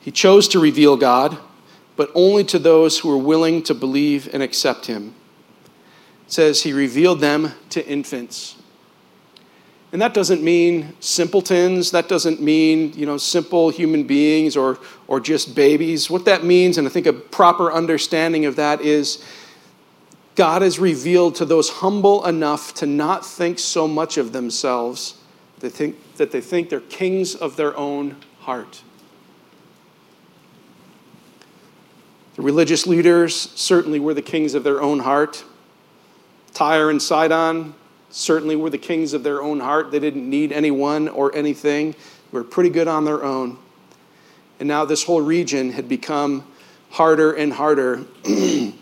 He 0.01 0.11
chose 0.11 0.49
to 0.49 0.59
reveal 0.59 0.97
God, 0.97 1.39
but 1.97 2.11
only 2.14 2.43
to 2.45 2.59
those 2.59 3.01
who 3.01 3.09
were 3.09 3.18
willing 3.18 3.62
to 3.64 3.74
believe 3.74 4.33
and 4.33 4.43
accept 4.43 4.87
him. 4.87 5.14
It 6.26 6.33
says 6.33 6.62
he 6.62 6.72
revealed 6.72 7.20
them 7.20 7.53
to 7.70 7.87
infants. 7.87 8.57
And 9.93 10.01
that 10.01 10.14
doesn't 10.14 10.43
mean 10.43 10.95
simpletons. 11.01 11.91
That 11.91 12.09
doesn't 12.09 12.41
mean, 12.41 12.93
you 12.93 13.07
know, 13.07 13.16
simple 13.16 13.70
human 13.70 14.05
beings 14.05 14.57
or, 14.57 14.78
or 15.09 15.18
just 15.18 15.55
babies. 15.55 16.09
What 16.09 16.24
that 16.26 16.45
means, 16.45 16.78
and 16.78 16.86
I 16.86 16.91
think 16.91 17.07
a 17.07 17.12
proper 17.12 17.72
understanding 17.72 18.47
of 18.47 18.57
that 18.57 18.80
is 18.80 19.24
God 20.36 20.62
is 20.62 20.78
revealed 20.78 21.34
to 21.36 21.45
those 21.45 21.68
humble 21.68 22.24
enough 22.24 22.72
to 22.74 22.86
not 22.86 23.26
think 23.26 23.59
so 23.59 23.88
much 23.88 24.16
of 24.16 24.32
themselves 24.32 25.16
they 25.59 25.68
think, 25.68 25.97
that 26.16 26.30
they 26.30 26.41
think 26.41 26.70
they're 26.70 26.80
kings 26.80 27.34
of 27.34 27.57
their 27.57 27.76
own 27.76 28.16
heart. 28.41 28.82
The 32.36 32.43
religious 32.43 32.86
leaders 32.86 33.34
certainly 33.34 34.01
were 34.01 34.14
the 34.14 34.22
kings 34.22 34.55
of 34.55 34.64
their 34.64 34.80
own 34.80 35.01
heart. 35.01 35.45
Tyre 36.55 36.91
and 36.91 37.03
Sidon 37.03 37.74
certainly 38.11 38.56
were 38.56 38.70
the 38.70 38.78
kings 38.78 39.12
of 39.12 39.22
their 39.22 39.42
own 39.42 39.61
heart. 39.61 39.90
They 39.90 39.98
didn't 39.98 40.28
need 40.28 40.52
anyone 40.52 41.08
or 41.08 41.34
anything, 41.34 41.92
they 41.92 41.98
were 42.38 42.44
pretty 42.44 42.70
good 42.70 42.88
on 42.88 43.04
their 43.04 43.24
own. 43.24 43.58
And 44.58 44.68
now 44.68 44.84
this 44.84 45.04
whole 45.04 45.22
region 45.22 45.72
had 45.72 45.88
become 45.88 46.46
harder 46.90 47.32
and 47.32 47.52
harder 47.52 48.04
in 48.24 48.74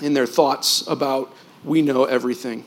their 0.00 0.26
thoughts 0.26 0.86
about 0.86 1.32
we 1.64 1.80
know 1.82 2.04
everything. 2.04 2.64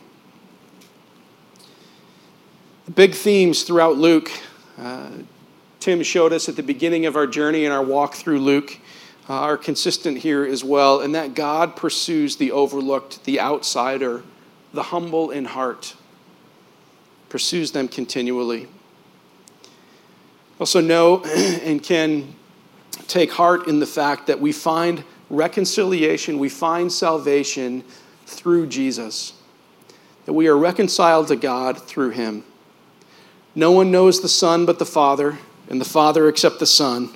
The 2.86 2.92
big 2.92 3.14
themes 3.14 3.64
throughout 3.64 3.98
Luke 3.98 4.32
uh, 4.80 5.10
Tim 5.80 6.04
showed 6.04 6.34
us 6.34 6.50
at 6.50 6.56
the 6.56 6.64
beginning 6.64 7.06
of 7.06 7.16
our 7.16 7.26
journey 7.26 7.64
in 7.66 7.72
our 7.72 7.84
walk 7.84 8.16
through 8.16 8.40
Luke 8.40 8.80
uh, 9.30 9.34
are 9.34 9.58
consistent 9.58 10.18
here 10.18 10.46
as 10.46 10.64
well, 10.64 11.00
and 11.00 11.16
that 11.16 11.36
God 11.36 11.76
pursues 11.76 12.36
the 12.36 12.52
overlooked, 12.52 13.24
the 13.24 13.40
outsider, 13.40 14.24
the 14.74 14.84
humble 14.84 15.32
in 15.32 15.46
heart, 15.46 15.96
pursues 17.30 17.72
them 17.72 17.88
continually. 17.88 18.68
Also, 20.60 20.82
know 20.82 21.24
and 21.26 21.82
can 21.82 22.36
take 23.08 23.32
heart 23.32 23.68
in 23.68 23.80
the 23.80 23.86
fact 23.86 24.28
that 24.28 24.40
we 24.40 24.52
find 24.52 25.04
reconciliation, 25.30 26.38
we 26.38 26.50
find 26.50 26.92
salvation 26.92 27.84
through 28.26 28.68
Jesus, 28.68 29.34
that 30.26 30.34
we 30.34 30.48
are 30.48 30.58
reconciled 30.58 31.28
to 31.28 31.36
God 31.36 31.82
through 31.82 32.12
Him. 32.12 32.44
No 33.56 33.72
one 33.72 33.92
knows 33.92 34.22
the 34.22 34.30
Son 34.30 34.66
but 34.66 34.80
the 34.80 34.86
Father, 34.86 35.40
and 35.70 35.80
the 35.80 35.86
Father 35.86 36.28
except 36.28 36.60
the 36.60 36.66
Son 36.66 37.12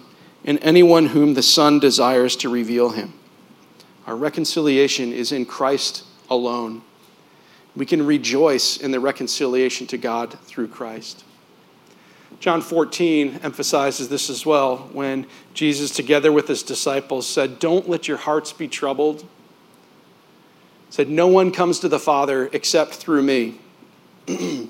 and 0.46 0.60
anyone 0.62 1.08
whom 1.08 1.34
the 1.34 1.44
Son 1.44 1.80
desires 1.80 2.36
to 2.38 2.50
reveal 2.50 2.90
him. 2.90 3.14
Our 4.06 4.16
reconciliation 4.16 5.14
is 5.14 5.32
in 5.32 5.46
Christ 5.46 6.04
alone. 6.30 6.82
We 7.76 7.86
can 7.86 8.06
rejoice 8.06 8.78
in 8.78 8.92
the 8.92 9.00
reconciliation 9.00 9.88
to 9.88 9.98
God 9.98 10.38
through 10.42 10.68
Christ. 10.68 11.24
John 12.40 12.62
14 12.62 13.40
emphasizes 13.42 14.10
this 14.10 14.30
as 14.30 14.46
well 14.46 14.90
when 14.92 15.26
Jesus, 15.54 15.92
together 15.92 16.32
with 16.32 16.48
his 16.48 16.62
disciples, 16.62 17.28
said, 17.28 17.58
Don't 17.58 17.90
let 17.90 18.08
your 18.08 18.18
hearts 18.18 18.54
be 18.54 18.68
troubled. 18.68 19.26
said, 20.90 21.10
No 21.10 21.28
one 21.28 21.52
comes 21.52 21.80
to 21.80 21.90
the 21.90 22.00
Father 22.00 22.50
except 22.54 22.96
through 22.96 23.24
me. 23.24 23.60
and 24.28 24.70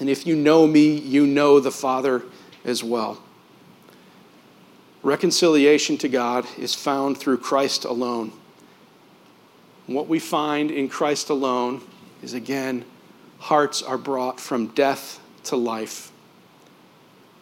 if 0.00 0.26
you 0.26 0.36
know 0.36 0.66
me, 0.66 0.98
you 0.98 1.26
know 1.26 1.60
the 1.60 1.70
Father 1.70 2.24
as 2.64 2.82
well. 2.82 3.22
Reconciliation 5.02 5.96
to 5.98 6.08
God 6.08 6.44
is 6.58 6.74
found 6.74 7.16
through 7.16 7.38
Christ 7.38 7.84
alone. 7.84 8.32
what 9.86 10.08
we 10.08 10.18
find 10.18 10.70
in 10.70 10.88
Christ 10.88 11.30
alone 11.30 11.80
is 12.22 12.34
again, 12.34 12.84
hearts 13.38 13.82
are 13.82 13.98
brought 13.98 14.40
from 14.40 14.68
death 14.68 15.20
to 15.44 15.56
life. 15.56 16.10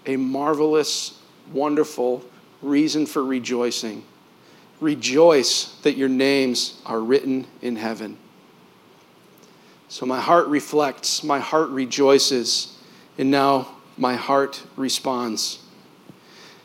A 0.06 0.16
marvelous, 0.16 1.20
wonderful 1.52 2.24
reason 2.62 3.06
for 3.06 3.24
rejoicing. 3.24 4.04
Rejoice 4.80 5.76
that 5.82 5.96
your 5.96 6.08
names 6.08 6.80
are 6.84 7.00
written 7.00 7.46
in 7.62 7.76
heaven. 7.76 8.18
So 9.88 10.04
my 10.04 10.20
heart 10.20 10.48
reflects, 10.48 11.22
my 11.22 11.38
heart 11.38 11.70
rejoices, 11.70 12.76
and 13.18 13.30
now 13.30 13.68
my 13.96 14.14
heart 14.14 14.62
responds. 14.76 15.60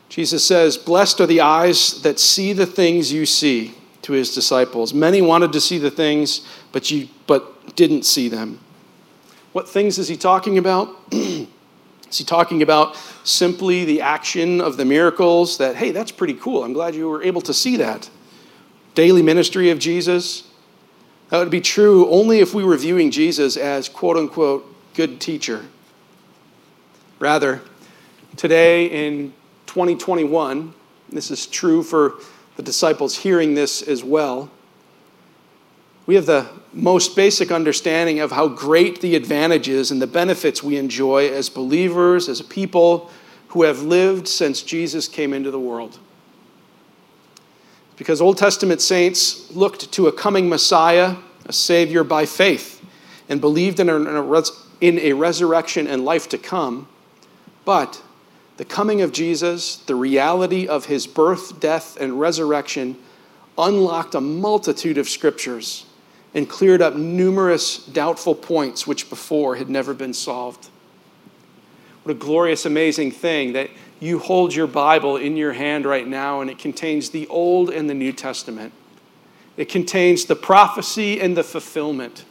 Jesus 0.08 0.46
says, 0.46 0.76
Blessed 0.76 1.20
are 1.20 1.26
the 1.26 1.40
eyes 1.40 2.02
that 2.02 2.18
see 2.18 2.52
the 2.52 2.66
things 2.66 3.12
you 3.12 3.24
see 3.24 3.74
to 4.02 4.12
his 4.12 4.34
disciples. 4.34 4.92
Many 4.92 5.22
wanted 5.22 5.52
to 5.52 5.60
see 5.60 5.78
the 5.78 5.90
things, 5.90 6.46
but, 6.72 6.90
you, 6.90 7.08
but 7.26 7.51
didn't 7.74 8.04
see 8.04 8.28
them. 8.28 8.60
What 9.52 9.68
things 9.68 9.98
is 9.98 10.08
he 10.08 10.16
talking 10.16 10.58
about? 10.58 10.96
is 11.10 11.48
he 12.10 12.24
talking 12.24 12.62
about 12.62 12.96
simply 13.24 13.84
the 13.84 14.00
action 14.00 14.60
of 14.60 14.76
the 14.76 14.84
miracles 14.84 15.58
that, 15.58 15.76
hey, 15.76 15.90
that's 15.90 16.12
pretty 16.12 16.34
cool. 16.34 16.64
I'm 16.64 16.72
glad 16.72 16.94
you 16.94 17.08
were 17.08 17.22
able 17.22 17.40
to 17.42 17.54
see 17.54 17.76
that. 17.76 18.10
Daily 18.94 19.22
ministry 19.22 19.70
of 19.70 19.78
Jesus. 19.78 20.48
That 21.30 21.38
would 21.38 21.50
be 21.50 21.60
true 21.60 22.08
only 22.10 22.40
if 22.40 22.52
we 22.52 22.64
were 22.64 22.76
viewing 22.76 23.10
Jesus 23.10 23.56
as 23.56 23.88
quote 23.88 24.16
unquote 24.16 24.66
good 24.94 25.20
teacher. 25.20 25.64
Rather, 27.18 27.62
today 28.36 28.86
in 28.86 29.32
2021, 29.66 30.74
this 31.08 31.30
is 31.30 31.46
true 31.46 31.82
for 31.82 32.14
the 32.56 32.62
disciples 32.62 33.16
hearing 33.16 33.54
this 33.54 33.80
as 33.80 34.04
well, 34.04 34.50
we 36.06 36.16
have 36.16 36.26
the 36.26 36.48
most 36.72 37.14
basic 37.14 37.52
understanding 37.52 38.20
of 38.20 38.32
how 38.32 38.48
great 38.48 39.00
the 39.00 39.14
advantages 39.14 39.90
and 39.90 40.02
the 40.02 40.06
benefits 40.06 40.62
we 40.62 40.76
enjoy 40.76 41.28
as 41.28 41.48
believers, 41.48 42.28
as 42.28 42.40
a 42.40 42.44
people 42.44 43.10
who 43.48 43.62
have 43.62 43.82
lived 43.82 44.26
since 44.26 44.62
Jesus 44.62 45.06
came 45.06 45.32
into 45.32 45.50
the 45.50 45.60
world. 45.60 45.98
Because 47.96 48.20
Old 48.20 48.38
Testament 48.38 48.80
saints 48.80 49.54
looked 49.54 49.92
to 49.92 50.08
a 50.08 50.12
coming 50.12 50.48
Messiah, 50.48 51.16
a 51.46 51.52
Savior 51.52 52.02
by 52.02 52.26
faith, 52.26 52.84
and 53.28 53.40
believed 53.40 53.78
in 53.78 53.88
a, 53.88 53.96
in 54.80 54.98
a 54.98 55.12
resurrection 55.12 55.86
and 55.86 56.04
life 56.04 56.28
to 56.30 56.38
come, 56.38 56.88
but 57.64 58.02
the 58.56 58.64
coming 58.64 59.02
of 59.02 59.12
Jesus, 59.12 59.76
the 59.76 59.94
reality 59.94 60.66
of 60.66 60.86
his 60.86 61.06
birth, 61.06 61.60
death, 61.60 61.96
and 62.00 62.18
resurrection 62.18 62.98
unlocked 63.56 64.14
a 64.14 64.20
multitude 64.20 64.98
of 64.98 65.08
scriptures 65.08 65.86
and 66.34 66.48
cleared 66.48 66.80
up 66.80 66.94
numerous 66.94 67.78
doubtful 67.78 68.34
points 68.34 68.86
which 68.86 69.10
before 69.10 69.56
had 69.56 69.68
never 69.68 69.92
been 69.92 70.14
solved. 70.14 70.68
What 72.02 72.12
a 72.12 72.18
glorious, 72.18 72.64
amazing 72.64 73.12
thing 73.12 73.52
that 73.52 73.70
you 74.00 74.18
hold 74.18 74.54
your 74.54 74.66
Bible 74.66 75.16
in 75.16 75.36
your 75.36 75.52
hand 75.52 75.86
right 75.86 76.06
now 76.06 76.40
and 76.40 76.50
it 76.50 76.58
contains 76.58 77.10
the 77.10 77.26
Old 77.28 77.70
and 77.70 77.88
the 77.88 77.94
New 77.94 78.12
Testament. 78.12 78.72
It 79.56 79.68
contains 79.68 80.24
the 80.24 80.34
prophecy 80.34 81.20
and 81.20 81.36
the 81.36 81.44
fulfillment. 81.44 82.24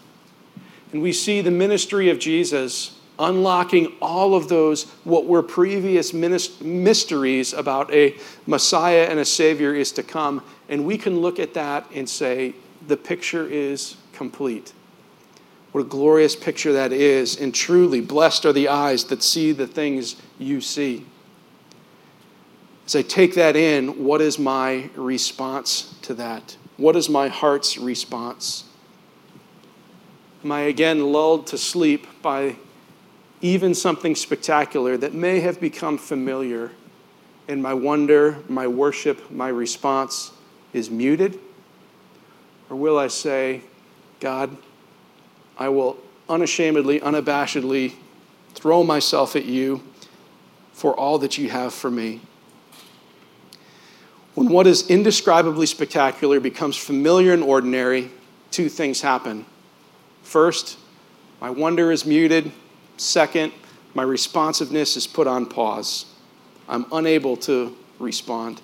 And 0.91 1.01
we 1.01 1.13
see 1.13 1.41
the 1.41 1.51
ministry 1.51 2.09
of 2.09 2.19
Jesus 2.19 2.99
unlocking 3.19 3.93
all 4.01 4.33
of 4.33 4.49
those, 4.49 4.85
what 5.03 5.25
were 5.25 5.43
previous 5.43 6.11
mysteries 6.11 7.53
about 7.53 7.93
a 7.93 8.17
Messiah 8.47 9.05
and 9.09 9.19
a 9.19 9.25
Savior 9.25 9.75
is 9.75 9.91
to 9.93 10.03
come. 10.03 10.43
And 10.67 10.85
we 10.85 10.97
can 10.97 11.21
look 11.21 11.39
at 11.39 11.53
that 11.53 11.85
and 11.93 12.09
say, 12.09 12.55
the 12.87 12.97
picture 12.97 13.47
is 13.47 13.97
complete. 14.13 14.73
What 15.71 15.81
a 15.81 15.85
glorious 15.85 16.35
picture 16.35 16.73
that 16.73 16.91
is. 16.91 17.39
And 17.39 17.55
truly, 17.55 18.01
blessed 18.01 18.45
are 18.45 18.53
the 18.53 18.67
eyes 18.67 19.05
that 19.05 19.23
see 19.23 19.51
the 19.51 19.67
things 19.67 20.15
you 20.37 20.59
see. 20.61 21.05
As 22.85 22.95
I 22.95 23.03
take 23.03 23.35
that 23.35 23.55
in, 23.55 24.03
what 24.03 24.19
is 24.21 24.37
my 24.37 24.89
response 24.95 25.95
to 26.01 26.13
that? 26.15 26.57
What 26.77 26.95
is 26.95 27.07
my 27.07 27.29
heart's 27.29 27.77
response? 27.77 28.65
Am 30.43 30.51
I 30.51 30.61
again 30.61 31.11
lulled 31.11 31.47
to 31.47 31.57
sleep 31.57 32.07
by 32.21 32.55
even 33.41 33.73
something 33.73 34.15
spectacular 34.15 34.97
that 34.97 35.13
may 35.13 35.39
have 35.39 35.61
become 35.61 35.97
familiar, 35.97 36.71
and 37.47 37.61
my 37.61 37.73
wonder, 37.73 38.39
my 38.49 38.67
worship, 38.67 39.31
my 39.31 39.47
response 39.47 40.31
is 40.73 40.89
muted? 40.89 41.39
Or 42.71 42.75
will 42.77 42.97
I 42.97 43.09
say, 43.09 43.61
God, 44.19 44.57
I 45.57 45.69
will 45.69 45.97
unashamedly, 46.27 47.01
unabashedly 47.01 47.93
throw 48.55 48.83
myself 48.83 49.35
at 49.35 49.45
you 49.45 49.83
for 50.73 50.95
all 50.97 51.19
that 51.19 51.37
you 51.37 51.49
have 51.49 51.73
for 51.73 51.91
me? 51.91 52.21
When 54.33 54.47
what 54.47 54.65
is 54.65 54.89
indescribably 54.89 55.67
spectacular 55.67 56.39
becomes 56.39 56.77
familiar 56.77 57.33
and 57.33 57.43
ordinary, 57.43 58.09
two 58.49 58.69
things 58.69 59.01
happen. 59.01 59.45
First, 60.23 60.79
my 61.39 61.49
wonder 61.49 61.91
is 61.91 62.05
muted, 62.05 62.51
Second, 63.01 63.51
my 63.95 64.03
responsiveness 64.03 64.95
is 64.95 65.07
put 65.07 65.25
on 65.25 65.47
pause. 65.47 66.05
I'm 66.69 66.85
unable 66.91 67.35
to 67.37 67.75
respond. 67.97 68.61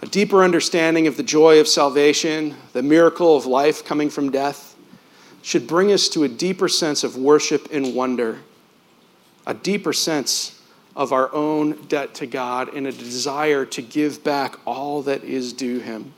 A 0.00 0.06
deeper 0.06 0.44
understanding 0.44 1.08
of 1.08 1.16
the 1.16 1.24
joy 1.24 1.58
of 1.58 1.66
salvation, 1.66 2.54
the 2.72 2.82
miracle 2.82 3.36
of 3.36 3.46
life 3.46 3.84
coming 3.84 4.10
from 4.10 4.30
death, 4.30 4.76
should 5.42 5.66
bring 5.66 5.90
us 5.90 6.08
to 6.10 6.22
a 6.22 6.28
deeper 6.28 6.68
sense 6.68 7.02
of 7.02 7.16
worship 7.16 7.68
and 7.72 7.94
wonder, 7.94 8.38
a 9.44 9.54
deeper 9.54 9.92
sense 9.92 10.62
of 10.94 11.12
our 11.12 11.32
own 11.34 11.72
debt 11.86 12.14
to 12.14 12.26
God, 12.26 12.74
and 12.74 12.86
a 12.86 12.92
desire 12.92 13.64
to 13.66 13.82
give 13.82 14.22
back 14.22 14.56
all 14.64 15.02
that 15.02 15.24
is 15.24 15.52
due 15.52 15.80
Him. 15.80 16.12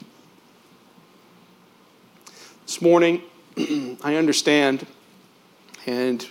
This 2.67 2.83
morning, 2.83 3.23
I 4.03 4.17
understand, 4.17 4.87
and 5.87 6.27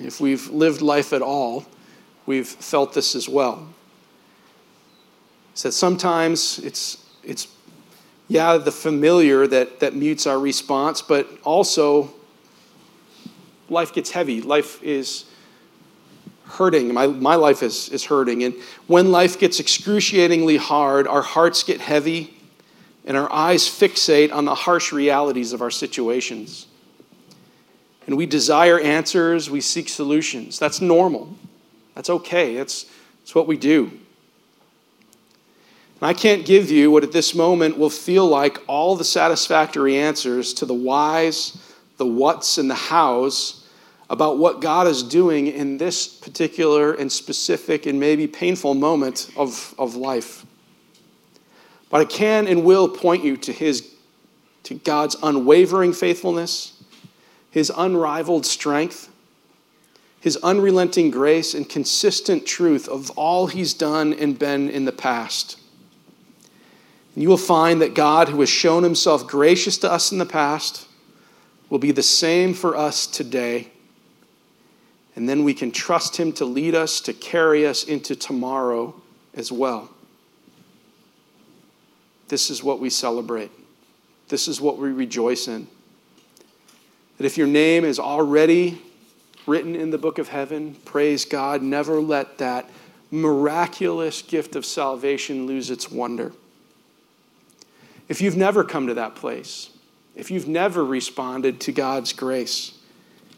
if 0.00 0.20
we've 0.20 0.48
lived 0.48 0.82
life 0.82 1.12
at 1.12 1.22
all, 1.22 1.64
we've 2.26 2.48
felt 2.48 2.92
this 2.92 3.14
as 3.14 3.28
well. 3.28 3.68
That 5.62 5.72
sometimes 5.72 6.58
it's, 6.60 7.04
it's 7.24 7.48
yeah, 8.28 8.56
the 8.58 8.72
familiar 8.72 9.46
that, 9.46 9.80
that 9.80 9.94
mutes 9.94 10.26
our 10.26 10.38
response, 10.38 11.02
but 11.02 11.28
also 11.44 12.12
life 13.68 13.92
gets 13.92 14.10
heavy. 14.10 14.40
Life 14.40 14.82
is 14.82 15.24
hurting. 16.44 16.92
My, 16.94 17.06
my 17.06 17.34
life 17.34 17.62
is, 17.62 17.88
is 17.88 18.04
hurting. 18.04 18.44
And 18.44 18.54
when 18.86 19.10
life 19.10 19.38
gets 19.38 19.58
excruciatingly 19.58 20.58
hard, 20.58 21.08
our 21.08 21.22
hearts 21.22 21.62
get 21.62 21.80
heavy 21.80 22.34
and 23.04 23.16
our 23.16 23.30
eyes 23.32 23.64
fixate 23.64 24.32
on 24.32 24.44
the 24.44 24.54
harsh 24.54 24.92
realities 24.92 25.52
of 25.52 25.62
our 25.62 25.70
situations 25.70 26.66
and 28.06 28.16
we 28.16 28.26
desire 28.26 28.78
answers, 28.78 29.50
we 29.50 29.60
seek 29.60 29.88
solutions. 29.88 30.58
That's 30.58 30.80
normal. 30.80 31.36
That's 31.94 32.08
okay. 32.08 32.56
It's 32.56 32.86
It's 33.22 33.34
what 33.34 33.46
we 33.46 33.56
do. 33.56 33.90
And 36.00 36.08
I 36.08 36.12
can't 36.12 36.44
give 36.44 36.70
you 36.70 36.90
what 36.90 37.04
at 37.04 37.12
this 37.12 37.34
moment 37.34 37.78
will 37.78 37.90
feel 37.90 38.26
like 38.26 38.58
all 38.66 38.96
the 38.96 39.04
satisfactory 39.04 39.96
answers 39.96 40.52
to 40.54 40.66
the 40.66 40.74
whys, 40.74 41.56
the 41.96 42.06
whats, 42.06 42.58
and 42.58 42.70
the 42.70 42.74
hows 42.74 43.66
about 44.10 44.38
what 44.38 44.60
God 44.60 44.86
is 44.86 45.02
doing 45.02 45.46
in 45.46 45.78
this 45.78 46.06
particular 46.06 46.92
and 46.92 47.10
specific 47.10 47.86
and 47.86 47.98
maybe 47.98 48.26
painful 48.26 48.74
moment 48.74 49.30
of, 49.36 49.74
of 49.78 49.96
life. 49.96 50.44
But 51.88 52.02
I 52.02 52.04
can 52.04 52.46
and 52.46 52.64
will 52.64 52.88
point 52.88 53.24
you 53.24 53.36
to 53.38 53.52
his 53.52 53.92
to 54.64 54.74
God's 54.74 55.16
unwavering 55.22 55.92
faithfulness, 55.92 56.82
his 57.52 57.70
unrivaled 57.76 58.44
strength, 58.44 59.08
his 60.18 60.36
unrelenting 60.38 61.12
grace 61.12 61.54
and 61.54 61.68
consistent 61.68 62.44
truth 62.46 62.88
of 62.88 63.10
all 63.10 63.46
he's 63.46 63.74
done 63.74 64.12
and 64.12 64.36
been 64.36 64.68
in 64.68 64.84
the 64.84 64.90
past. 64.90 65.60
And 67.16 67.22
you 67.22 67.30
will 67.30 67.38
find 67.38 67.80
that 67.80 67.94
God, 67.94 68.28
who 68.28 68.40
has 68.40 68.50
shown 68.50 68.82
himself 68.82 69.26
gracious 69.26 69.78
to 69.78 69.90
us 69.90 70.12
in 70.12 70.18
the 70.18 70.26
past, 70.26 70.86
will 71.70 71.78
be 71.78 71.90
the 71.90 72.02
same 72.02 72.52
for 72.52 72.76
us 72.76 73.06
today. 73.06 73.68
And 75.16 75.26
then 75.26 75.42
we 75.42 75.54
can 75.54 75.72
trust 75.72 76.18
him 76.18 76.30
to 76.34 76.44
lead 76.44 76.74
us, 76.74 77.00
to 77.00 77.14
carry 77.14 77.66
us 77.66 77.84
into 77.84 78.14
tomorrow 78.14 78.94
as 79.32 79.50
well. 79.50 79.88
This 82.28 82.50
is 82.50 82.62
what 82.62 82.80
we 82.80 82.90
celebrate. 82.90 83.50
This 84.28 84.46
is 84.46 84.60
what 84.60 84.76
we 84.76 84.90
rejoice 84.90 85.48
in. 85.48 85.68
That 87.16 87.24
if 87.24 87.38
your 87.38 87.46
name 87.46 87.86
is 87.86 87.98
already 87.98 88.82
written 89.46 89.74
in 89.74 89.88
the 89.88 89.96
book 89.96 90.18
of 90.18 90.28
heaven, 90.28 90.76
praise 90.84 91.24
God, 91.24 91.62
never 91.62 91.98
let 91.98 92.36
that 92.38 92.68
miraculous 93.10 94.20
gift 94.20 94.54
of 94.54 94.66
salvation 94.66 95.46
lose 95.46 95.70
its 95.70 95.90
wonder. 95.90 96.32
If 98.08 98.20
you've 98.20 98.36
never 98.36 98.64
come 98.64 98.86
to 98.86 98.94
that 98.94 99.14
place, 99.14 99.70
if 100.14 100.30
you've 100.30 100.48
never 100.48 100.84
responded 100.84 101.60
to 101.60 101.72
God's 101.72 102.12
grace, 102.12 102.72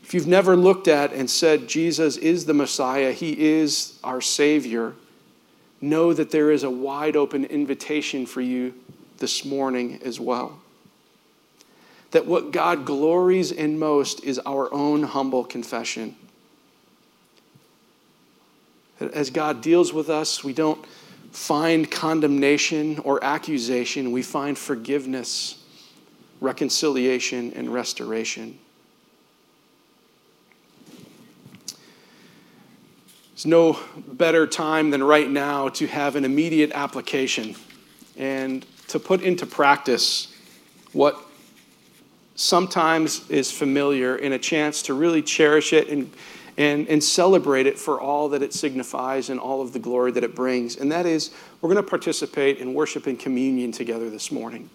if 0.02 0.14
you've 0.14 0.26
never 0.26 0.56
looked 0.56 0.88
at 0.88 1.12
and 1.12 1.28
said, 1.28 1.68
Jesus 1.68 2.16
is 2.16 2.46
the 2.46 2.54
Messiah, 2.54 3.12
He 3.12 3.38
is 3.38 3.98
our 4.02 4.20
Savior, 4.20 4.94
know 5.80 6.12
that 6.12 6.30
there 6.30 6.50
is 6.50 6.62
a 6.62 6.70
wide 6.70 7.16
open 7.16 7.44
invitation 7.44 8.26
for 8.26 8.40
you 8.40 8.74
this 9.18 9.44
morning 9.44 10.00
as 10.04 10.18
well. 10.18 10.60
That 12.12 12.26
what 12.26 12.52
God 12.52 12.86
glories 12.86 13.52
in 13.52 13.78
most 13.78 14.24
is 14.24 14.38
our 14.40 14.72
own 14.72 15.02
humble 15.02 15.44
confession. 15.44 16.16
As 19.00 19.30
God 19.30 19.60
deals 19.60 19.92
with 19.92 20.08
us, 20.08 20.42
we 20.42 20.52
don't 20.52 20.84
find 21.32 21.90
condemnation 21.90 22.98
or 23.00 23.22
accusation, 23.22 24.12
we 24.12 24.22
find 24.22 24.56
forgiveness, 24.56 25.62
reconciliation, 26.40 27.52
and 27.54 27.72
restoration. 27.72 28.58
There's 33.32 33.46
no 33.46 33.78
better 33.96 34.46
time 34.46 34.90
than 34.90 35.02
right 35.02 35.30
now 35.30 35.68
to 35.68 35.86
have 35.86 36.16
an 36.16 36.24
immediate 36.24 36.72
application 36.72 37.54
and 38.16 38.66
to 38.88 38.98
put 38.98 39.22
into 39.22 39.46
practice 39.46 40.34
what 40.92 41.16
sometimes 42.34 43.28
is 43.30 43.50
familiar 43.52 44.16
and 44.16 44.34
a 44.34 44.38
chance 44.38 44.82
to 44.82 44.94
really 44.94 45.22
cherish 45.22 45.72
it 45.72 45.88
and 45.88 46.12
and, 46.58 46.88
and 46.88 47.02
celebrate 47.02 47.66
it 47.66 47.78
for 47.78 48.00
all 48.00 48.28
that 48.30 48.42
it 48.42 48.52
signifies 48.52 49.30
and 49.30 49.38
all 49.38 49.62
of 49.62 49.72
the 49.72 49.78
glory 49.78 50.10
that 50.10 50.24
it 50.24 50.34
brings. 50.34 50.76
And 50.76 50.90
that 50.90 51.06
is, 51.06 51.30
we're 51.60 51.72
going 51.72 51.82
to 51.82 51.88
participate 51.88 52.58
in 52.58 52.74
worship 52.74 53.06
and 53.06 53.18
communion 53.18 53.70
together 53.70 54.10
this 54.10 54.32
morning. 54.32 54.68